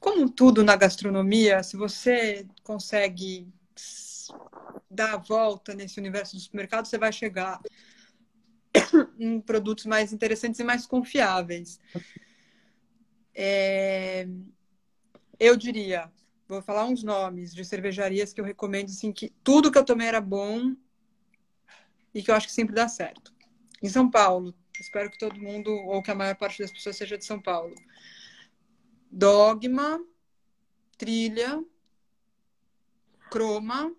como 0.01 0.29
tudo 0.31 0.65
na 0.65 0.77
gastronomia, 0.77 1.63
se 1.63 1.77
você 1.77 2.47
consegue 2.63 3.53
dar 4.91 5.15
a 5.15 5.17
volta 5.17 5.75
nesse 5.75 5.99
universo 5.99 6.37
do 6.37 6.41
supermercado, 6.41 6.87
você 6.87 6.99
vai 6.99 7.13
chegar 7.13 7.61
em 9.19 9.41
produtos 9.41 9.87
mais 9.87 10.13
interessantes 10.13 10.61
e 10.61 10.65
mais 10.65 10.87
confiáveis. 10.87 11.81
É, 13.35 14.29
eu 15.39 15.57
diria 15.57 16.13
vou 16.49 16.63
falar 16.63 16.85
uns 16.85 17.03
nomes 17.03 17.55
de 17.55 17.65
cervejarias 17.65 18.33
que 18.33 18.41
eu 18.41 18.45
recomendo, 18.45 18.89
assim, 18.89 19.13
que 19.13 19.31
tudo 19.43 19.71
que 19.71 19.79
eu 19.79 19.85
tomei 19.85 20.07
era 20.07 20.21
bom 20.21 20.75
e 22.15 22.23
que 22.23 22.31
eu 22.31 22.35
acho 22.35 22.47
que 22.47 22.53
sempre 22.53 22.75
dá 22.75 22.89
certo. 22.89 23.33
Em 23.83 23.89
São 23.89 24.11
Paulo, 24.11 24.55
espero 24.79 25.11
que 25.11 25.19
todo 25.19 25.41
mundo, 25.41 25.71
ou 25.71 26.03
que 26.03 26.11
a 26.11 26.15
maior 26.15 26.37
parte 26.37 26.59
das 26.61 26.71
pessoas 26.71 26.97
seja 26.97 27.19
de 27.19 27.25
São 27.25 27.41
Paulo. 27.41 27.75
Dogma, 29.11 30.01
Trilha, 30.97 31.63
Croma. 33.31 33.95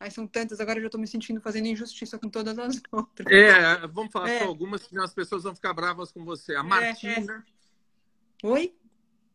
Aí 0.00 0.10
são 0.10 0.26
tantas, 0.26 0.60
agora 0.60 0.78
eu 0.78 0.82
já 0.82 0.86
estou 0.86 1.00
me 1.00 1.08
sentindo 1.08 1.40
fazendo 1.40 1.66
injustiça 1.66 2.18
com 2.18 2.28
todas 2.28 2.58
as 2.58 2.80
outras. 2.92 3.32
É, 3.32 3.86
vamos 3.88 4.12
falar 4.12 4.30
é. 4.30 4.38
só 4.38 4.44
algumas, 4.44 4.82
senão 4.82 5.02
as 5.02 5.12
pessoas 5.12 5.42
vão 5.42 5.54
ficar 5.54 5.72
bravas 5.72 6.12
com 6.12 6.24
você. 6.24 6.54
A 6.54 6.62
Martina. 6.62 7.44
É, 8.42 8.46
é. 8.46 8.50
Oi? 8.50 8.74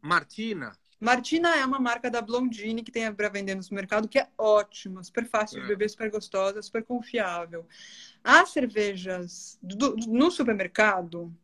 Martina. 0.02 0.78
Martina 1.04 1.54
é 1.58 1.66
uma 1.66 1.80
marca 1.80 2.10
da 2.10 2.22
Blondine 2.22 2.82
que 2.82 2.92
tem 2.92 3.14
para 3.14 3.28
vender 3.28 3.56
no 3.56 3.64
supermercado, 3.64 4.08
que 4.08 4.18
é 4.18 4.30
ótima, 4.38 5.04
super 5.04 5.28
fácil 5.28 5.60
de 5.60 5.66
é. 5.66 5.68
beber, 5.68 5.90
super 5.90 6.10
gostosa, 6.10 6.62
super 6.62 6.82
confiável. 6.82 7.68
As 8.24 8.52
cervejas 8.52 9.60
do, 9.62 9.98
no 10.08 10.32
supermercado, 10.32 11.36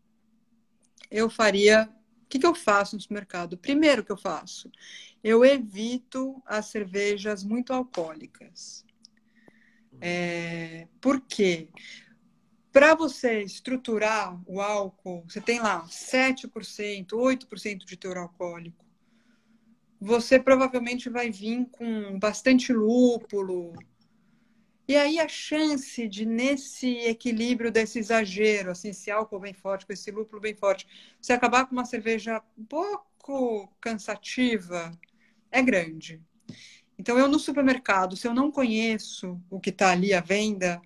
eu 1.11 1.29
faria. 1.29 1.89
O 2.23 2.29
que, 2.29 2.39
que 2.39 2.45
eu 2.45 2.55
faço 2.55 2.95
no 2.95 3.01
supermercado? 3.01 3.57
Primeiro 3.57 4.03
que 4.03 4.11
eu 4.11 4.17
faço, 4.17 4.71
eu 5.21 5.43
evito 5.43 6.41
as 6.45 6.67
cervejas 6.67 7.43
muito 7.43 7.73
alcoólicas. 7.73 8.85
É, 10.01 10.87
por 11.01 11.21
quê? 11.21 11.69
Para 12.71 12.95
você 12.95 13.41
estruturar 13.41 14.39
o 14.45 14.61
álcool, 14.61 15.23
você 15.27 15.41
tem 15.41 15.59
lá 15.59 15.85
7%, 15.87 17.17
8% 17.17 17.85
de 17.85 17.97
teor 17.97 18.17
alcoólico 18.17 18.89
você 19.99 20.39
provavelmente 20.39 21.09
vai 21.09 21.29
vir 21.29 21.67
com 21.71 22.17
bastante 22.17 22.71
lúpulo. 22.71 23.73
E 24.87 24.95
aí 24.95 25.19
a 25.19 25.27
chance 25.27 26.07
de, 26.07 26.25
nesse 26.25 26.97
equilíbrio 26.99 27.71
desse 27.71 27.99
exagero, 27.99 28.71
assim, 28.71 28.89
esse 28.89 29.11
álcool 29.11 29.39
bem 29.39 29.53
forte, 29.53 29.85
com 29.85 29.93
esse 29.93 30.09
lúpulo 30.09 30.41
bem 30.41 30.55
forte, 30.55 30.87
você 31.21 31.33
acabar 31.33 31.65
com 31.65 31.73
uma 31.73 31.85
cerveja 31.85 32.41
um 32.57 32.63
pouco 32.63 33.67
cansativa, 33.79 34.91
é 35.51 35.61
grande. 35.61 36.21
Então, 36.99 37.17
eu 37.17 37.29
no 37.29 37.39
supermercado, 37.39 38.17
se 38.17 38.27
eu 38.27 38.33
não 38.33 38.51
conheço 38.51 39.41
o 39.49 39.57
que 39.57 39.69
está 39.69 39.91
ali 39.91 40.13
à 40.13 40.19
venda, 40.19 40.81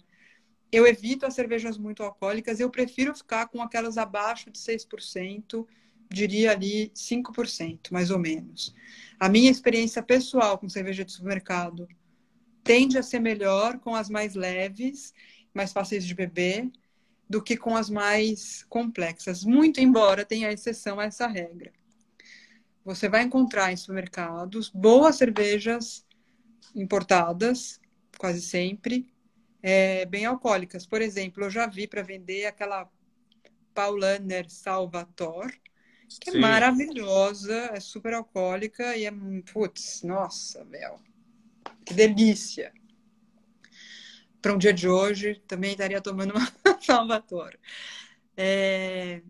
eu 0.71 0.85
evito 0.85 1.25
as 1.25 1.33
cervejas 1.33 1.75
muito 1.75 2.03
alcoólicas, 2.03 2.59
eu 2.59 2.69
prefiro 2.69 3.15
ficar 3.15 3.47
com 3.47 3.63
aquelas 3.63 3.97
abaixo 3.97 4.51
de 4.51 4.59
6%, 4.59 5.67
diria 6.11 6.51
ali 6.51 6.91
5%, 6.93 7.91
mais 7.91 8.11
ou 8.11 8.19
menos. 8.19 8.75
A 9.19 9.27
minha 9.27 9.49
experiência 9.49 10.03
pessoal 10.03 10.59
com 10.59 10.69
cerveja 10.69 11.03
de 11.03 11.11
supermercado 11.11 11.87
tende 12.63 12.95
a 12.95 13.03
ser 13.03 13.19
melhor 13.19 13.79
com 13.79 13.95
as 13.95 14.07
mais 14.07 14.35
leves, 14.35 15.15
mais 15.51 15.73
fáceis 15.73 16.05
de 16.05 16.13
beber, 16.13 16.71
do 17.27 17.41
que 17.41 17.57
com 17.57 17.75
as 17.75 17.89
mais 17.89 18.63
complexas, 18.69 19.43
muito 19.43 19.79
embora 19.79 20.23
tenha 20.23 20.51
exceção 20.51 20.99
a 20.99 21.05
essa 21.05 21.25
regra. 21.25 21.73
Você 22.83 23.07
vai 23.07 23.23
encontrar 23.23 23.71
em 23.71 23.77
supermercados 23.77 24.69
boas 24.69 25.15
cervejas 25.15 26.05
importadas, 26.75 27.79
quase 28.17 28.41
sempre, 28.41 29.13
é, 29.61 30.05
bem 30.05 30.25
alcoólicas. 30.25 30.85
Por 30.85 31.01
exemplo, 31.01 31.45
eu 31.45 31.49
já 31.49 31.65
vi 31.65 31.87
para 31.87 32.01
vender 32.01 32.45
aquela 32.45 32.89
Paulaner 33.73 34.49
Salvator, 34.49 35.51
que 36.19 36.29
é 36.29 36.33
Sim. 36.33 36.39
maravilhosa, 36.39 37.71
é 37.73 37.79
super 37.79 38.13
alcoólica 38.13 38.95
e 38.95 39.05
é, 39.05 39.11
putz, 39.51 40.03
nossa, 40.03 40.63
Bel, 40.65 40.99
que 41.85 41.93
delícia. 41.93 42.73
Para 44.41 44.53
um 44.53 44.57
dia 44.57 44.73
de 44.73 44.89
hoje, 44.89 45.41
também 45.47 45.71
estaria 45.71 46.01
tomando 46.01 46.33
uma 46.35 46.45
Salvatore. 46.81 47.57
É... 48.35 49.21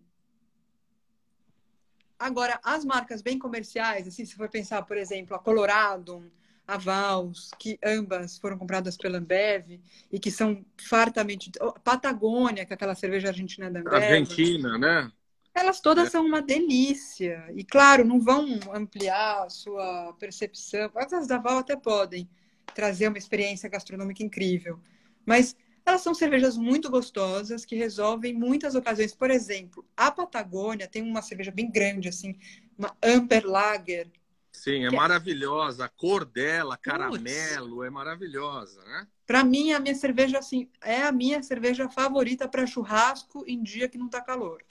Agora, 2.24 2.58
as 2.64 2.86
marcas 2.86 3.22
bem 3.22 3.38
comerciais, 3.38 4.08
assim, 4.08 4.24
se 4.24 4.34
for 4.34 4.48
pensar, 4.48 4.82
por 4.84 4.96
exemplo, 4.96 5.36
a 5.36 5.40
Colorado, 5.40 6.32
a 6.66 6.78
Vals, 6.78 7.52
que 7.60 7.78
ambas 7.84 8.38
foram 8.38 8.58
compradas 8.58 8.96
pela 8.96 9.18
Ambev 9.18 9.82
e 10.10 10.18
que 10.18 10.32
são 10.32 10.66
fartamente. 10.88 11.52
Patagônia, 11.84 12.66
que 12.66 12.72
é 12.72 12.76
aquela 12.76 12.96
cerveja 12.96 13.28
argentina 13.28 13.70
da 13.70 13.82
Ambev. 13.82 13.96
Argentina, 13.96 14.78
né? 14.78 15.12
Elas 15.54 15.82
todas 15.82 16.08
é. 16.08 16.12
são 16.12 16.26
uma 16.26 16.42
delícia. 16.42 17.44
E, 17.54 17.62
claro, 17.62 18.06
não 18.06 18.22
vão 18.22 18.58
ampliar 18.74 19.44
a 19.44 19.50
sua 19.50 20.14
percepção. 20.18 20.90
As 20.96 21.28
da 21.28 21.38
Val 21.38 21.58
até 21.58 21.76
podem 21.76 22.30
trazer 22.74 23.10
uma 23.10 23.18
experiência 23.18 23.68
gastronômica 23.68 24.24
incrível. 24.24 24.80
Mas 25.26 25.58
elas 25.86 26.02
são 26.02 26.14
cervejas 26.14 26.58
muito 26.58 26.90
gostosas 26.90 27.66
que 27.66 27.76
resolvem 27.76 28.34
muitas 28.34 28.76
ocasiões. 28.76 29.14
Por 29.14 29.30
exemplo, 29.30 29.86
a 29.96 30.10
Patagônia 30.12 30.88
tem 30.88 31.02
uma 31.02 31.22
cerveja 31.22 31.52
bem 31.52 31.70
grande, 31.70 32.08
assim, 32.10 32.38
uma 32.78 32.96
Amber 33.04 33.46
Lager. 33.46 34.10
Sim, 34.52 34.84
é, 34.84 34.88
é 34.88 34.92
maravilhosa. 34.92 35.86
A 35.86 35.90
cor 35.90 36.24
dela, 36.24 36.78
caramelo, 36.78 37.78
Puts. 37.78 37.88
é 37.88 37.90
maravilhosa, 37.90 38.84
né? 38.86 39.08
Para 39.26 39.44
mim, 39.44 39.74
a 39.74 39.80
minha 39.80 39.96
cerveja, 39.96 40.38
assim, 40.38 40.70
é 40.82 41.04
a 41.04 41.12
minha 41.12 41.42
cerveja 41.42 41.90
favorita 41.90 42.48
para 42.48 42.68
churrasco 42.68 43.44
em 43.48 43.62
dia 43.62 43.90
que 43.90 43.98
não 43.98 44.06
está 44.06 44.22
calor. 44.22 44.64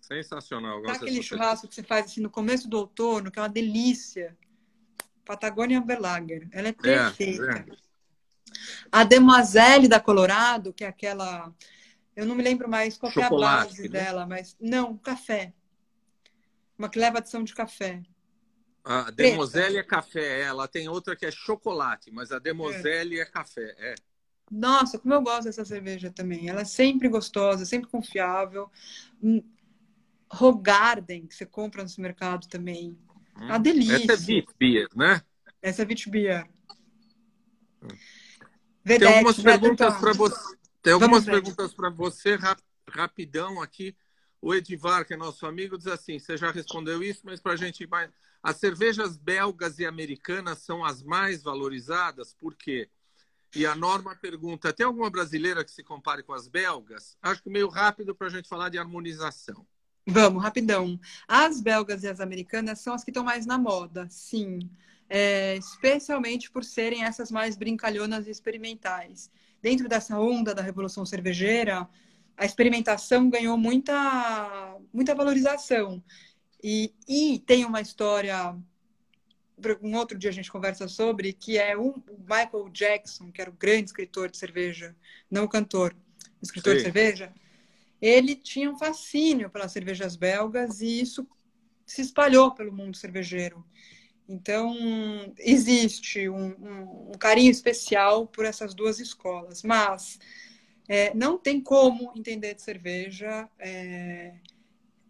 Sensacional. 0.00 0.82
Tá 0.82 0.92
aquele 0.92 1.22
churrasco 1.22 1.68
que 1.68 1.74
você 1.74 1.82
faz 1.82 2.06
assim 2.06 2.20
no 2.20 2.30
começo 2.30 2.68
do 2.68 2.78
outono, 2.78 3.30
que 3.30 3.38
é 3.38 3.42
uma 3.42 3.48
delícia. 3.48 4.36
Patagônia 5.24 5.78
Amberlager. 5.78 6.48
Ela 6.50 6.68
é, 6.68 6.70
é 6.70 6.72
perfeita. 6.72 7.64
É, 7.68 7.72
é. 7.72 7.89
A 8.90 9.04
Demoiselle 9.04 9.88
da 9.88 10.00
Colorado, 10.00 10.72
que 10.72 10.84
é 10.84 10.88
aquela. 10.88 11.52
Eu 12.14 12.26
não 12.26 12.34
me 12.34 12.42
lembro 12.42 12.68
mais 12.68 12.96
qual 12.96 13.12
é 13.16 13.22
a 13.22 13.30
base 13.30 13.82
né? 13.82 13.88
dela, 13.88 14.26
mas. 14.26 14.56
Não, 14.60 14.96
café. 14.96 15.52
Uma 16.78 16.88
que 16.88 16.98
leva 16.98 17.18
adição 17.18 17.44
de 17.44 17.54
café. 17.54 18.02
A 18.82 19.10
Demoiselle 19.10 19.76
é 19.76 19.82
café, 19.82 20.40
ela 20.40 20.66
tem 20.66 20.88
outra 20.88 21.14
que 21.14 21.26
é 21.26 21.30
chocolate, 21.30 22.10
mas 22.10 22.32
a 22.32 22.38
Demoiselle 22.38 23.18
é, 23.18 23.22
é 23.22 23.26
café, 23.26 23.74
é. 23.78 23.94
Nossa, 24.50 24.98
como 24.98 25.14
eu 25.14 25.22
gosto 25.22 25.44
dessa 25.44 25.64
cerveja 25.64 26.10
também. 26.10 26.48
Ela 26.48 26.62
é 26.62 26.64
sempre 26.64 27.08
gostosa, 27.08 27.64
sempre 27.64 27.88
confiável. 27.88 28.68
Hum, 29.22 29.42
Rogarden, 30.32 31.26
que 31.26 31.34
você 31.34 31.46
compra 31.46 31.82
no 31.82 31.88
supermercado 31.88 32.48
também. 32.48 32.98
Hum. 33.36 33.44
Uma 33.44 33.58
delícia. 33.58 34.12
Essa 34.12 34.32
é 34.32 34.34
Witbier, 34.34 34.88
né? 34.96 35.22
Essa 35.62 35.82
é 35.82 35.86
Witbier. 35.86 36.48
Hum. 37.82 37.88
Vedete, 38.84 39.06
Tem 39.06 39.14
algumas 39.14 39.40
perguntas 39.40 39.96
para 39.98 40.12
você. 40.12 40.56
Tem 40.82 40.92
algumas 40.92 41.24
Vamos 41.24 41.42
perguntas 41.42 41.74
para 41.74 41.90
você 41.90 42.36
rap, 42.36 42.60
rapidão 42.88 43.60
aqui. 43.60 43.94
O 44.42 44.54
Edivar, 44.54 45.04
que 45.04 45.12
é 45.12 45.16
nosso 45.16 45.44
amigo, 45.46 45.76
diz 45.76 45.86
assim: 45.86 46.18
você 46.18 46.36
já 46.36 46.50
respondeu 46.50 47.02
isso, 47.02 47.20
mas 47.24 47.40
para 47.40 47.52
a 47.52 47.56
gente 47.56 47.84
vai. 47.86 48.08
As 48.42 48.56
cervejas 48.56 49.18
belgas 49.18 49.78
e 49.78 49.84
americanas 49.84 50.60
são 50.60 50.82
as 50.82 51.02
mais 51.02 51.42
valorizadas, 51.42 52.32
por 52.32 52.54
quê? 52.54 52.88
E 53.54 53.66
a 53.66 53.74
Norma 53.74 54.16
pergunta: 54.16 54.72
tem 54.72 54.86
alguma 54.86 55.10
brasileira 55.10 55.62
que 55.62 55.70
se 55.70 55.82
compare 55.82 56.22
com 56.22 56.32
as 56.32 56.48
belgas? 56.48 57.18
Acho 57.20 57.42
que 57.42 57.50
meio 57.50 57.68
rápido 57.68 58.14
para 58.14 58.28
a 58.28 58.30
gente 58.30 58.48
falar 58.48 58.70
de 58.70 58.78
harmonização. 58.78 59.66
Vamos, 60.06 60.42
rapidão. 60.42 60.98
As 61.28 61.60
belgas 61.60 62.02
e 62.02 62.08
as 62.08 62.20
americanas 62.20 62.80
são 62.80 62.94
as 62.94 63.04
que 63.04 63.10
estão 63.10 63.22
mais 63.22 63.44
na 63.44 63.58
moda, 63.58 64.08
sim. 64.08 64.58
É, 65.12 65.56
especialmente 65.56 66.48
por 66.48 66.62
serem 66.62 67.02
essas 67.02 67.32
mais 67.32 67.56
brincalhonas 67.56 68.28
e 68.28 68.30
experimentais. 68.30 69.28
Dentro 69.60 69.88
dessa 69.88 70.16
onda 70.18 70.54
da 70.54 70.62
Revolução 70.62 71.04
Cervejeira, 71.04 71.88
a 72.36 72.46
experimentação 72.46 73.28
ganhou 73.28 73.58
muita, 73.58 74.78
muita 74.92 75.14
valorização. 75.14 76.02
E, 76.62 76.94
e 77.08 77.38
tem 77.40 77.64
uma 77.64 77.80
história, 77.80 78.56
um 79.82 79.96
outro 79.96 80.16
dia 80.16 80.30
a 80.30 80.32
gente 80.32 80.50
conversa 80.50 80.88
sobre, 80.88 81.32
que 81.32 81.58
é 81.58 81.76
um, 81.76 81.90
o 81.90 82.18
Michael 82.20 82.70
Jackson, 82.70 83.30
que 83.32 83.40
era 83.40 83.50
o 83.50 83.54
grande 83.54 83.86
escritor 83.86 84.30
de 84.30 84.38
cerveja, 84.38 84.94
não 85.30 85.44
o 85.44 85.48
cantor, 85.48 85.94
escritor 86.40 86.72
Sim. 86.72 86.78
de 86.78 86.84
cerveja, 86.84 87.34
ele 88.00 88.34
tinha 88.34 88.70
um 88.70 88.78
fascínio 88.78 89.50
pelas 89.50 89.72
cervejas 89.72 90.16
belgas 90.16 90.80
e 90.80 91.00
isso 91.00 91.26
se 91.84 92.00
espalhou 92.00 92.52
pelo 92.52 92.72
mundo 92.72 92.96
cervejeiro. 92.96 93.64
Então, 94.30 94.76
existe 95.38 96.28
um, 96.28 96.50
um, 96.50 97.10
um 97.10 97.18
carinho 97.18 97.50
especial 97.50 98.28
por 98.28 98.44
essas 98.44 98.72
duas 98.72 99.00
escolas, 99.00 99.64
mas 99.64 100.20
é, 100.88 101.12
não 101.14 101.36
tem 101.36 101.60
como 101.60 102.12
entender 102.14 102.54
de 102.54 102.62
cerveja 102.62 103.48
é, 103.58 104.34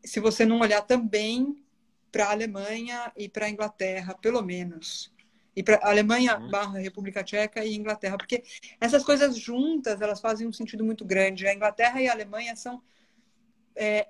se 0.02 0.20
você 0.20 0.46
não 0.46 0.60
olhar 0.60 0.80
também 0.80 1.62
para 2.10 2.28
a 2.28 2.30
Alemanha 2.30 3.12
e 3.14 3.28
para 3.28 3.44
a 3.44 3.50
Inglaterra, 3.50 4.14
pelo 4.14 4.40
menos. 4.40 5.12
E 5.54 5.62
para 5.62 5.78
Alemanha 5.82 6.38
uhum. 6.38 6.50
barra 6.50 6.78
República 6.78 7.22
Tcheca 7.22 7.62
e 7.62 7.76
Inglaterra, 7.76 8.16
porque 8.16 8.42
essas 8.80 9.04
coisas 9.04 9.36
juntas 9.36 10.00
elas 10.00 10.18
fazem 10.18 10.46
um 10.46 10.52
sentido 10.52 10.82
muito 10.82 11.04
grande. 11.04 11.46
A 11.46 11.52
Inglaterra 11.54 12.00
e 12.00 12.08
a 12.08 12.12
Alemanha 12.12 12.56
são 12.56 12.82
é, 13.76 14.08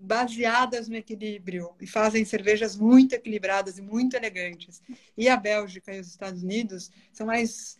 baseadas 0.00 0.88
no 0.88 0.96
equilíbrio 0.96 1.74
e 1.80 1.86
fazem 1.86 2.24
cervejas 2.24 2.76
muito 2.76 3.14
equilibradas 3.14 3.78
e 3.78 3.82
muito 3.82 4.14
elegantes. 4.16 4.82
E 5.16 5.28
a 5.28 5.36
Bélgica 5.36 5.94
e 5.94 6.00
os 6.00 6.08
Estados 6.08 6.42
Unidos 6.42 6.90
são 7.12 7.26
mais 7.26 7.76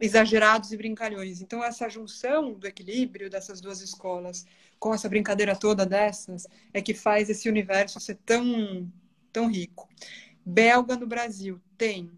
exagerados 0.00 0.72
e 0.72 0.76
brincalhões. 0.76 1.40
Então 1.40 1.62
essa 1.62 1.88
junção 1.88 2.54
do 2.54 2.66
equilíbrio 2.66 3.30
dessas 3.30 3.60
duas 3.60 3.80
escolas 3.80 4.44
com 4.78 4.94
essa 4.94 5.08
brincadeira 5.08 5.56
toda 5.56 5.84
dessas 5.86 6.46
é 6.72 6.80
que 6.82 6.94
faz 6.94 7.28
esse 7.30 7.48
universo 7.48 8.00
ser 8.00 8.16
tão 8.24 8.90
tão 9.32 9.48
rico 9.50 9.88
belga 10.44 10.96
no 10.96 11.06
Brasil 11.06 11.60
tem 11.76 12.10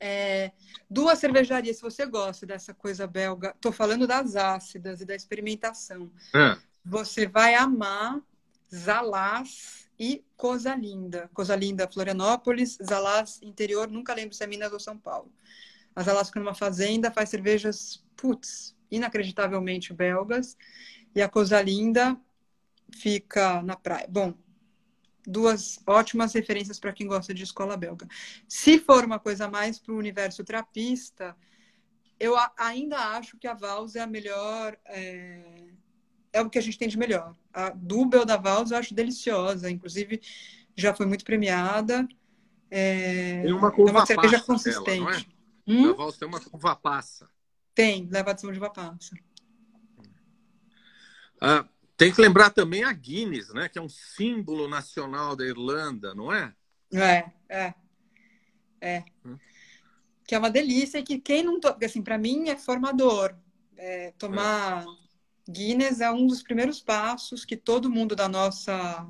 É, 0.00 0.52
duas 0.90 1.18
cervejarias, 1.18 1.76
se 1.76 1.82
você 1.82 2.04
gosta 2.04 2.44
dessa 2.44 2.74
coisa 2.74 3.06
belga, 3.06 3.52
estou 3.54 3.72
falando 3.72 4.06
das 4.06 4.36
ácidas 4.36 5.00
e 5.00 5.06
da 5.06 5.14
experimentação. 5.14 6.10
É. 6.34 6.58
Você 6.84 7.26
vai 7.26 7.54
amar 7.54 8.20
Zalás 8.74 9.88
e 9.98 10.24
Coisa 10.36 10.74
Linda. 10.74 11.30
Coisa 11.32 11.54
Linda, 11.54 11.88
Florianópolis, 11.90 12.76
Zalás, 12.82 13.40
interior, 13.42 13.88
nunca 13.88 14.14
lembro 14.14 14.34
se 14.34 14.42
é 14.42 14.46
Minas 14.46 14.72
ou 14.72 14.80
São 14.80 14.98
Paulo. 14.98 15.32
A 15.94 16.02
Zalás 16.02 16.28
fica 16.28 16.40
numa 16.40 16.54
fazenda, 16.54 17.10
faz 17.10 17.28
cervejas, 17.28 18.04
putz, 18.16 18.76
inacreditavelmente 18.90 19.92
belgas. 19.92 20.56
E 21.14 21.22
a 21.22 21.28
Coisa 21.28 21.62
Linda 21.62 22.20
fica 22.92 23.62
na 23.62 23.76
praia. 23.76 24.06
Bom, 24.08 24.34
duas 25.24 25.78
ótimas 25.86 26.32
referências 26.34 26.78
para 26.80 26.92
quem 26.92 27.06
gosta 27.06 27.32
de 27.32 27.44
escola 27.44 27.76
belga. 27.76 28.08
Se 28.48 28.78
for 28.78 29.04
uma 29.04 29.20
coisa 29.20 29.48
mais 29.48 29.78
para 29.78 29.94
o 29.94 29.98
universo 29.98 30.42
trapista, 30.42 31.36
eu 32.18 32.34
ainda 32.56 32.98
acho 33.16 33.38
que 33.38 33.46
a 33.46 33.54
Vals 33.54 33.94
é 33.94 34.00
a 34.00 34.06
melhor. 34.06 34.76
É, 34.86 35.68
é 36.34 36.42
o 36.42 36.50
que 36.50 36.58
a 36.58 36.60
gente 36.60 36.76
tem 36.76 36.88
de 36.88 36.98
melhor. 36.98 37.32
A 37.52 37.70
Dubel 37.70 38.26
da 38.26 38.36
Vals 38.36 38.72
eu 38.72 38.76
acho 38.76 38.92
deliciosa, 38.92 39.70
inclusive 39.70 40.20
já 40.76 40.92
foi 40.92 41.06
muito 41.06 41.24
premiada. 41.24 42.06
É, 42.68 43.42
tem 43.42 43.52
uma, 43.52 43.68
é 43.68 43.90
uma 43.90 44.04
cerveja 44.04 44.40
consistente. 44.40 44.98
Dela, 44.98 45.16
é? 45.16 45.24
hum? 45.66 45.90
A 45.90 45.92
Vals 45.94 46.18
tem 46.18 46.26
uma 46.26 46.40
curva 46.40 46.74
passa. 46.74 47.30
Tem, 47.72 48.08
leva 48.10 48.32
adição 48.32 48.50
de 48.50 48.58
uva 48.58 48.68
passa. 48.68 49.16
Ah, 51.40 51.64
tem 51.96 52.12
que 52.12 52.20
lembrar 52.20 52.50
também 52.50 52.82
a 52.82 52.92
Guinness, 52.92 53.54
né? 53.54 53.68
Que 53.68 53.78
é 53.78 53.82
um 53.82 53.88
símbolo 53.88 54.66
nacional 54.66 55.36
da 55.36 55.46
Irlanda, 55.46 56.14
não 56.16 56.32
é? 56.32 56.52
É, 56.92 57.30
é. 57.48 57.74
É. 58.80 59.04
Hum. 59.24 59.38
Que 60.26 60.34
é 60.34 60.38
uma 60.38 60.50
delícia 60.50 60.98
e 60.98 61.02
que 61.04 61.20
quem 61.20 61.44
não... 61.44 61.60
To... 61.60 61.76
Assim, 61.84 62.02
para 62.02 62.18
mim 62.18 62.48
é 62.48 62.56
formador. 62.56 63.36
É, 63.76 64.12
tomar 64.18 64.82
é. 64.82 65.03
Guinness 65.48 66.00
é 66.00 66.10
um 66.10 66.26
dos 66.26 66.42
primeiros 66.42 66.80
passos 66.80 67.44
que 67.44 67.56
todo 67.56 67.90
mundo 67.90 68.16
da 68.16 68.28
nossa 68.28 69.06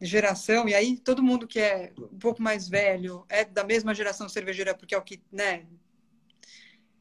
geração, 0.00 0.68
e 0.68 0.74
aí 0.74 0.98
todo 0.98 1.22
mundo 1.22 1.46
que 1.46 1.58
é 1.58 1.92
um 1.98 2.18
pouco 2.18 2.42
mais 2.42 2.68
velho 2.68 3.24
é 3.28 3.44
da 3.44 3.64
mesma 3.64 3.94
geração 3.94 4.28
cervejeira, 4.28 4.74
porque 4.74 4.94
é 4.94 4.98
o 4.98 5.02
que, 5.02 5.20
né, 5.30 5.66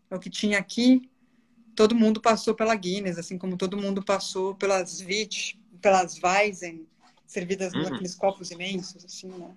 é 0.09 0.15
o 0.15 0.19
que 0.19 0.29
tinha 0.29 0.59
aqui, 0.59 1.09
todo 1.75 1.95
mundo 1.95 2.19
passou 2.19 2.53
pela 2.53 2.75
Guinness, 2.75 3.17
assim 3.17 3.37
como 3.37 3.57
todo 3.57 3.77
mundo 3.77 4.03
passou 4.03 4.53
pelas 4.55 4.99
Vit, 4.99 5.57
pelas 5.81 6.21
Weizen, 6.21 6.85
servidas 7.25 7.73
uhum. 7.73 7.83
naqueles 7.83 8.15
copos 8.15 8.51
imensos, 8.51 9.05
assim, 9.05 9.29
né? 9.29 9.55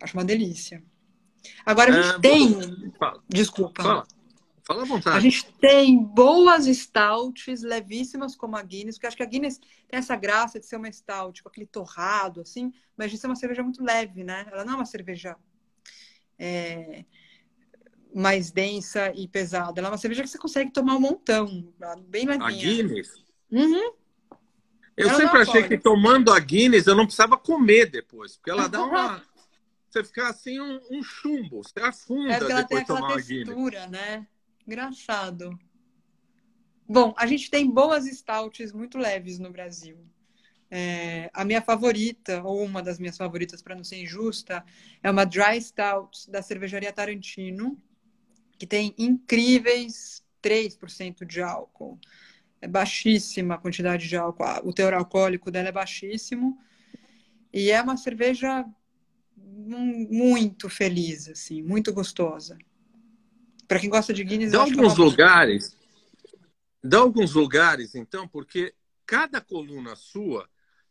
Acho 0.00 0.14
uma 0.16 0.24
delícia. 0.24 0.82
Agora 1.64 1.90
a 1.90 2.02
gente 2.02 2.16
é, 2.16 2.20
tem. 2.20 2.92
Fala. 2.98 3.22
Desculpa. 3.28 3.82
Fala. 3.82 4.06
Fala 4.66 4.82
à 4.82 4.84
vontade. 4.84 5.16
A 5.16 5.20
gente 5.20 5.46
tem 5.60 6.02
boas 6.02 6.66
stouts 6.66 7.62
levíssimas 7.62 8.34
como 8.34 8.56
a 8.56 8.62
Guinness, 8.62 8.96
porque 8.96 9.06
acho 9.06 9.16
que 9.16 9.22
a 9.22 9.26
Guinness 9.26 9.58
tem 9.58 9.98
essa 9.98 10.16
graça 10.16 10.58
de 10.58 10.66
ser 10.66 10.76
uma 10.76 10.90
stout, 10.90 11.40
com 11.40 11.48
aquele 11.48 11.66
torrado, 11.66 12.40
assim, 12.40 12.72
mas 12.96 13.12
de 13.12 13.16
ser 13.16 13.28
uma 13.28 13.36
cerveja 13.36 13.62
muito 13.62 13.84
leve, 13.84 14.24
né? 14.24 14.44
Ela 14.50 14.64
não 14.64 14.72
é 14.72 14.76
uma 14.76 14.84
cerveja. 14.84 15.36
É 16.36 17.04
mais 18.12 18.50
densa 18.50 19.12
e 19.14 19.28
pesada. 19.28 19.78
Ela 19.78 19.88
é 19.88 19.90
uma 19.90 19.98
cerveja 19.98 20.22
que 20.22 20.28
você 20.28 20.38
consegue 20.38 20.72
tomar 20.72 20.96
um 20.96 21.00
montão, 21.00 21.46
bem 22.08 22.24
levinha. 22.24 22.46
A 22.46 22.50
Guinness? 22.50 23.12
Uhum. 23.50 23.92
Eu 24.96 25.10
ela 25.10 25.18
sempre 25.18 25.38
achei 25.42 25.68
que 25.68 25.76
tomando 25.76 26.32
a 26.32 26.40
Guinness 26.40 26.86
eu 26.86 26.96
não 26.96 27.04
precisava 27.04 27.36
comer 27.36 27.90
depois, 27.90 28.36
porque 28.36 28.50
ela 28.50 28.68
dá 28.68 28.82
uma... 28.82 29.22
você 29.90 30.02
fica 30.02 30.28
assim 30.28 30.58
um, 30.58 30.80
um 30.90 31.02
chumbo, 31.02 31.62
você 31.62 31.78
afunda 31.78 32.32
é 32.32 32.40
depois 32.40 32.80
de 32.80 32.86
tomar 32.86 33.12
a 33.12 33.20
Guinness. 33.20 33.90
né? 33.90 34.26
Engraçado. 34.66 35.58
Bom, 36.88 37.14
a 37.16 37.26
gente 37.26 37.50
tem 37.50 37.70
boas 37.70 38.04
stouts 38.06 38.72
muito 38.72 38.98
leves 38.98 39.38
no 39.38 39.50
Brasil. 39.50 39.98
É, 40.70 41.30
a 41.32 41.44
minha 41.44 41.62
favorita, 41.62 42.42
ou 42.42 42.64
uma 42.64 42.82
das 42.82 42.98
minhas 42.98 43.16
favoritas, 43.16 43.62
para 43.62 43.74
não 43.74 43.84
ser 43.84 44.02
injusta, 44.02 44.64
é 45.02 45.10
uma 45.10 45.24
Dry 45.24 45.60
Stout 45.60 46.30
da 46.30 46.42
cervejaria 46.42 46.92
Tarantino, 46.92 47.80
que 48.58 48.66
tem 48.66 48.94
incríveis 48.98 50.24
3% 50.42 51.24
de 51.24 51.40
álcool. 51.42 51.98
É 52.60 52.66
baixíssima 52.66 53.54
a 53.54 53.58
quantidade 53.58 54.08
de 54.08 54.16
álcool. 54.16 54.68
O 54.68 54.72
teor 54.72 54.94
alcoólico 54.94 55.50
dela 55.50 55.68
é 55.68 55.72
baixíssimo. 55.72 56.58
E 57.52 57.70
é 57.70 57.80
uma 57.80 57.96
cerveja 57.96 58.64
muito 59.36 60.68
feliz, 60.68 61.28
assim, 61.28 61.62
muito 61.62 61.92
gostosa. 61.92 62.58
Para 63.66 63.80
quem 63.80 63.90
gosta 63.90 64.12
de 64.12 64.22
Guinness, 64.22 64.52
dá 64.52 64.60
alguns 64.60 64.94
é 64.94 64.96
lugares. 64.96 65.76
Dá 66.82 66.98
alguns 66.98 67.34
lugares, 67.34 67.94
então, 67.94 68.28
porque 68.28 68.74
cada 69.04 69.40
coluna 69.40 69.96
sua 69.96 70.48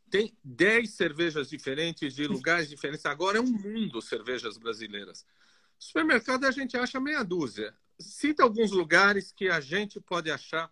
tem 0.10 0.38
10 0.44 0.92
cervejas 0.92 1.50
diferentes 1.50 2.14
de 2.14 2.28
lugares 2.28 2.70
diferentes. 2.70 3.06
Agora 3.06 3.38
é 3.38 3.42
um 3.42 3.52
mundo 3.52 4.02
cervejas 4.02 4.58
brasileiras. 4.58 5.26
Supermercado 5.78 6.46
a 6.46 6.52
gente 6.52 6.78
acha 6.78 7.00
meia 7.00 7.24
dúzia. 7.24 7.74
Cita 8.00 8.44
alguns 8.44 8.72
lugares 8.72 9.32
que 9.32 9.50
a 9.50 9.60
gente 9.60 10.00
pode 10.00 10.30
achar 10.30 10.72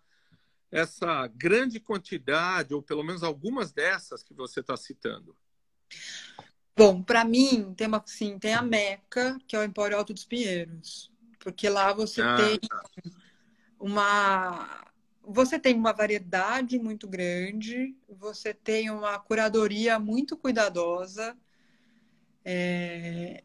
essa 0.70 1.26
grande 1.28 1.78
quantidade, 1.78 2.74
ou 2.74 2.82
pelo 2.82 3.04
menos 3.04 3.22
algumas 3.22 3.72
dessas 3.72 4.22
que 4.22 4.34
você 4.34 4.60
está 4.60 4.76
citando. 4.76 5.36
Bom, 6.76 7.02
para 7.02 7.24
mim, 7.24 7.72
tem, 7.74 7.86
uma, 7.86 8.02
sim, 8.04 8.38
tem 8.38 8.54
a 8.54 8.62
Meca, 8.62 9.38
que 9.46 9.54
é 9.54 9.60
o 9.60 9.64
Empório 9.64 9.96
Alto 9.96 10.12
dos 10.12 10.24
Pinheiros. 10.24 11.13
Porque 11.44 11.68
lá 11.68 11.92
você 11.92 12.22
ah, 12.22 12.36
tem 12.36 12.58
tá. 12.58 12.82
uma. 13.78 14.84
Você 15.26 15.58
tem 15.58 15.74
uma 15.74 15.92
variedade 15.92 16.78
muito 16.78 17.06
grande, 17.06 17.94
você 18.08 18.52
tem 18.52 18.90
uma 18.90 19.18
curadoria 19.18 19.98
muito 19.98 20.36
cuidadosa. 20.36 21.36
É, 22.44 23.42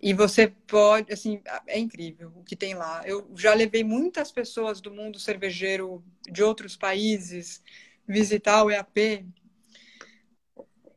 e 0.00 0.12
você 0.12 0.48
pode, 0.66 1.12
assim, 1.12 1.40
é 1.66 1.78
incrível 1.78 2.32
o 2.36 2.44
que 2.44 2.56
tem 2.56 2.74
lá. 2.74 3.02
Eu 3.06 3.30
já 3.34 3.54
levei 3.54 3.82
muitas 3.82 4.30
pessoas 4.30 4.80
do 4.80 4.90
mundo 4.90 5.18
cervejeiro 5.18 6.04
de 6.30 6.42
outros 6.42 6.76
países 6.76 7.62
visitar 8.06 8.62
o 8.62 8.70
EAP. 8.70 9.26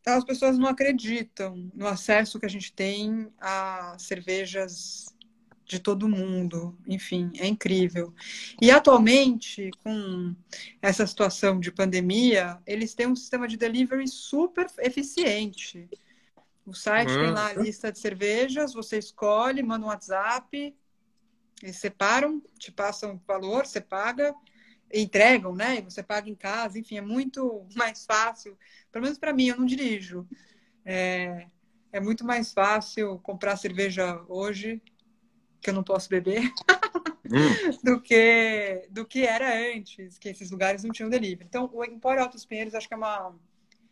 As 0.06 0.24
pessoas 0.26 0.58
não 0.58 0.68
acreditam 0.68 1.72
no 1.74 1.88
acesso 1.88 2.40
que 2.40 2.46
a 2.46 2.50
gente 2.50 2.74
tem 2.74 3.32
a 3.40 3.96
cervejas 4.00 5.14
de 5.70 5.80
todo 5.80 6.10
mundo. 6.10 6.76
Enfim, 6.88 7.32
é 7.38 7.46
incrível. 7.46 8.12
E 8.60 8.72
atualmente, 8.72 9.70
com 9.84 10.36
essa 10.82 11.06
situação 11.06 11.60
de 11.60 11.72
pandemia, 11.72 12.58
eles 12.66 12.96
têm 12.96 13.06
um 13.06 13.16
sistema 13.16 13.48
de 13.48 13.56
delivery 13.56 14.08
super 14.08 14.66
eficiente. 14.80 15.88
O 16.66 16.74
site 16.74 17.12
uhum. 17.12 17.20
tem 17.22 17.32
lá 17.32 17.48
a 17.48 17.54
lista 17.54 17.92
de 17.92 18.00
cervejas, 18.00 18.74
você 18.74 18.98
escolhe, 18.98 19.62
manda 19.62 19.86
um 19.86 19.90
WhatsApp, 19.90 20.76
eles 21.62 21.78
separam, 21.78 22.42
te 22.58 22.72
passam 22.72 23.14
o 23.16 23.22
valor, 23.28 23.68
você 23.68 23.80
paga, 23.80 24.34
entregam, 24.92 25.54
né? 25.54 25.78
E 25.78 25.82
você 25.82 26.02
paga 26.02 26.28
em 26.28 26.36
casa, 26.36 26.80
enfim, 26.80 26.98
é 26.98 27.02
muito 27.02 27.64
mais 27.78 28.06
fácil. 28.06 28.58
Pelo 28.92 29.04
menos 29.04 29.20
para 29.20 29.34
mim, 29.34 29.50
eu 29.50 29.58
não 29.58 29.66
dirijo. 29.68 30.28
É, 30.84 31.46
é 31.92 32.00
muito 32.00 32.26
mais 32.26 32.52
fácil 32.54 33.20
comprar 33.20 33.56
cerveja 33.56 34.20
hoje, 34.28 34.82
que 35.62 35.70
eu 35.70 35.74
não 35.74 35.84
posso 35.84 36.10
beber, 36.10 36.41
hum. 37.26 37.30
do, 37.84 38.01
que, 38.01 38.88
do 38.89 39.05
que 39.05 39.26
era 39.26 39.76
antes, 39.76 40.18
que 40.18 40.30
esses 40.30 40.51
lugares 40.51 40.84
não 40.84 40.91
tinham 40.91 41.10
delivery. 41.10 41.45
Então, 41.47 41.70
o 41.74 41.84
Empório 41.84 42.22
Altos 42.22 42.45
Pinheiros 42.45 42.74
acho 42.74 42.88
que 42.88 42.93
é 42.93 42.97
uma 42.97 43.36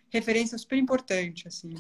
referência 0.10 0.58
super 0.58 0.78
importante, 0.78 1.48
assim. 1.48 1.76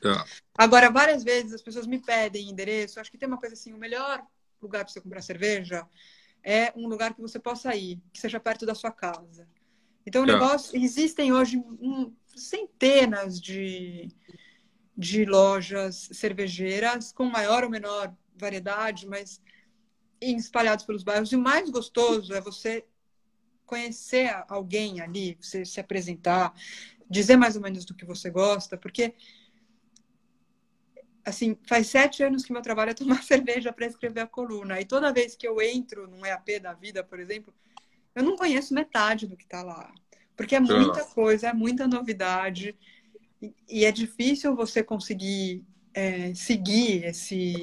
Tá. 0.00 0.24
Agora, 0.56 0.90
várias 0.90 1.24
vezes 1.24 1.54
as 1.54 1.62
pessoas 1.62 1.86
me 1.86 1.98
pedem 1.98 2.50
endereço. 2.50 3.00
Acho 3.00 3.10
que 3.10 3.18
tem 3.18 3.28
uma 3.28 3.38
coisa 3.38 3.54
assim: 3.54 3.72
o 3.72 3.78
melhor 3.78 4.22
lugar 4.60 4.84
para 4.84 4.92
você 4.92 5.00
comprar 5.00 5.22
cerveja 5.22 5.86
é 6.42 6.72
um 6.76 6.86
lugar 6.86 7.14
que 7.14 7.20
você 7.20 7.38
possa 7.38 7.74
ir, 7.74 8.00
que 8.12 8.20
seja 8.20 8.38
perto 8.38 8.66
da 8.66 8.74
sua 8.74 8.90
casa. 8.90 9.48
Então, 10.06 10.22
o 10.22 10.26
tá. 10.26 10.34
negócio. 10.34 10.78
Existem 10.78 11.32
hoje 11.32 11.56
um, 11.56 12.12
centenas 12.34 13.40
de, 13.40 14.08
de 14.96 15.24
lojas 15.24 16.08
cervejeiras 16.12 17.12
com 17.12 17.24
maior 17.24 17.64
ou 17.64 17.70
menor 17.70 18.14
variedade, 18.38 19.06
mas 19.06 19.40
espalhados 20.20 20.84
pelos 20.84 21.02
bairros. 21.02 21.32
E 21.32 21.36
o 21.36 21.40
mais 21.40 21.70
gostoso 21.70 22.34
é 22.34 22.40
você 22.40 22.84
conhecer 23.64 24.30
alguém 24.48 25.00
ali, 25.00 25.36
você 25.40 25.64
se 25.64 25.78
apresentar, 25.78 26.54
dizer 27.08 27.36
mais 27.36 27.54
ou 27.56 27.62
menos 27.62 27.84
do 27.84 27.94
que 27.94 28.04
você 28.04 28.30
gosta, 28.30 28.76
porque 28.76 29.14
assim, 31.24 31.56
faz 31.66 31.86
sete 31.88 32.22
anos 32.22 32.44
que 32.44 32.52
meu 32.52 32.62
trabalho 32.62 32.90
é 32.90 32.94
tomar 32.94 33.22
cerveja 33.22 33.72
para 33.72 33.86
escrever 33.86 34.20
a 34.20 34.26
coluna. 34.26 34.80
E 34.80 34.84
toda 34.84 35.12
vez 35.12 35.36
que 35.36 35.46
eu 35.46 35.60
entro 35.60 36.08
num 36.08 36.24
EAP 36.24 36.60
da 36.60 36.72
vida, 36.72 37.04
por 37.04 37.20
exemplo, 37.20 37.52
eu 38.14 38.22
não 38.22 38.36
conheço 38.36 38.74
metade 38.74 39.26
do 39.26 39.36
que 39.36 39.44
está 39.44 39.62
lá. 39.62 39.92
Porque 40.36 40.56
é 40.56 40.60
muita 40.60 41.04
coisa, 41.04 41.48
é 41.48 41.52
muita 41.52 41.86
novidade. 41.86 42.74
E, 43.42 43.54
e 43.68 43.84
é 43.84 43.92
difícil 43.92 44.56
você 44.56 44.82
conseguir 44.82 45.64
é, 45.92 46.34
seguir 46.34 47.04
esse, 47.04 47.54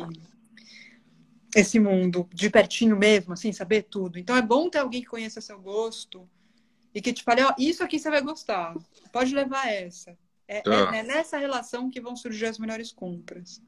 esse 1.55 1.79
mundo 1.79 2.27
de 2.33 2.49
pertinho 2.49 2.97
mesmo, 2.97 3.33
assim, 3.33 3.53
saber 3.53 3.83
tudo. 3.83 4.19
Então 4.19 4.35
é 4.35 4.41
bom 4.41 4.69
ter 4.69 4.79
alguém 4.79 5.01
que 5.01 5.07
conheça 5.07 5.39
seu 5.39 5.57
gosto 5.59 6.29
e 6.93 7.01
que 7.01 7.13
te 7.13 7.23
fale, 7.23 7.41
ó, 7.43 7.53
isso 7.57 7.81
aqui 7.81 7.97
você 7.97 8.09
vai 8.09 8.21
gostar. 8.21 8.75
Pode 9.11 9.33
levar 9.33 9.67
essa. 9.67 10.17
É, 10.47 10.61
tá. 10.61 10.93
é, 10.93 10.99
é 10.99 11.03
nessa 11.03 11.37
relação 11.37 11.89
que 11.89 12.01
vão 12.01 12.15
surgir 12.15 12.45
as 12.45 12.59
melhores 12.59 12.91
compras. 12.91 13.61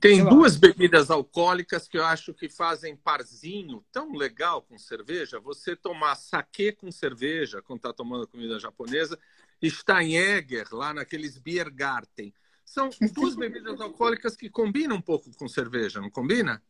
Tem 0.00 0.18
eu 0.18 0.28
duas 0.28 0.52
acho. 0.52 0.60
bebidas 0.60 1.08
alcoólicas 1.08 1.86
que 1.86 1.96
eu 1.96 2.04
acho 2.04 2.34
que 2.34 2.48
fazem 2.48 2.96
parzinho 2.96 3.84
tão 3.92 4.12
legal 4.12 4.60
com 4.60 4.76
cerveja. 4.76 5.38
Você 5.38 5.76
tomar 5.76 6.16
saquê 6.16 6.72
com 6.72 6.90
cerveja, 6.90 7.62
quando 7.62 7.78
está 7.78 7.92
tomando 7.92 8.26
comida 8.26 8.58
japonesa, 8.58 9.16
Steinegger, 9.64 10.66
lá 10.72 10.92
naqueles 10.92 11.38
Biergarten. 11.38 12.34
São 12.64 12.90
duas 13.14 13.36
bebidas 13.36 13.80
alcoólicas 13.80 14.34
que 14.34 14.50
combinam 14.50 14.96
um 14.96 15.00
pouco 15.00 15.30
com 15.36 15.46
cerveja, 15.46 16.00
não 16.00 16.10
combina? 16.10 16.60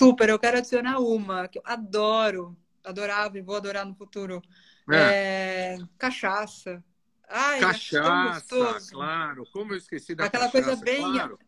Super, 0.00 0.28
eu 0.28 0.38
quero 0.38 0.58
adicionar 0.58 0.98
uma 0.98 1.48
que 1.48 1.58
eu 1.58 1.62
adoro, 1.64 2.56
adorava 2.84 3.38
e 3.38 3.42
vou 3.42 3.56
adorar 3.56 3.84
no 3.84 3.94
futuro. 3.94 4.42
É. 4.90 5.76
É, 5.76 5.78
cachaça. 5.98 6.82
Ai, 7.28 7.60
cachaça, 7.60 8.78
claro. 8.90 9.44
Como 9.52 9.72
eu 9.72 9.76
esqueci 9.76 10.14
da 10.14 10.24
Aquela 10.24 10.46
cachaça, 10.46 10.64
coisa 10.64 10.84
bem 10.84 11.02
claro 11.02 11.38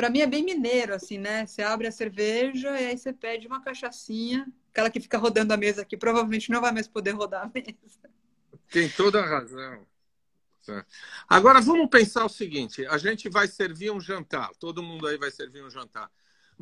para 0.00 0.08
mim 0.08 0.20
é 0.20 0.26
bem 0.26 0.42
mineiro, 0.42 0.94
assim, 0.94 1.18
né? 1.18 1.44
Você 1.44 1.62
abre 1.62 1.86
a 1.86 1.92
cerveja 1.92 2.70
e 2.80 2.86
aí 2.86 2.96
você 2.96 3.12
pede 3.12 3.46
uma 3.46 3.62
cachaçinha, 3.62 4.50
aquela 4.70 4.88
que 4.88 4.98
fica 4.98 5.18
rodando 5.18 5.52
a 5.52 5.58
mesa 5.58 5.82
aqui, 5.82 5.94
provavelmente 5.94 6.50
não 6.50 6.60
vai 6.60 6.72
mais 6.72 6.88
poder 6.88 7.10
rodar 7.10 7.44
a 7.44 7.50
mesa. 7.54 8.10
Tem 8.70 8.88
toda 8.88 9.20
a 9.20 9.26
razão. 9.26 9.86
Agora 11.28 11.60
vamos 11.60 11.90
pensar 11.90 12.24
o 12.24 12.30
seguinte: 12.30 12.86
a 12.86 12.96
gente 12.96 13.28
vai 13.28 13.46
servir 13.46 13.90
um 13.90 14.00
jantar, 14.00 14.50
todo 14.58 14.82
mundo 14.82 15.06
aí 15.06 15.18
vai 15.18 15.30
servir 15.30 15.62
um 15.62 15.70
jantar. 15.70 16.10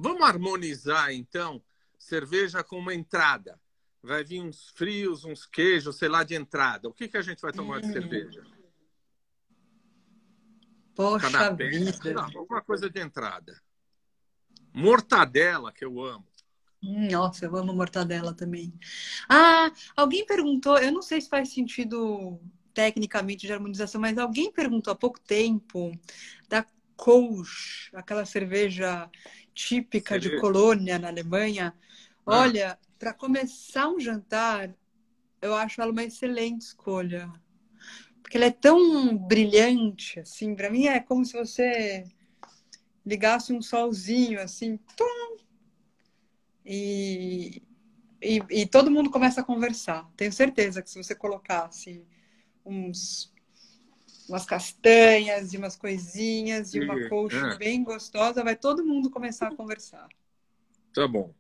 Vamos 0.01 0.23
harmonizar 0.23 1.13
então 1.13 1.61
cerveja 1.99 2.63
com 2.63 2.79
uma 2.79 2.95
entrada. 2.95 3.61
Vai 4.01 4.23
vir 4.23 4.41
uns 4.41 4.69
frios, 4.69 5.25
uns 5.25 5.45
queijos, 5.45 5.97
sei 5.97 6.09
lá, 6.09 6.23
de 6.23 6.37
entrada. 6.37 6.89
O 6.89 6.95
que, 6.95 7.09
que 7.09 7.17
a 7.17 7.23
gente 7.23 7.43
vai 7.43 7.53
tomar 7.53 7.79
hum. 7.79 7.81
de 7.81 7.93
cerveja? 7.93 8.47
Poxa 10.95 11.29
Canapé, 11.29 11.69
vida. 11.69 12.15
Não, 12.15 12.25
alguma 12.39 12.63
coisa 12.63 12.89
de 12.89 13.01
entrada. 13.01 13.61
Mortadela, 14.73 15.73
que 15.73 15.85
eu 15.85 16.01
amo. 16.01 16.29
Hum, 16.81 17.09
nossa, 17.11 17.47
eu 17.47 17.57
amo 17.57 17.75
mortadela 17.75 18.33
também. 18.33 18.73
Ah, 19.29 19.73
alguém 19.97 20.25
perguntou, 20.25 20.79
eu 20.79 20.93
não 20.93 21.03
sei 21.03 21.21
se 21.21 21.29
faz 21.29 21.53
sentido 21.53 22.41
tecnicamente 22.73 23.49
de 23.49 23.53
harmonização, 23.53 24.01
mas 24.01 24.17
alguém 24.17 24.53
perguntou 24.53 24.93
há 24.93 24.97
pouco 24.97 25.19
tempo 25.19 25.91
da 26.49 26.65
Kolsch, 26.97 27.91
aquela 27.95 28.25
cerveja 28.25 29.09
típica 29.59 30.19
de 30.19 30.39
Colônia, 30.41 30.99
na 30.99 31.09
Alemanha. 31.09 31.75
Ah. 32.27 32.41
Olha, 32.41 32.79
para 32.99 33.13
começar 33.13 33.89
um 33.89 33.99
jantar, 33.99 34.75
eu 35.43 35.55
acho 35.55 35.81
ela 35.81 35.91
uma 35.91 36.05
excelente 36.05 36.63
escolha 36.63 37.31
porque 38.29 38.37
ela 38.37 38.45
é 38.45 38.51
tão 38.51 39.17
brilhante, 39.17 40.21
assim, 40.21 40.55
para 40.55 40.69
mim 40.69 40.85
é 40.85 41.01
como 41.01 41.25
se 41.25 41.33
você 41.33 42.05
ligasse 43.07 43.55
um 43.55 43.63
solzinho, 43.63 44.39
assim, 44.39 44.79
tum, 44.95 45.39
e, 46.63 47.63
e, 48.21 48.43
e, 48.51 48.67
todo 48.67 48.91
mundo 48.91 49.11
começa 49.11 49.41
a 49.41 49.45
conversar. 49.45 50.07
Tenho 50.15 50.31
certeza 50.31 50.83
que 50.83 50.91
se 50.91 51.03
você 51.03 51.15
colocasse 51.15 52.05
uns, 52.67 53.33
umas 54.29 54.45
castanhas 54.45 55.53
e 55.53 55.57
umas 55.57 55.77
coisinhas 55.77 56.75
e 56.75 56.81
uma 56.81 57.09
coxa 57.09 57.55
é. 57.55 57.57
bem 57.57 57.83
gostosa, 57.83 58.45
vai 58.45 58.57
todo 58.57 58.85
mundo 58.85 59.11
começar 59.11 59.49
a 59.49 59.55
conversar. 59.55 60.09
Tá 60.93 61.09
bom. 61.09 61.35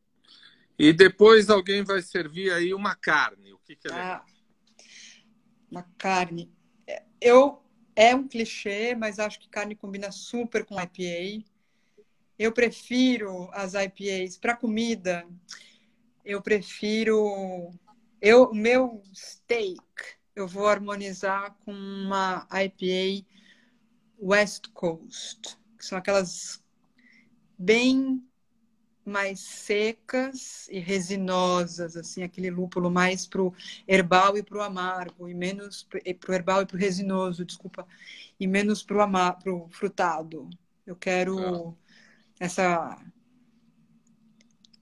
E 0.78 0.92
depois 0.92 1.50
alguém 1.50 1.82
vai 1.82 2.00
servir 2.00 2.52
aí 2.52 2.72
uma 2.72 2.94
carne. 2.94 3.52
O 3.52 3.58
que, 3.58 3.76
que 3.76 3.88
é 3.88 3.92
ah, 3.92 4.24
Uma 5.70 5.82
carne 5.98 6.50
eu 7.20 7.62
é 7.94 8.14
um 8.14 8.26
clichê, 8.26 8.94
mas 8.94 9.18
acho 9.18 9.40
que 9.40 9.48
carne 9.48 9.74
combina 9.74 10.12
super 10.12 10.64
com 10.64 10.80
IPA. 10.80 11.44
Eu 12.38 12.52
prefiro 12.52 13.50
as 13.52 13.74
IPAs 13.74 14.38
para 14.38 14.56
comida. 14.56 15.26
Eu 16.24 16.40
prefiro 16.40 17.70
eu 18.20 18.44
o 18.44 18.54
meu 18.54 19.02
steak 19.14 19.76
eu 20.40 20.46
vou 20.46 20.68
harmonizar 20.68 21.56
com 21.64 21.72
uma 21.72 22.46
IPA 22.52 23.26
West 24.20 24.68
Coast, 24.72 25.58
que 25.76 25.84
são 25.84 25.98
aquelas 25.98 26.62
bem 27.58 28.22
mais 29.04 29.40
secas 29.40 30.68
e 30.68 30.78
resinosas, 30.78 31.96
assim, 31.96 32.22
aquele 32.22 32.50
lúpulo 32.50 32.90
mais 32.90 33.26
pro 33.26 33.54
herbal 33.86 34.36
e 34.36 34.42
pro 34.42 34.62
amargo, 34.62 35.28
e 35.28 35.34
menos 35.34 35.82
pro 35.82 36.32
herbal 36.32 36.62
e 36.62 36.66
pro 36.66 36.76
resinoso, 36.76 37.44
desculpa, 37.44 37.86
e 38.38 38.46
menos 38.46 38.82
pro 38.82 39.00
amar, 39.00 39.38
pro 39.38 39.66
frutado. 39.70 40.48
Eu 40.86 40.94
quero 40.94 41.70
ah. 41.70 41.74
essa 42.38 43.04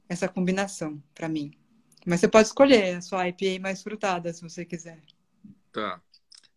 essa 0.08 0.28
combinação 0.28 1.02
para 1.14 1.28
mim. 1.28 1.52
Mas 2.04 2.20
você 2.20 2.28
pode 2.28 2.46
escolher 2.46 2.96
a 2.96 3.00
sua 3.00 3.28
IPA 3.28 3.60
mais 3.60 3.82
frutada, 3.82 4.32
se 4.32 4.40
você 4.42 4.64
quiser. 4.64 5.02
Tá. 5.76 6.00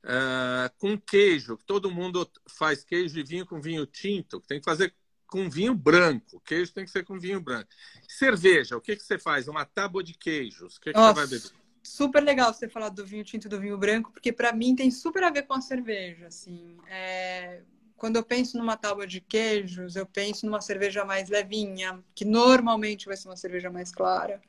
Uh, 0.02 0.72
com 0.78 0.98
queijo, 0.98 1.60
todo 1.66 1.92
mundo 1.92 2.26
faz 2.48 2.86
queijo 2.86 3.20
e 3.20 3.24
vinho 3.24 3.46
com 3.46 3.60
vinho 3.60 3.86
tinto. 3.86 4.40
Tem 4.40 4.60
que 4.60 4.64
fazer 4.64 4.96
com 5.28 5.50
vinho 5.50 5.76
branco. 5.76 6.40
Queijo 6.46 6.74
tem 6.74 6.86
que 6.86 6.90
ser 6.90 7.04
com 7.04 7.20
vinho 7.20 7.42
branco. 7.42 7.68
Cerveja, 8.08 8.78
o 8.78 8.82
que, 8.82 8.96
que 8.96 9.04
você 9.04 9.20
faz? 9.20 9.50
Uma 9.50 9.66
tábua 9.66 10.02
de 10.02 10.14
queijos. 10.14 10.78
O 10.78 10.80
que, 10.80 10.94
que 10.94 10.98
você 10.98 11.14
vai 11.14 11.28
beber? 11.28 11.52
Super 11.84 12.24
legal 12.24 12.54
você 12.54 12.70
falar 12.70 12.88
do 12.88 13.06
vinho 13.06 13.26
tinto 13.26 13.48
e 13.48 13.50
do 13.50 13.60
vinho 13.60 13.78
branco, 13.78 14.10
porque 14.14 14.32
para 14.32 14.54
mim 14.54 14.74
tem 14.74 14.90
super 14.90 15.22
a 15.24 15.30
ver 15.30 15.44
com 15.44 15.54
a 15.54 15.60
cerveja. 15.62 16.28
Assim, 16.28 16.78
é... 16.88 17.62
quando 17.98 18.16
eu 18.16 18.24
penso 18.24 18.58
numa 18.58 18.78
tábua 18.78 19.06
de 19.06 19.20
queijos, 19.20 19.98
eu 19.98 20.06
penso 20.06 20.46
numa 20.46 20.62
cerveja 20.62 21.04
mais 21.04 21.28
levinha, 21.28 22.02
que 22.16 22.24
normalmente 22.24 23.06
vai 23.06 23.18
ser 23.18 23.28
uma 23.28 23.36
cerveja 23.36 23.70
mais 23.70 23.92
clara. 23.92 24.42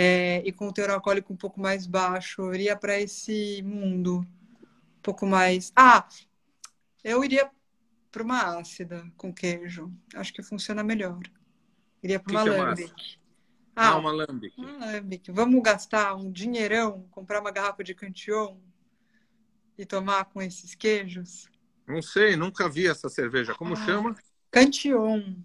É... 0.00 0.42
e 0.46 0.52
com 0.52 0.68
o 0.68 0.72
teor 0.72 0.90
alcoólico 0.90 1.32
um 1.32 1.36
pouco 1.36 1.60
mais 1.60 1.86
baixo, 1.86 2.42
eu 2.42 2.54
iria 2.54 2.76
para 2.76 2.98
esse 3.00 3.62
mundo 3.62 4.20
um 4.20 5.02
pouco 5.02 5.26
mais. 5.26 5.72
Ah, 5.74 6.06
eu 7.02 7.24
iria 7.24 7.50
para 8.10 8.22
uma 8.22 8.58
ácida 8.58 9.10
com 9.16 9.32
queijo. 9.32 9.92
Acho 10.14 10.32
que 10.32 10.42
funciona 10.42 10.82
melhor. 10.82 11.20
Iria 12.02 12.20
para 12.20 12.32
uma 12.32 12.42
que 12.44 12.50
lambic. 12.50 12.94
Que 12.94 13.18
ah, 13.74 13.90
ah, 13.90 13.96
uma 13.96 14.10
lambic. 14.10 14.54
Uma 14.58 14.86
lambic. 14.86 15.30
Vamos 15.30 15.62
gastar 15.62 16.14
um 16.16 16.30
dinheirão, 16.32 17.06
comprar 17.10 17.40
uma 17.40 17.50
garrafa 17.50 17.84
de 17.84 17.94
Cantillon 17.94 18.56
e 19.78 19.86
tomar 19.86 20.24
com 20.24 20.42
esses 20.42 20.74
queijos? 20.74 21.48
Não 21.86 22.02
sei, 22.02 22.36
nunca 22.36 22.68
vi 22.68 22.88
essa 22.88 23.08
cerveja. 23.08 23.54
Como 23.54 23.74
ah, 23.74 23.86
chama? 23.86 24.16
Cantillon. 24.50 25.36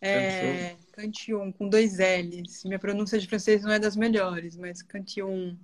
É, 0.00 0.70
Cantillon, 0.70 0.76
com 1.56 1.68
dois 1.68 1.98
L's. 1.98 2.64
Minha 2.64 2.78
pronúncia 2.78 3.18
de 3.18 3.26
francês 3.26 3.62
não 3.62 3.72
é 3.72 3.78
das 3.78 3.96
melhores, 3.96 4.56
mas 4.56 4.82
Cantillon. 4.82 5.54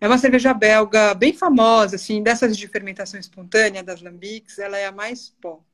É 0.00 0.06
uma 0.06 0.18
cerveja 0.18 0.54
belga 0.54 1.14
bem 1.14 1.32
famosa, 1.32 1.96
assim, 1.96 2.22
dessas 2.22 2.56
de 2.56 2.66
fermentação 2.66 3.20
espontânea 3.20 3.82
das 3.82 4.00
lambics, 4.00 4.58
ela 4.58 4.78
é 4.78 4.86
a 4.86 4.92
mais 4.92 5.28
pop. 5.40 5.64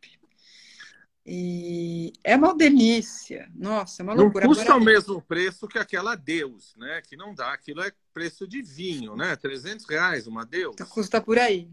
E 1.24 2.12
é 2.22 2.36
uma 2.36 2.54
delícia. 2.54 3.50
Nossa, 3.52 4.00
é 4.00 4.04
uma 4.04 4.14
loucura. 4.14 4.44
Não 4.44 4.54
custa 4.54 4.64
Agora... 4.64 4.80
o 4.80 4.84
mesmo 4.84 5.20
preço 5.22 5.66
que 5.66 5.76
aquela 5.76 6.14
Deus, 6.14 6.72
né? 6.76 7.02
Que 7.02 7.16
não 7.16 7.34
dá. 7.34 7.52
Aquilo 7.52 7.82
é 7.82 7.90
preço 8.14 8.46
de 8.46 8.62
vinho, 8.62 9.16
né? 9.16 9.34
300 9.34 9.84
reais 9.86 10.28
uma 10.28 10.46
Deus. 10.46 10.76
Custa 10.88 11.20
por 11.20 11.36
aí. 11.36 11.68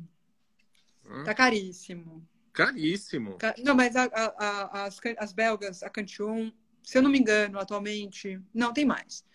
Hum? 1.05 1.23
Tá 1.23 1.36
caríssimo. 1.36 2.27
Caríssimo. 2.51 3.38
Não, 3.63 3.75
mas 3.75 3.95
a, 3.95 4.05
a, 4.05 4.25
a, 4.38 4.86
as, 4.86 4.99
as 5.19 5.34
belgas, 5.34 5.84
a 5.84 5.89
Cantillon, 5.89 6.51
se 6.84 6.97
eu 6.97 7.01
não 7.01 7.09
me 7.09 7.19
engano, 7.19 7.59
atualmente... 7.59 8.39
Não, 8.53 8.73
tem 8.73 8.86
mais. 8.86 9.25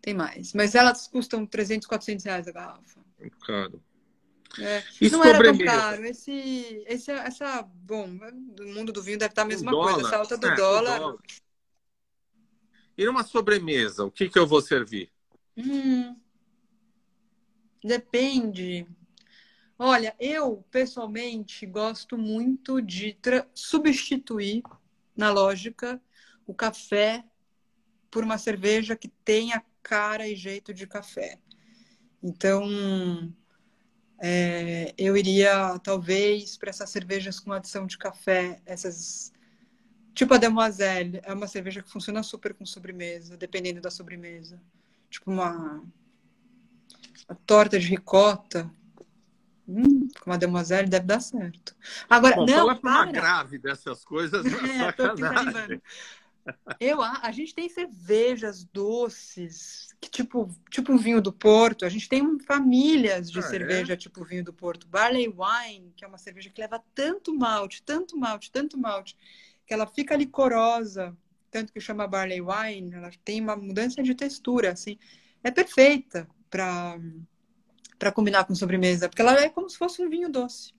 Tem 0.00 0.14
mais. 0.14 0.52
Mas 0.54 0.74
elas 0.74 1.06
custam 1.06 1.44
300, 1.44 1.86
400 1.86 2.24
reais 2.24 2.48
a 2.48 2.52
garrafa. 2.52 3.00
Muito 3.18 3.38
caro. 3.38 3.82
É. 4.58 4.82
Não 5.10 5.24
era 5.24 5.42
tão 5.42 5.58
caro. 5.58 6.04
Esse, 6.04 6.82
esse, 6.86 7.10
essa, 7.10 7.62
bom, 7.62 8.08
o 8.60 8.68
mundo 8.68 8.92
do 8.92 9.02
vinho 9.02 9.18
deve 9.18 9.32
estar 9.32 9.42
a 9.42 9.46
mesma 9.46 9.70
coisa. 9.70 10.00
Essa 10.00 10.16
alta 10.16 10.38
do 10.38 10.46
é, 10.46 10.54
dólar. 10.54 10.98
dólar. 10.98 11.18
E 12.96 13.04
numa 13.04 13.22
sobremesa, 13.22 14.04
o 14.04 14.10
que, 14.10 14.28
que 14.28 14.38
eu 14.38 14.46
vou 14.46 14.60
servir? 14.60 15.10
Hum, 15.56 16.16
depende. 17.84 18.86
Olha, 19.78 20.16
eu 20.18 20.64
pessoalmente 20.70 21.64
gosto 21.64 22.18
muito 22.18 22.80
de 22.82 23.16
substituir, 23.54 24.62
na 25.18 25.30
lógica, 25.30 26.00
o 26.46 26.54
café 26.54 27.24
por 28.10 28.24
uma 28.24 28.38
cerveja 28.38 28.96
que 28.96 29.08
tenha 29.08 29.62
cara 29.82 30.26
e 30.26 30.34
jeito 30.34 30.72
de 30.72 30.86
café. 30.86 31.38
Então, 32.22 32.64
é, 34.18 34.94
eu 34.96 35.16
iria 35.16 35.78
talvez 35.80 36.56
para 36.56 36.70
essas 36.70 36.88
cervejas 36.88 37.38
com 37.38 37.52
adição 37.52 37.86
de 37.86 37.98
café, 37.98 38.62
essas 38.64 39.32
Tipo 40.18 40.34
a 40.34 40.36
Demoiselle, 40.36 41.20
é 41.22 41.32
uma 41.32 41.46
cerveja 41.46 41.80
que 41.80 41.88
funciona 41.88 42.24
super 42.24 42.52
com 42.52 42.66
sobremesa, 42.66 43.36
dependendo 43.36 43.80
da 43.80 43.88
sobremesa. 43.88 44.60
Tipo 45.08 45.30
uma, 45.30 45.80
uma 47.28 47.38
torta 47.46 47.78
de 47.78 47.86
ricota. 47.86 48.68
Hum, 49.68 50.08
com 50.20 50.30
uma 50.30 50.38
Demoiselle 50.38 50.88
deve 50.88 51.06
dar 51.06 51.20
certo. 51.20 51.76
Agora, 52.08 52.36
Bom, 52.36 52.46
não, 52.46 52.64
pra 52.64 52.64
uma 52.64 52.80
para. 52.80 53.12
grave 53.12 53.58
dessas 53.58 54.04
coisas 54.04 54.46
é 54.50 54.66
É, 54.68 54.84
sacanagem. 54.84 55.82
Eu, 56.80 57.02
a, 57.02 57.20
a 57.22 57.32
gente 57.32 57.54
tem 57.54 57.68
cervejas 57.68 58.64
doces, 58.64 59.88
que 60.00 60.08
tipo, 60.08 60.48
tipo 60.70 60.92
um 60.92 60.96
vinho 60.96 61.20
do 61.20 61.32
Porto. 61.32 61.84
A 61.84 61.88
gente 61.88 62.08
tem 62.08 62.38
famílias 62.40 63.30
de 63.30 63.40
Ah, 63.40 63.46
é? 63.46 63.50
cerveja 63.50 63.96
tipo 63.96 64.24
vinho 64.24 64.44
do 64.44 64.52
Porto. 64.52 64.86
Barley 64.86 65.28
Wine, 65.28 65.92
que 65.96 66.04
é 66.04 66.08
uma 66.08 66.18
cerveja 66.18 66.50
que 66.50 66.60
leva 66.60 66.82
tanto 66.94 67.34
malte, 67.34 67.82
tanto 67.82 68.16
malte, 68.16 68.50
tanto 68.52 68.78
malte, 68.78 69.16
que 69.66 69.74
ela 69.74 69.86
fica 69.86 70.16
licorosa, 70.16 71.16
tanto 71.50 71.72
que 71.72 71.80
chama 71.80 72.06
Barley 72.06 72.40
Wine. 72.40 72.94
Ela 72.94 73.10
tem 73.24 73.40
uma 73.40 73.56
mudança 73.56 74.02
de 74.02 74.14
textura, 74.14 74.72
assim. 74.72 74.96
É 75.42 75.50
perfeita 75.50 76.28
para 76.48 76.96
para 77.98 78.12
combinar 78.12 78.44
com 78.44 78.54
sobremesa, 78.54 79.08
porque 79.08 79.22
ela 79.22 79.40
é 79.40 79.48
como 79.48 79.68
se 79.68 79.76
fosse 79.76 80.02
um 80.02 80.08
vinho 80.08 80.30
doce. 80.30 80.72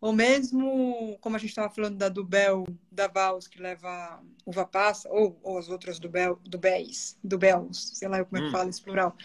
Ou 0.00 0.12
mesmo, 0.12 1.18
como 1.20 1.34
a 1.34 1.38
gente 1.38 1.50
estava 1.50 1.70
falando 1.72 1.96
da 1.96 2.08
Dubel, 2.08 2.64
da 2.90 3.08
Vals, 3.08 3.48
que 3.48 3.60
leva 3.60 4.22
uva 4.46 4.64
passa, 4.64 5.08
ou, 5.10 5.38
ou 5.42 5.58
as 5.58 5.68
outras 5.68 5.98
Dubel, 5.98 6.38
Dubéis, 6.44 7.18
Dubels, 7.22 7.92
sei 7.94 8.08
lá 8.08 8.24
como 8.24 8.38
é 8.38 8.40
que 8.42 8.48
Hum. 8.48 8.52
fala 8.52 8.70
esse 8.70 8.80
plural. 8.80 9.16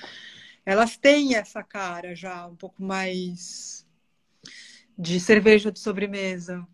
Elas 0.65 0.97
têm 0.97 1.35
essa 1.35 1.61
cara 1.61 2.15
já 2.15 2.47
um 2.47 2.55
pouco 2.55 2.81
mais 2.81 3.85
de 4.97 5.19
cerveja 5.19 5.71
de 5.71 5.79
sobremesa. 5.79 6.65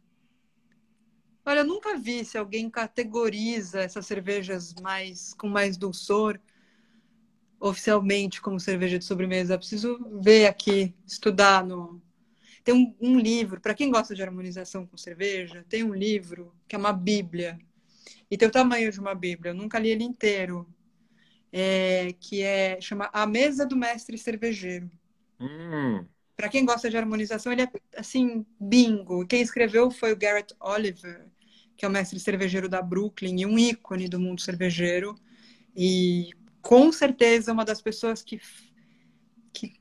Olha, 1.46 1.60
eu 1.60 1.66
nunca 1.66 1.98
vi 1.98 2.24
se 2.24 2.38
alguém 2.38 2.70
categoriza 2.70 3.82
essas 3.82 4.06
cervejas 4.06 4.74
mais 4.76 5.34
com 5.34 5.48
mais 5.50 5.78
dulçor 5.78 6.40
oficialmente 7.60 8.42
como 8.42 8.60
cerveja 8.60 9.00
de 9.00 9.06
sobremesa. 9.06 9.58
Preciso 9.58 10.00
ver 10.22 10.48
aqui, 10.48 10.94
estudar 11.08 11.66
no. 11.66 12.02
Tem 12.64 12.74
um, 12.76 12.96
um 13.02 13.20
livro, 13.20 13.62
para 13.62 13.74
quem 13.76 13.92
gosta 13.92 14.16
de 14.16 14.24
harmonização 14.24 14.86
com 14.88 14.98
cerveja, 14.98 15.66
tem 15.70 15.84
um 15.84 15.94
livro 15.94 16.54
que 16.68 16.76
é 16.76 16.80
uma 16.80 16.94
bíblia. 16.94 17.60
E 18.32 18.38
tem 18.38 18.48
o 18.48 18.52
tamanho 18.52 18.92
de 18.92 19.00
uma 19.00 19.16
bíblia, 19.16 19.52
eu 19.52 19.56
nunca 19.56 19.80
li 19.80 19.90
ele 19.90 20.04
inteiro. 20.04 20.68
É, 21.52 22.14
que 22.20 22.44
é 22.44 22.80
chama 22.82 23.10
A 23.14 23.26
Mesa 23.26 23.66
do 23.66 23.76
Mestre 23.76 24.18
Cervejeiro. 24.18 24.90
Hum, 25.40 26.10
Para 26.36 26.50
quem 26.50 26.66
gosta 26.66 26.90
de 26.90 26.98
harmonização, 26.98 27.52
ele 27.52 27.64
é 27.64 27.72
assim, 27.98 28.46
bingo. 28.60 29.26
Quem 29.28 29.42
escreveu 29.42 29.92
foi 29.92 30.14
o 30.14 30.18
Garrett 30.18 30.56
Oliver, 30.60 31.28
que 31.76 31.84
é 31.86 31.88
o 31.88 31.92
mestre 31.92 32.20
cervejeiro 32.20 32.70
da 32.70 32.82
Brooklyn 32.82 33.42
e 33.42 33.46
um 33.46 33.60
ícone 33.60 34.08
do 34.08 34.20
mundo 34.20 34.42
cervejeiro. 34.42 35.16
E 35.76 36.32
com 36.62 36.92
certeza 36.92 37.54
uma 37.54 37.66
das 37.66 37.82
pessoas 37.82 38.22
que, 38.22 38.42
que 39.54 39.74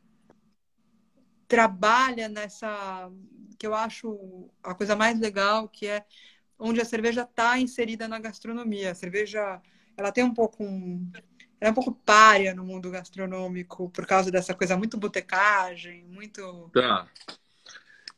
trabalha 1.46 2.28
nessa, 2.28 3.10
que 3.58 3.66
eu 3.66 3.74
acho 3.74 4.50
a 4.62 4.74
coisa 4.74 4.94
mais 4.94 5.18
legal, 5.18 5.68
que 5.68 5.86
é 5.86 6.04
onde 6.58 6.80
a 6.80 6.84
cerveja 6.84 7.22
está 7.22 7.58
inserida 7.58 8.08
na 8.08 8.18
gastronomia. 8.18 8.92
A 8.92 8.94
cerveja, 8.94 9.60
ela 9.96 10.12
tem 10.12 10.24
um 10.24 10.34
pouco 10.34 10.62
um, 10.64 11.10
ela 11.60 11.68
é 11.68 11.70
um 11.70 11.74
pouco 11.74 11.92
párea 11.92 12.54
no 12.54 12.64
mundo 12.64 12.90
gastronômico 12.90 13.90
por 13.90 14.06
causa 14.06 14.30
dessa 14.30 14.54
coisa 14.54 14.76
muito 14.76 14.96
botecagem, 14.96 16.04
muito. 16.04 16.70
tá. 16.72 17.08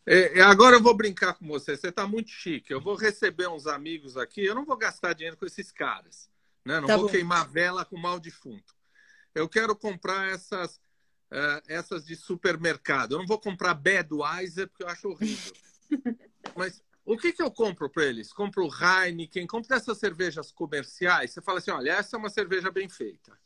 É, 0.07 0.39
é, 0.39 0.43
agora 0.43 0.77
eu 0.77 0.83
vou 0.83 0.95
brincar 0.95 1.35
com 1.35 1.47
você. 1.47 1.77
Você 1.77 1.89
está 1.89 2.07
muito 2.07 2.31
chique. 2.31 2.73
Eu 2.73 2.81
vou 2.81 2.97
receber 2.97 3.49
uns 3.49 3.67
amigos 3.67 4.17
aqui. 4.17 4.45
Eu 4.45 4.55
não 4.55 4.65
vou 4.65 4.77
gastar 4.77 5.13
dinheiro 5.13 5.37
com 5.37 5.47
esses 5.47 5.71
caras. 5.71 6.30
Né? 6.65 6.81
Não 6.81 6.87
Tá 6.89 6.97
vou 6.97 7.07
bom. 7.07 7.11
queimar 7.11 7.49
vela 7.49 7.85
com 7.85 7.97
mal 7.99 8.21
defunto. 8.21 8.75
Eu 9.35 9.49
quero 9.49 9.75
comprar 9.77 10.29
essas, 10.29 10.81
eh, 11.31 11.63
essas 11.69 12.05
de 12.05 12.17
supermercado. 12.17 13.13
Eu 13.13 13.19
não 13.19 13.27
vou 13.27 13.39
comprar 13.39 13.75
Budweiser, 13.75 14.69
porque 14.69 14.85
eu 14.85 14.89
acho 14.89 15.09
horrível. 15.09 15.53
Mas 16.57 16.83
o 17.05 17.17
que, 17.17 17.33
que 17.33 17.43
eu 17.43 17.51
compro 17.51 17.89
para 17.89 18.05
eles? 18.05 18.33
Compro 18.33 18.69
Heineken, 18.69 19.47
compro 19.47 19.75
essas 19.75 19.99
cervejas 19.99 20.51
comerciais. 20.53 21.31
Você 21.33 21.41
fala 21.41 21.59
assim: 21.59 21.71
olha, 21.71 21.93
essa 21.93 22.17
é 22.17 22.19
uma 22.19 22.29
cerveja 22.31 22.71
bem 22.71 22.89
feita. 22.89 23.39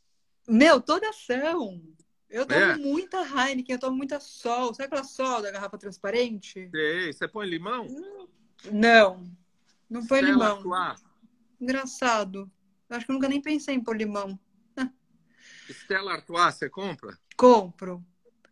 Meu, 0.48 0.80
toda 0.80 1.08
ação. 1.08 1.82
Eu 2.28 2.44
tomo 2.46 2.60
É. 2.60 2.76
muita 2.76 3.22
Heineken, 3.22 3.74
eu 3.76 3.78
tomo 3.80 3.96
muita 3.96 4.18
Sol. 4.18 4.74
Sabe 4.74 4.86
aquela 4.86 5.04
Sol 5.04 5.40
da 5.40 5.50
garrafa 5.50 5.78
transparente? 5.78 6.68
Sei, 6.70 7.12
você 7.12 7.28
põe 7.28 7.46
limão? 7.46 7.86
Não, 8.72 9.24
não 9.88 10.04
foi 10.06 10.18
Stella 10.20 10.54
limão. 10.54 10.72
Artois. 10.72 11.04
Engraçado. 11.60 12.50
Eu 12.88 12.96
acho 12.96 13.06
que 13.06 13.12
eu 13.12 13.14
nunca 13.14 13.28
nem 13.28 13.40
pensei 13.40 13.74
em 13.74 13.82
pôr 13.82 13.96
limão. 13.96 14.38
Stella 15.68 16.12
Artois, 16.12 16.54
você 16.54 16.68
compra? 16.68 17.18
Compro. 17.36 18.04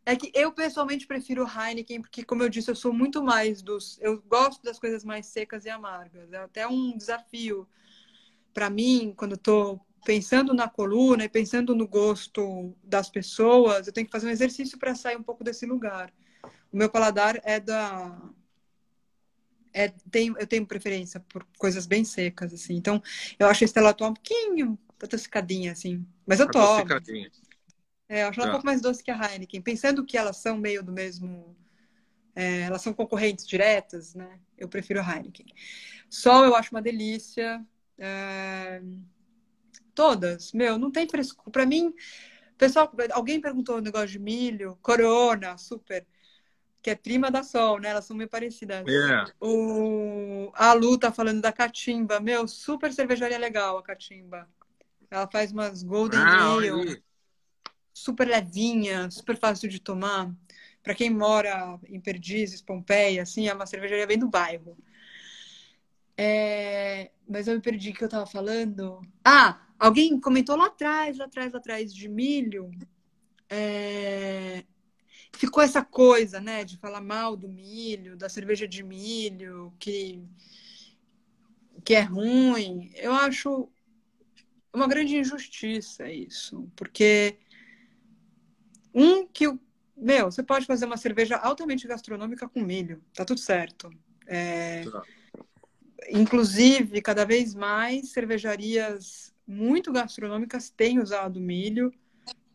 É 0.04 0.16
que 0.16 0.32
eu 0.34 0.50
pessoalmente 0.52 1.06
prefiro 1.06 1.46
Heineken, 1.46 2.00
porque, 2.00 2.24
como 2.24 2.42
eu 2.42 2.48
disse, 2.48 2.70
eu 2.70 2.74
sou 2.74 2.92
muito 2.92 3.22
mais 3.22 3.62
dos. 3.62 3.98
Eu 4.00 4.20
gosto 4.22 4.62
das 4.62 4.78
coisas 4.78 5.04
mais 5.04 5.26
secas 5.26 5.64
e 5.64 5.70
amargas. 5.70 6.32
É 6.32 6.38
até 6.38 6.66
um 6.66 6.96
desafio 6.96 7.68
para 8.52 8.68
mim, 8.68 9.14
quando 9.16 9.34
estou 9.34 9.80
pensando 10.04 10.52
na 10.52 10.68
coluna 10.68 11.24
e 11.24 11.28
pensando 11.28 11.74
no 11.74 11.86
gosto 11.86 12.74
das 12.82 13.08
pessoas, 13.08 13.86
eu 13.86 13.92
tenho 13.92 14.06
que 14.06 14.12
fazer 14.12 14.26
um 14.26 14.30
exercício 14.30 14.78
para 14.78 14.94
sair 14.94 15.16
um 15.16 15.22
pouco 15.22 15.44
desse 15.44 15.64
lugar. 15.64 16.12
O 16.72 16.76
meu 16.76 16.90
paladar 16.90 17.40
é 17.44 17.60
da. 17.60 18.20
É, 19.72 19.88
tem, 20.10 20.28
eu 20.38 20.46
tenho 20.46 20.66
preferência 20.66 21.20
por 21.20 21.46
coisas 21.58 21.86
bem 21.86 22.04
secas, 22.04 22.52
assim. 22.52 22.74
Então, 22.76 23.02
eu 23.38 23.46
acho 23.48 23.64
a 23.64 23.66
Stella 23.66 23.88
Artois 23.88 24.10
um 24.10 24.14
pouquinho 24.14 24.78
adocicadinha, 25.02 25.72
assim. 25.72 26.06
Mas 26.26 26.40
eu 26.40 26.48
tomo. 26.50 27.02
É, 28.08 28.22
eu 28.24 28.28
acho 28.28 28.40
ela 28.40 28.46
um 28.48 28.50
Tá. 28.50 28.50
pouco 28.50 28.66
mais 28.66 28.80
doce 28.80 29.02
que 29.02 29.10
a 29.10 29.16
Heineken. 29.16 29.62
Pensando 29.62 30.04
que 30.04 30.16
elas 30.18 30.36
são 30.38 30.56
meio 30.58 30.82
do 30.82 30.92
mesmo. 30.92 31.56
é, 32.36 32.62
elas 32.62 32.82
são 32.82 32.94
concorrentes 32.94 33.46
diretas, 33.46 34.14
né? 34.14 34.40
Eu 34.58 34.68
prefiro 34.68 35.00
a 35.00 35.04
Heineken. 35.16 35.46
Sol 36.10 36.44
eu 36.44 36.56
acho 36.56 36.70
uma 36.74 36.82
delícia. 36.82 37.64
é, 37.98 38.82
Todas, 39.94 40.52
meu, 40.52 40.78
não 40.78 40.90
tem 40.90 41.08
frescura. 41.08 41.50
Pra 41.50 41.66
mim, 41.66 41.92
pessoal, 42.58 42.92
alguém 43.12 43.40
perguntou 43.40 43.76
o 43.78 43.80
negócio 43.80 44.08
de 44.08 44.18
milho, 44.18 44.78
Corona, 44.82 45.58
super, 45.58 46.06
que 46.82 46.90
é 46.90 46.94
prima 46.96 47.30
da 47.30 47.42
Sol, 47.42 47.78
né? 47.78 47.90
Elas 47.90 48.04
são 48.04 48.16
meio 48.16 48.28
parecidas. 48.28 48.84
É. 48.86 49.24
O... 49.40 50.50
A 50.54 50.72
Lu 50.72 50.98
tá 50.98 51.12
falando 51.12 51.40
da 51.40 51.52
Catimba. 51.52 52.18
Meu, 52.18 52.48
super 52.48 52.92
cervejaria 52.92 53.38
legal 53.38 53.78
a 53.78 53.82
Catimba. 53.82 54.48
Ela 55.10 55.28
faz 55.30 55.52
umas 55.52 55.82
Golden 55.82 56.18
Ah, 56.18 56.52
Ale 56.52 57.02
super 57.92 58.26
levinha, 58.26 59.10
super 59.10 59.36
fácil 59.36 59.68
de 59.68 59.80
tomar. 59.80 60.34
Para 60.82 60.94
quem 60.94 61.10
mora 61.10 61.78
em 61.86 62.00
Perdizes, 62.00 62.60
Pompeia, 62.60 63.22
assim, 63.22 63.48
é 63.48 63.54
uma 63.54 63.66
cervejaria 63.66 64.06
bem 64.06 64.18
do 64.18 64.28
bairro. 64.28 64.76
É, 66.16 67.10
Mas 67.28 67.46
eu 67.46 67.54
me 67.54 67.60
perdi 67.60 67.90
o 67.90 67.94
que 67.94 68.04
eu 68.04 68.08
tava 68.08 68.26
falando. 68.26 69.00
Ah, 69.24 69.60
alguém 69.78 70.18
comentou 70.18 70.56
lá 70.56 70.66
atrás, 70.66 71.18
lá 71.18 71.26
atrás, 71.26 71.52
lá 71.52 71.58
atrás 71.58 71.94
de 71.94 72.08
milho. 72.08 72.70
É, 73.48 74.64
Ficou 75.34 75.62
essa 75.62 75.82
coisa, 75.84 76.40
né, 76.40 76.64
de 76.64 76.76
falar 76.78 77.00
mal 77.00 77.36
do 77.36 77.48
milho, 77.48 78.16
da 78.16 78.28
cerveja 78.28 78.66
de 78.68 78.82
milho, 78.82 79.72
que 79.78 80.22
que 81.84 81.94
é 81.94 82.00
ruim. 82.00 82.92
Eu 82.94 83.12
acho 83.12 83.68
uma 84.72 84.86
grande 84.86 85.16
injustiça 85.16 86.08
isso, 86.10 86.70
porque 86.76 87.38
um 88.94 89.26
que 89.26 89.48
o 89.48 89.58
meu, 89.96 90.30
você 90.30 90.42
pode 90.42 90.66
fazer 90.66 90.86
uma 90.86 90.96
cerveja 90.96 91.36
altamente 91.36 91.86
gastronômica 91.86 92.48
com 92.48 92.60
milho, 92.60 93.02
tá 93.14 93.24
tudo 93.24 93.40
certo. 93.40 93.90
É, 94.26 94.82
Tá. 94.84 95.02
inclusive, 96.10 97.00
cada 97.02 97.24
vez 97.24 97.54
mais 97.54 98.10
cervejarias 98.10 99.34
muito 99.46 99.92
gastronômicas 99.92 100.70
têm 100.70 101.00
usado 101.00 101.40
milho. 101.40 101.92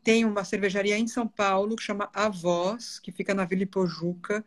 Tem 0.08 0.24
uma 0.24 0.46
cervejaria 0.46 0.98
em 0.98 1.06
São 1.06 1.28
Paulo 1.28 1.76
que 1.76 1.84
chama 1.84 2.10
A 2.14 2.30
Voz, 2.30 2.98
que 2.98 3.12
fica 3.12 3.34
na 3.34 3.44
Vila 3.44 3.64
Ipojuca, 3.64 4.46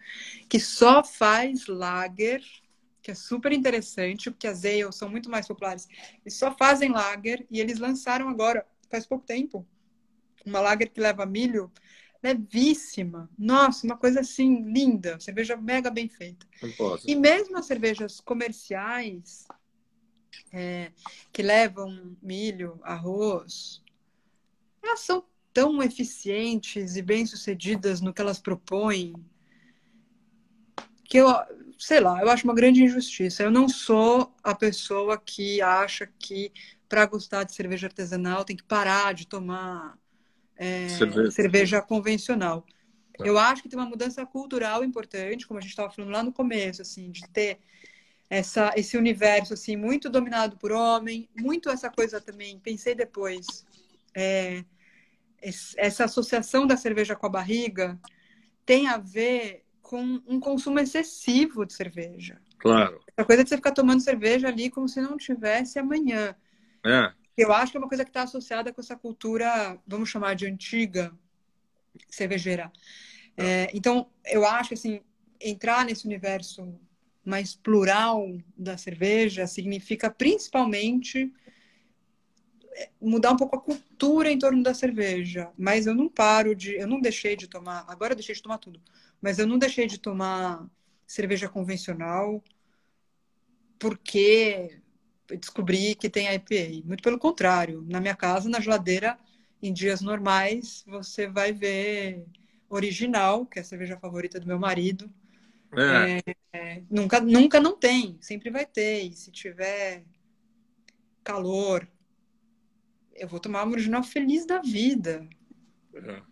que 0.48 0.58
só 0.58 1.04
faz 1.04 1.66
lager, 1.66 2.42
que 3.02 3.10
é 3.10 3.14
super 3.14 3.52
interessante, 3.52 4.30
porque 4.30 4.46
as 4.46 4.64
ales 4.64 4.94
são 4.94 5.10
muito 5.10 5.28
mais 5.28 5.46
populares. 5.46 5.86
Eles 6.24 6.32
só 6.32 6.56
fazem 6.56 6.90
lager 6.90 7.46
e 7.50 7.60
eles 7.60 7.78
lançaram 7.78 8.26
agora, 8.30 8.66
faz 8.88 9.04
pouco 9.04 9.26
tempo, 9.26 9.66
uma 10.46 10.60
lager 10.60 10.88
que 10.88 10.98
leva 10.98 11.26
milho 11.26 11.70
levíssima. 12.22 13.28
Nossa, 13.38 13.84
uma 13.84 13.98
coisa 13.98 14.20
assim 14.20 14.62
linda, 14.62 15.20
cerveja 15.20 15.58
mega 15.58 15.90
bem 15.90 16.08
feita. 16.08 16.46
E 17.06 17.14
mesmo 17.14 17.58
as 17.58 17.66
cervejas 17.66 18.18
comerciais, 18.18 19.46
é, 20.54 20.90
que 21.30 21.42
levam 21.42 22.16
milho, 22.22 22.80
arroz, 22.82 23.82
elas 24.82 25.00
são 25.00 25.22
tão 25.52 25.82
eficientes 25.82 26.96
e 26.96 27.02
bem-sucedidas 27.02 28.00
no 28.00 28.12
que 28.12 28.20
elas 28.20 28.38
propõem 28.38 29.12
que 31.04 31.18
eu, 31.18 31.26
sei 31.76 31.98
lá, 31.98 32.20
eu 32.20 32.30
acho 32.30 32.44
uma 32.44 32.54
grande 32.54 32.84
injustiça. 32.84 33.42
Eu 33.42 33.50
não 33.50 33.68
sou 33.68 34.32
a 34.44 34.54
pessoa 34.54 35.18
que 35.18 35.60
acha 35.60 36.06
que 36.06 36.52
para 36.88 37.04
gostar 37.04 37.42
de 37.42 37.52
cerveja 37.52 37.88
artesanal 37.88 38.44
tem 38.44 38.56
que 38.56 38.62
parar 38.62 39.12
de 39.12 39.26
tomar 39.26 39.98
é, 40.56 40.88
cerveja. 40.88 41.30
cerveja. 41.32 41.82
convencional. 41.82 42.64
Tá. 43.18 43.26
Eu 43.26 43.36
acho 43.36 43.62
que 43.62 43.68
tem 43.68 43.76
uma 43.78 43.88
mudança 43.88 44.24
cultural 44.24 44.84
importante, 44.84 45.48
como 45.48 45.58
a 45.58 45.60
gente 45.60 45.70
estava 45.70 45.90
falando 45.90 46.12
lá 46.12 46.22
no 46.22 46.32
começo, 46.32 46.80
assim, 46.80 47.10
de 47.10 47.28
ter 47.28 47.58
essa, 48.28 48.72
esse 48.76 48.96
universo 48.96 49.54
assim 49.54 49.76
muito 49.76 50.08
dominado 50.08 50.56
por 50.56 50.70
homem, 50.70 51.28
muito 51.36 51.68
essa 51.68 51.90
coisa 51.90 52.20
também. 52.20 52.60
Pensei 52.60 52.94
depois, 52.94 53.66
é, 54.14 54.64
essa 55.42 56.04
associação 56.04 56.66
da 56.66 56.76
cerveja 56.76 57.16
com 57.16 57.26
a 57.26 57.30
barriga 57.30 57.98
tem 58.64 58.86
a 58.88 58.98
ver 58.98 59.64
com 59.82 60.20
um 60.26 60.38
consumo 60.38 60.78
excessivo 60.78 61.66
de 61.66 61.72
cerveja. 61.72 62.40
Claro. 62.58 63.00
A 63.16 63.24
coisa 63.24 63.42
de 63.42 63.48
você 63.48 63.56
ficar 63.56 63.72
tomando 63.72 64.02
cerveja 64.02 64.48
ali 64.48 64.70
como 64.70 64.88
se 64.88 65.00
não 65.00 65.16
tivesse 65.16 65.78
amanhã. 65.78 66.36
É. 66.84 67.12
Eu 67.36 67.52
acho 67.52 67.72
que 67.72 67.78
é 67.78 67.80
uma 67.80 67.88
coisa 67.88 68.04
que 68.04 68.10
está 68.10 68.22
associada 68.22 68.72
com 68.72 68.80
essa 68.80 68.94
cultura, 68.94 69.78
vamos 69.86 70.08
chamar 70.08 70.34
de 70.34 70.46
antiga 70.46 71.12
cervejeira. 72.08 72.70
É, 73.36 73.70
então, 73.72 74.10
eu 74.26 74.44
acho 74.44 74.68
que 74.68 74.74
assim, 74.74 75.00
entrar 75.40 75.84
nesse 75.84 76.06
universo 76.06 76.78
mais 77.24 77.54
plural 77.54 78.38
da 78.56 78.76
cerveja 78.76 79.46
significa 79.46 80.10
principalmente 80.10 81.32
mudar 83.00 83.32
um 83.32 83.36
pouco 83.36 83.56
a 83.56 83.60
cultura 83.60 84.30
em 84.30 84.38
torno 84.38 84.62
da 84.62 84.74
cerveja. 84.74 85.50
Mas 85.56 85.86
eu 85.86 85.94
não 85.94 86.08
paro 86.08 86.54
de. 86.54 86.76
Eu 86.76 86.86
não 86.86 87.00
deixei 87.00 87.36
de 87.36 87.48
tomar. 87.48 87.84
Agora 87.88 88.12
eu 88.12 88.16
deixei 88.16 88.34
de 88.34 88.42
tomar 88.42 88.58
tudo. 88.58 88.80
Mas 89.20 89.38
eu 89.38 89.46
não 89.46 89.58
deixei 89.58 89.86
de 89.86 89.98
tomar 89.98 90.66
cerveja 91.06 91.48
convencional 91.48 92.42
porque 93.78 94.78
descobri 95.38 95.94
que 95.94 96.10
tem 96.10 96.32
IPA. 96.32 96.86
Muito 96.86 97.02
pelo 97.02 97.18
contrário. 97.18 97.84
Na 97.88 98.00
minha 98.00 98.14
casa, 98.14 98.48
na 98.48 98.60
geladeira, 98.60 99.18
em 99.62 99.72
dias 99.72 100.00
normais, 100.00 100.84
você 100.86 101.26
vai 101.26 101.52
ver 101.52 102.24
original, 102.68 103.46
que 103.46 103.58
é 103.58 103.62
a 103.62 103.64
cerveja 103.64 103.98
favorita 103.98 104.38
do 104.38 104.46
meu 104.46 104.58
marido. 104.58 105.10
É. 105.72 106.18
É, 106.18 106.36
é, 106.52 106.82
nunca, 106.90 107.20
nunca 107.20 107.60
não 107.60 107.76
tem, 107.76 108.18
sempre 108.20 108.50
vai 108.50 108.66
ter. 108.66 109.04
E 109.04 109.12
se 109.12 109.30
tiver 109.30 110.04
calor, 111.22 111.86
eu 113.20 113.28
vou 113.28 113.38
tomar 113.38 113.62
uma 113.62 113.72
original 113.72 114.02
feliz 114.02 114.46
da 114.46 114.60
vida. 114.60 115.28
É. 115.94 116.22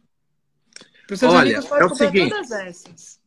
Olha, 1.22 1.56
é 1.56 1.84
o 1.84 1.94
seguinte, 1.94 2.30
todas 2.30 2.50
essas. 2.50 3.20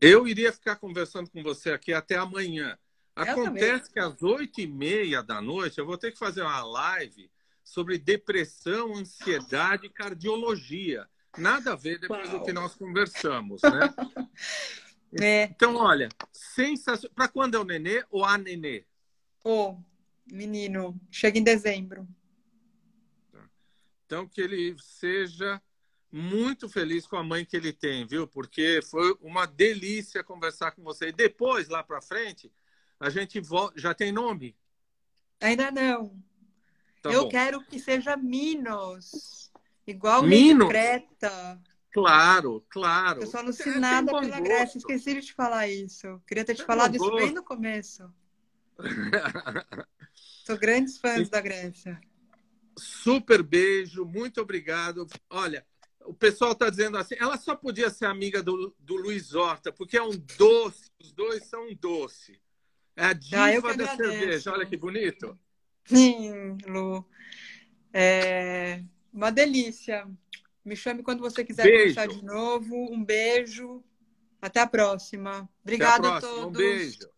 Eu 0.00 0.28
iria 0.28 0.52
ficar 0.52 0.76
conversando 0.76 1.30
com 1.30 1.42
você 1.42 1.70
aqui 1.70 1.92
até 1.92 2.16
amanhã. 2.16 2.78
Acontece 3.16 3.90
que 3.90 3.98
às 3.98 4.22
oito 4.22 4.60
e 4.60 4.66
meia 4.66 5.22
da 5.22 5.40
noite 5.40 5.78
eu 5.78 5.86
vou 5.86 5.96
ter 5.96 6.12
que 6.12 6.18
fazer 6.18 6.42
uma 6.42 6.62
live 6.64 7.30
sobre 7.64 7.98
depressão, 7.98 8.94
ansiedade 8.94 9.86
e 9.86 9.90
cardiologia. 9.90 11.08
Nada 11.38 11.72
a 11.72 11.76
ver 11.76 11.98
depois 11.98 12.28
Uau. 12.28 12.40
do 12.40 12.44
que 12.44 12.52
nós 12.52 12.74
conversamos, 12.74 13.62
né? 13.62 13.94
é. 15.20 15.44
Então, 15.44 15.76
olha, 15.76 16.10
sensacional. 16.30 17.14
Para 17.14 17.28
quando 17.28 17.56
é 17.56 17.58
o 17.58 17.64
nenê 17.64 18.04
ou 18.10 18.24
a 18.24 18.36
nenê? 18.36 18.84
O 19.44 19.78
menino. 20.30 20.98
Chega 21.10 21.38
em 21.38 21.42
dezembro. 21.42 22.06
Então, 24.12 24.28
que 24.28 24.42
ele 24.42 24.76
seja 24.78 25.58
muito 26.12 26.68
feliz 26.68 27.06
com 27.06 27.16
a 27.16 27.24
mãe 27.24 27.46
que 27.46 27.56
ele 27.56 27.72
tem, 27.72 28.06
viu? 28.06 28.28
Porque 28.28 28.80
foi 28.82 29.16
uma 29.22 29.46
delícia 29.46 30.22
conversar 30.22 30.72
com 30.72 30.82
você. 30.82 31.08
E 31.08 31.12
depois, 31.12 31.70
lá 31.70 31.82
para 31.82 32.02
frente, 32.02 32.52
a 33.00 33.08
gente 33.08 33.40
volta. 33.40 33.80
Já 33.80 33.94
tem 33.94 34.12
nome? 34.12 34.54
Ainda 35.40 35.70
não. 35.70 36.14
Tá 37.00 37.10
Eu 37.10 37.22
bom. 37.22 37.30
quero 37.30 37.64
que 37.64 37.80
seja 37.80 38.14
Minos. 38.14 39.50
Igual 39.86 40.22
Minos? 40.24 40.68
Creta. 40.68 41.58
Claro, 41.90 42.62
claro. 42.68 43.22
Eu 43.22 43.26
só 43.26 43.42
não 43.42 43.50
sei 43.50 43.78
nada 43.78 44.12
pela 44.12 44.26
gosto. 44.26 44.42
Grécia. 44.42 44.76
Esqueci 44.76 45.14
de 45.14 45.22
te 45.22 45.32
falar 45.32 45.68
isso. 45.68 46.20
Queria 46.26 46.44
ter 46.44 46.54
te 46.54 46.64
falado 46.64 46.94
isso 46.94 47.14
bem 47.14 47.32
no 47.32 47.42
começo. 47.42 48.12
Sou 50.44 50.58
grandes 50.58 50.98
fãs 50.98 51.30
da 51.30 51.40
Grécia. 51.40 51.98
Super 52.78 53.42
beijo, 53.42 54.04
muito 54.04 54.40
obrigado. 54.40 55.06
Olha, 55.28 55.66
o 56.04 56.14
pessoal 56.14 56.52
está 56.52 56.70
dizendo 56.70 56.96
assim, 56.96 57.14
ela 57.18 57.36
só 57.36 57.54
podia 57.54 57.90
ser 57.90 58.06
amiga 58.06 58.42
do, 58.42 58.74
do 58.78 58.96
Luiz 58.96 59.34
Horta, 59.34 59.72
porque 59.72 59.96
é 59.96 60.02
um 60.02 60.16
doce, 60.38 60.90
os 61.00 61.12
dois 61.12 61.44
são 61.44 61.68
um 61.68 61.74
doce. 61.74 62.40
É 62.96 63.04
a 63.04 63.08
ah, 63.08 63.12
diva 63.12 63.70
ah, 63.70 63.76
da 63.76 63.96
cerveja, 63.96 64.52
olha 64.52 64.66
que 64.66 64.76
bonito. 64.76 65.38
Sim, 65.84 66.56
Lu. 66.66 67.06
É 67.92 68.82
uma 69.12 69.30
delícia. 69.30 70.08
Me 70.64 70.76
chame 70.76 71.02
quando 71.02 71.20
você 71.20 71.44
quiser 71.44 71.64
beijo. 71.64 71.94
conversar 71.94 72.06
de 72.06 72.24
novo. 72.24 72.74
Um 72.92 73.04
beijo. 73.04 73.82
Até 74.40 74.60
a 74.60 74.66
próxima. 74.66 75.48
Obrigada 75.62 76.08
a, 76.08 76.16
a, 76.16 76.20
todos. 76.20 76.46
Um 76.46 76.52
beijo. 76.52 77.08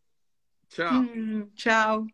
Tchau. 0.68 0.94
Hum, 0.94 1.50
tchau. 1.54 2.06